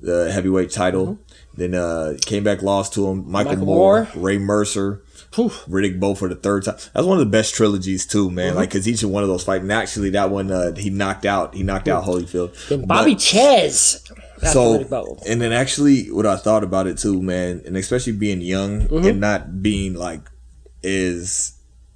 the 0.00 0.30
heavyweight 0.32 0.70
title. 0.70 1.18
Then 1.56 1.74
uh, 1.74 2.14
came 2.26 2.42
back, 2.44 2.62
lost 2.62 2.94
to 2.94 3.06
him. 3.08 3.30
Michael, 3.30 3.52
Mm-hmm. 3.52 3.60
Michael 3.60 3.64
Moore, 3.66 4.08
Moore. 4.14 4.22
Ray 4.24 4.38
Mercer, 4.38 5.02
Poof. 5.30 5.64
Riddick 5.66 6.00
Bowe 6.00 6.14
for 6.16 6.28
the 6.28 6.34
third 6.34 6.64
time. 6.64 6.76
That's 6.92 7.06
one 7.06 7.16
of 7.18 7.24
the 7.24 7.30
best 7.30 7.54
trilogies 7.54 8.04
too, 8.06 8.28
man. 8.30 8.48
Mm-hmm. 8.50 8.56
Like 8.56 8.70
because 8.70 8.88
each 8.88 9.04
one 9.04 9.22
of 9.22 9.28
those 9.28 9.44
fights. 9.44 9.62
And 9.62 9.70
actually, 9.72 10.10
that 10.10 10.30
one 10.30 10.50
uh, 10.50 10.74
he 10.74 10.90
knocked 10.90 11.24
out. 11.24 11.54
He 11.54 11.62
knocked 11.62 11.86
out 11.88 12.04
Holyfield. 12.04 12.68
Then 12.68 12.86
Bobby 12.86 13.14
But- 13.14 13.20
Czyz. 13.20 14.00
so 14.52 15.16
and 15.26 15.40
then 15.40 15.52
actually 15.52 16.10
what 16.10 16.26
I 16.26 16.36
thought 16.36 16.64
about 16.64 16.86
it 16.88 16.98
too, 16.98 17.22
man, 17.22 17.62
and 17.64 17.76
especially 17.76 18.12
being 18.14 18.40
young 18.40 18.82
Mm-hmm. 18.88 19.06
and 19.06 19.20
not 19.20 19.62
being 19.62 19.94
like 19.94 20.28
is 20.82 21.52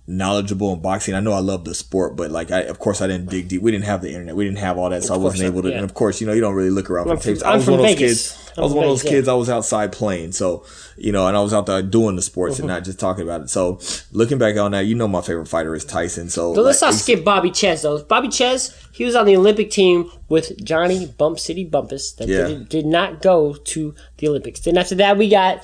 knowledgeable 0.08 0.72
in 0.72 0.80
boxing. 0.80 1.14
I 1.14 1.20
know 1.20 1.32
I 1.32 1.40
love 1.40 1.64
the 1.64 1.74
sport, 1.74 2.16
but 2.16 2.30
like 2.30 2.50
I 2.50 2.62
of 2.62 2.78
course 2.78 3.02
I 3.02 3.06
didn't 3.06 3.28
dig 3.28 3.48
deep. 3.48 3.60
We 3.62 3.70
didn't 3.70 3.84
have 3.84 4.00
the 4.00 4.10
internet. 4.10 4.34
We 4.34 4.44
didn't 4.44 4.58
have 4.58 4.78
all 4.78 4.88
that, 4.90 5.04
so 5.04 5.12
I 5.12 5.16
Of 5.18 5.22
wasn't 5.22 5.44
able 5.52 5.62
to 5.62 5.68
yeah. 5.68 5.76
and 5.76 5.84
of 5.84 5.92
course, 5.94 6.20
you 6.20 6.26
know, 6.26 6.32
you 6.32 6.40
don't 6.40 6.54
really 6.54 6.70
look 6.70 6.88
around 6.90 7.10
I'm 7.10 7.18
for 7.18 7.22
tapes. 7.24 7.42
I 7.42 7.50
I'm 7.50 7.56
was 7.56 7.64
from 7.66 7.72
one 7.74 7.80
of 7.80 7.86
those 7.86 7.94
Vegas. 7.98 8.32
kids. 8.32 8.52
I'm 8.56 8.62
I 8.62 8.64
was 8.64 8.72
one 8.74 8.84
of 8.84 8.90
those 8.90 9.04
yeah. 9.04 9.10
kids 9.10 9.28
I 9.28 9.34
was 9.34 9.50
outside 9.50 9.92
playing. 9.92 10.32
So, 10.32 10.64
you 10.96 11.12
know, 11.12 11.28
and 11.28 11.36
I 11.36 11.40
was 11.40 11.52
out 11.54 11.66
there 11.66 11.82
doing 11.82 12.16
the 12.16 12.22
sports 12.22 12.54
Mm-hmm. 12.54 12.62
and 12.64 12.68
not 12.68 12.84
just 12.84 12.98
talking 12.98 13.22
about 13.22 13.42
it. 13.42 13.50
So 13.50 13.78
looking 14.10 14.38
back 14.38 14.56
on 14.56 14.70
that, 14.72 14.86
you 14.86 14.94
know 14.96 15.06
my 15.06 15.20
favorite 15.20 15.46
fighter 15.46 15.74
is 15.74 15.84
Tyson. 15.84 16.28
So 16.30 16.54
But 16.54 16.64
let's 16.64 16.80
like, 16.82 16.92
not 16.92 16.98
skip 16.98 17.22
Bobby 17.24 17.50
Czyz 17.50 17.82
though. 17.82 18.02
Bobby 18.02 18.28
Czyz, 18.28 18.74
he 18.92 19.04
was 19.04 19.14
on 19.14 19.26
the 19.26 19.36
Olympic 19.36 19.70
team 19.70 20.10
with 20.28 20.56
Johnny 20.64 21.06
Bump 21.06 21.38
City 21.38 21.64
Bumphus 21.64 22.12
that 22.12 22.28
Yeah. 22.28 22.48
did, 22.48 22.68
did 22.68 22.86
not 22.86 23.20
go 23.22 23.54
to 23.54 23.94
the 24.16 24.26
Olympics. 24.28 24.60
Then 24.60 24.76
after 24.78 24.94
that, 24.96 25.18
we 25.18 25.28
got 25.28 25.62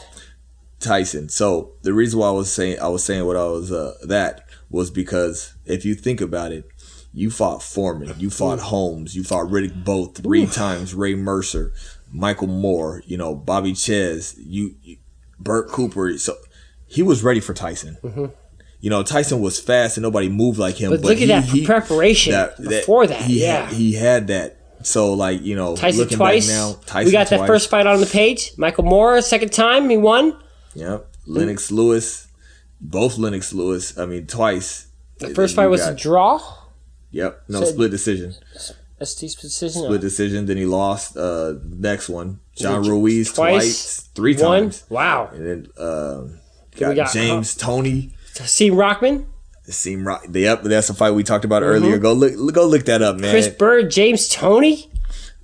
Tyson. 0.84 1.28
So 1.28 1.72
the 1.82 1.92
reason 1.92 2.20
why 2.20 2.28
I 2.28 2.32
was 2.32 2.52
saying 2.52 2.78
I 2.80 2.88
was 2.88 3.02
saying 3.04 3.24
what 3.26 3.36
I 3.36 3.46
was 3.46 3.72
uh, 3.72 3.94
that 4.06 4.44
was 4.70 4.90
because 4.90 5.54
if 5.64 5.84
you 5.84 5.94
think 5.94 6.20
about 6.20 6.52
it, 6.52 6.64
you 7.12 7.30
fought 7.30 7.62
Foreman, 7.62 8.14
you 8.18 8.30
fought 8.30 8.58
Holmes, 8.60 9.14
you 9.16 9.24
fought 9.24 9.46
Riddick 9.46 9.84
Bowe 9.84 10.06
three 10.06 10.46
times, 10.46 10.94
Ray 10.94 11.14
Mercer, 11.14 11.72
Michael 12.12 12.48
Moore, 12.48 13.02
you 13.06 13.16
know 13.16 13.34
Bobby 13.34 13.72
Czyz, 13.72 14.34
you, 14.38 14.74
you 14.82 14.96
Bert 15.38 15.68
Cooper. 15.68 16.16
So 16.18 16.34
he 16.86 17.02
was 17.02 17.22
ready 17.24 17.40
for 17.40 17.54
Tyson. 17.54 17.96
You 18.80 18.90
know 18.90 19.02
Tyson 19.02 19.40
was 19.40 19.58
fast 19.58 19.96
and 19.96 20.02
nobody 20.02 20.28
moved 20.28 20.58
like 20.58 20.76
him. 20.76 20.90
But 20.90 21.00
But, 21.02 21.08
look 21.08 21.20
at 21.22 21.28
that 21.28 21.44
he- 21.44 21.64
preparation 21.64 22.34
before 22.60 23.06
that, 23.06 23.22
He 23.22 23.42
yeah. 23.42 23.66
had, 23.66 23.72
he 23.74 23.92
had 23.94 24.26
that. 24.28 24.58
So 24.82 25.14
like 25.14 25.40
you 25.42 25.56
know, 25.56 25.76
Tyson 25.76 26.00
looking 26.00 26.18
twice. 26.18 26.48
now, 26.48 26.74
Tyson 26.84 27.06
we 27.06 27.12
got 27.12 27.28
that 27.30 27.46
first 27.46 27.70
fight 27.70 27.86
on 27.86 28.00
the 28.00 28.06
page. 28.06 28.52
Michael 28.58 28.84
Moore, 28.84 29.22
second 29.22 29.50
time, 29.52 29.88
he 29.88 29.96
won. 29.96 30.36
Yep. 30.74 31.06
Lennox 31.26 31.70
Lewis, 31.70 32.26
both 32.80 33.18
Lennox 33.18 33.52
Lewis. 33.52 33.96
I 33.98 34.06
mean, 34.06 34.26
twice. 34.26 34.88
The 35.18 35.30
first 35.30 35.54
fight 35.56 35.68
was 35.68 35.86
a 35.86 35.94
draw. 35.94 36.40
Yep. 37.12 37.42
No 37.48 37.60
So- 37.60 37.66
split 37.72 37.90
decision. 37.90 38.34
ST's 39.00 39.34
decision. 39.34 39.82
Split 39.82 40.00
decision. 40.00 40.46
Then 40.46 40.56
he 40.56 40.66
lost. 40.66 41.16
Uh, 41.16 41.54
next 41.64 42.08
one, 42.08 42.40
John 42.56 42.82
Ruiz 42.88 43.32
twice? 43.32 43.52
twice, 43.54 44.00
three 44.14 44.34
One. 44.36 44.42
times, 44.62 44.84
Wow. 44.88 45.30
and 45.32 45.46
then 45.46 45.66
uh, 45.76 46.22
got, 46.78 46.94
got, 46.96 47.12
James 47.12 47.54
Toney. 47.54 48.14
See 48.32 48.70
Rockman, 48.70 49.26
seemed 49.64 50.06
right. 50.06 50.20
Yep, 50.32 50.62
that's 50.64 50.90
a 50.90 50.94
fight 50.94 51.10
we 51.12 51.22
talked 51.24 51.44
about 51.44 51.62
earlier. 51.62 51.98
Go 51.98 52.12
look, 52.12 52.54
go 52.54 52.66
look 52.66 52.84
that 52.86 53.02
up, 53.02 53.16
man. 53.16 53.24
Mm-hmm. 53.24 53.30
Chris 53.32 53.48
Byrd, 53.48 53.90
James 53.90 54.28
Toney. 54.28 54.90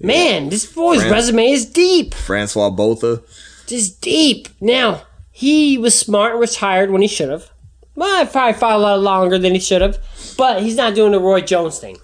Man, 0.00 0.48
this 0.48 0.66
boy's 0.72 1.00
Fran- 1.00 1.12
resume 1.12 1.50
is 1.50 1.66
deep. 1.66 2.14
Francois 2.14 2.70
Botha. 2.70 3.22
Just 3.66 4.00
deep. 4.00 4.48
Now, 4.60 5.02
he 5.40 5.78
was 5.78 5.98
smart 5.98 6.32
and 6.32 6.40
retired 6.40 6.90
when 6.90 7.00
he 7.00 7.08
should 7.08 7.30
have. 7.30 7.50
Well, 7.94 8.26
probably 8.26 8.60
fought 8.60 8.76
a 8.76 8.78
lot 8.78 9.00
longer 9.00 9.38
than 9.38 9.54
he 9.54 9.58
should 9.58 9.80
have. 9.80 9.96
But 10.36 10.62
he's 10.62 10.76
not 10.76 10.94
doing 10.94 11.12
the 11.12 11.18
Roy 11.18 11.40
Jones 11.40 11.78
thing. 11.78 11.96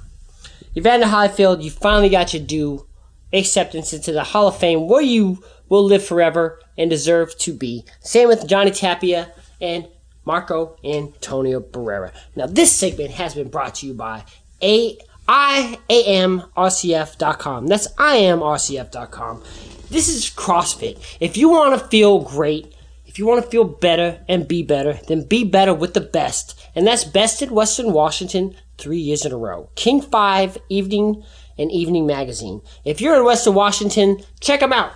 Evander 0.74 1.09
Highfield, 1.09 1.62
you 1.62 1.70
finally 1.70 2.09
got 2.09 2.32
your 2.32 2.43
due 2.43 2.87
acceptance 3.34 3.93
into 3.93 4.11
the 4.11 4.24
Hall 4.24 4.49
of 4.49 4.57
Fame 4.57 4.89
where 4.89 5.03
you 5.03 5.45
will 5.68 5.84
live 5.84 6.03
forever 6.03 6.59
and 6.78 6.89
deserve 6.89 7.37
to 7.41 7.53
be. 7.53 7.84
Same 8.01 8.28
with 8.28 8.49
Johnny 8.49 8.70
Tapia 8.70 9.30
and 9.61 9.87
Marco 10.24 10.78
Antonio 10.82 11.61
Barrera. 11.61 12.14
Now, 12.37 12.47
this 12.47 12.72
segment 12.72 13.11
has 13.11 13.34
been 13.34 13.51
brought 13.51 13.74
to 13.76 13.87
you 13.87 13.93
by 13.93 14.24
A. 14.62 14.97
IAMRCF.com. 15.28 17.66
That's 17.66 17.93
IAMRCF.com. 17.97 19.43
This 19.91 20.09
is 20.09 20.30
CrossFit. 20.30 21.16
If 21.20 21.37
you 21.37 21.51
want 21.51 21.78
to 21.78 21.87
feel 21.89 22.20
great, 22.20 22.72
if 23.17 23.21
you 23.21 23.25
want 23.25 23.43
to 23.43 23.51
feel 23.51 23.64
better 23.64 24.21
and 24.29 24.47
be 24.47 24.62
better, 24.62 25.01
then 25.09 25.23
be 25.23 25.43
better 25.43 25.73
with 25.73 25.95
the 25.95 26.03
best. 26.03 26.55
And 26.75 26.87
that's 26.87 27.03
Best 27.03 27.41
in 27.41 27.49
Western 27.49 27.95
Washington 27.95 28.55
three 28.77 28.99
years 28.99 29.25
in 29.25 29.33
a 29.33 29.39
row. 29.39 29.71
King 29.75 30.03
5 30.03 30.59
Evening 30.69 31.25
and 31.57 31.73
Evening 31.73 32.07
Magazine. 32.07 32.61
If 32.85 33.01
you're 33.01 33.17
in 33.17 33.25
Western 33.25 33.55
Washington, 33.55 34.19
check 34.41 34.61
them 34.61 34.75
out. 34.75 34.93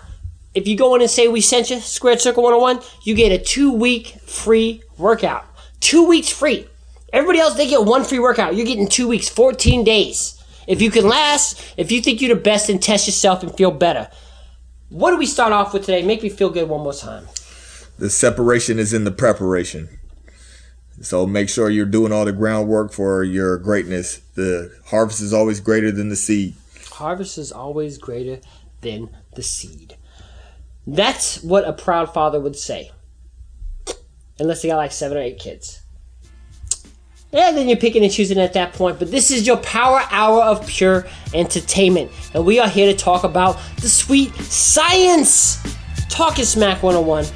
If 0.52 0.68
you 0.68 0.76
go 0.76 0.94
in 0.94 1.00
and 1.00 1.10
say 1.10 1.28
we 1.28 1.40
sent 1.40 1.70
you, 1.70 1.80
Squared 1.80 2.20
Circle 2.20 2.42
101, 2.42 2.86
you 3.04 3.14
get 3.14 3.32
a 3.32 3.42
two 3.42 3.72
week 3.72 4.18
free 4.26 4.82
workout. 4.98 5.46
Two 5.80 6.06
weeks 6.06 6.28
free. 6.28 6.68
Everybody 7.14 7.38
else, 7.38 7.54
they 7.54 7.68
get 7.68 7.86
one 7.86 8.04
free 8.04 8.18
workout. 8.18 8.54
You're 8.54 8.66
getting 8.66 8.86
two 8.86 9.08
weeks, 9.08 9.30
14 9.30 9.82
days. 9.82 10.38
If 10.66 10.82
you 10.82 10.90
can 10.90 11.08
last, 11.08 11.72
if 11.78 11.90
you 11.90 12.02
think 12.02 12.20
you're 12.20 12.34
the 12.34 12.42
best, 12.42 12.68
and 12.68 12.82
test 12.82 13.06
yourself 13.06 13.42
and 13.42 13.56
feel 13.56 13.70
better. 13.70 14.10
What 14.90 15.12
do 15.12 15.16
we 15.16 15.24
start 15.24 15.54
off 15.54 15.72
with 15.72 15.86
today? 15.86 16.02
Make 16.02 16.22
me 16.22 16.28
feel 16.28 16.50
good 16.50 16.68
one 16.68 16.82
more 16.82 16.92
time. 16.92 17.26
The 18.00 18.08
separation 18.08 18.78
is 18.78 18.94
in 18.94 19.04
the 19.04 19.10
preparation. 19.10 19.90
So 21.02 21.26
make 21.26 21.50
sure 21.50 21.68
you're 21.68 21.84
doing 21.84 22.12
all 22.12 22.24
the 22.24 22.32
groundwork 22.32 22.92
for 22.92 23.22
your 23.22 23.58
greatness. 23.58 24.22
The 24.36 24.74
harvest 24.86 25.20
is 25.20 25.34
always 25.34 25.60
greater 25.60 25.92
than 25.92 26.08
the 26.08 26.16
seed. 26.16 26.54
Harvest 26.92 27.36
is 27.36 27.52
always 27.52 27.98
greater 27.98 28.40
than 28.80 29.10
the 29.34 29.42
seed. 29.42 29.96
That's 30.86 31.42
what 31.42 31.68
a 31.68 31.74
proud 31.74 32.14
father 32.14 32.40
would 32.40 32.56
say. 32.56 32.90
Unless 34.38 34.62
they 34.62 34.68
got 34.68 34.78
like 34.78 34.92
seven 34.92 35.18
or 35.18 35.20
eight 35.20 35.38
kids. 35.38 35.82
Yeah, 37.32 37.52
then 37.52 37.68
you're 37.68 37.76
picking 37.76 38.02
and 38.02 38.10
choosing 38.10 38.38
at 38.38 38.54
that 38.54 38.72
point. 38.72 38.98
But 38.98 39.10
this 39.10 39.30
is 39.30 39.46
your 39.46 39.58
power 39.58 40.00
hour 40.10 40.40
of 40.40 40.66
pure 40.66 41.06
entertainment. 41.34 42.10
And 42.32 42.46
we 42.46 42.60
are 42.60 42.68
here 42.68 42.90
to 42.90 42.98
talk 42.98 43.24
about 43.24 43.60
the 43.82 43.90
sweet 43.90 44.34
science. 44.36 45.62
Talking 46.08 46.46
Smack 46.46 46.82
101. 46.82 47.26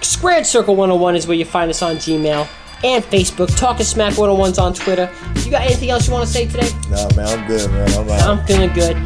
Squared 0.00 0.46
Circle 0.46 0.76
101 0.76 1.16
is 1.16 1.26
where 1.26 1.36
you 1.36 1.44
find 1.44 1.70
us 1.70 1.82
on 1.82 1.96
Gmail 1.96 2.48
and 2.84 3.04
Facebook. 3.04 3.56
Talking 3.56 3.84
Smack 3.84 4.14
101's 4.14 4.58
on 4.58 4.74
Twitter. 4.74 5.10
You 5.44 5.50
got 5.50 5.62
anything 5.62 5.90
else 5.90 6.06
you 6.06 6.12
want 6.12 6.26
to 6.26 6.32
say 6.32 6.46
today? 6.46 6.70
Nah, 6.90 7.08
man, 7.16 7.26
I'm 7.26 7.46
good, 7.46 7.70
man. 7.70 7.90
I'm. 7.94 8.38
I'm 8.38 8.46
feeling 8.46 8.72
good. 8.72 8.96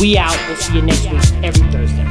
We 0.00 0.16
out. 0.16 0.36
We'll 0.48 0.56
see 0.56 0.74
you 0.76 0.82
next 0.82 1.04
week 1.04 1.44
every 1.44 1.70
Thursday. 1.70 2.07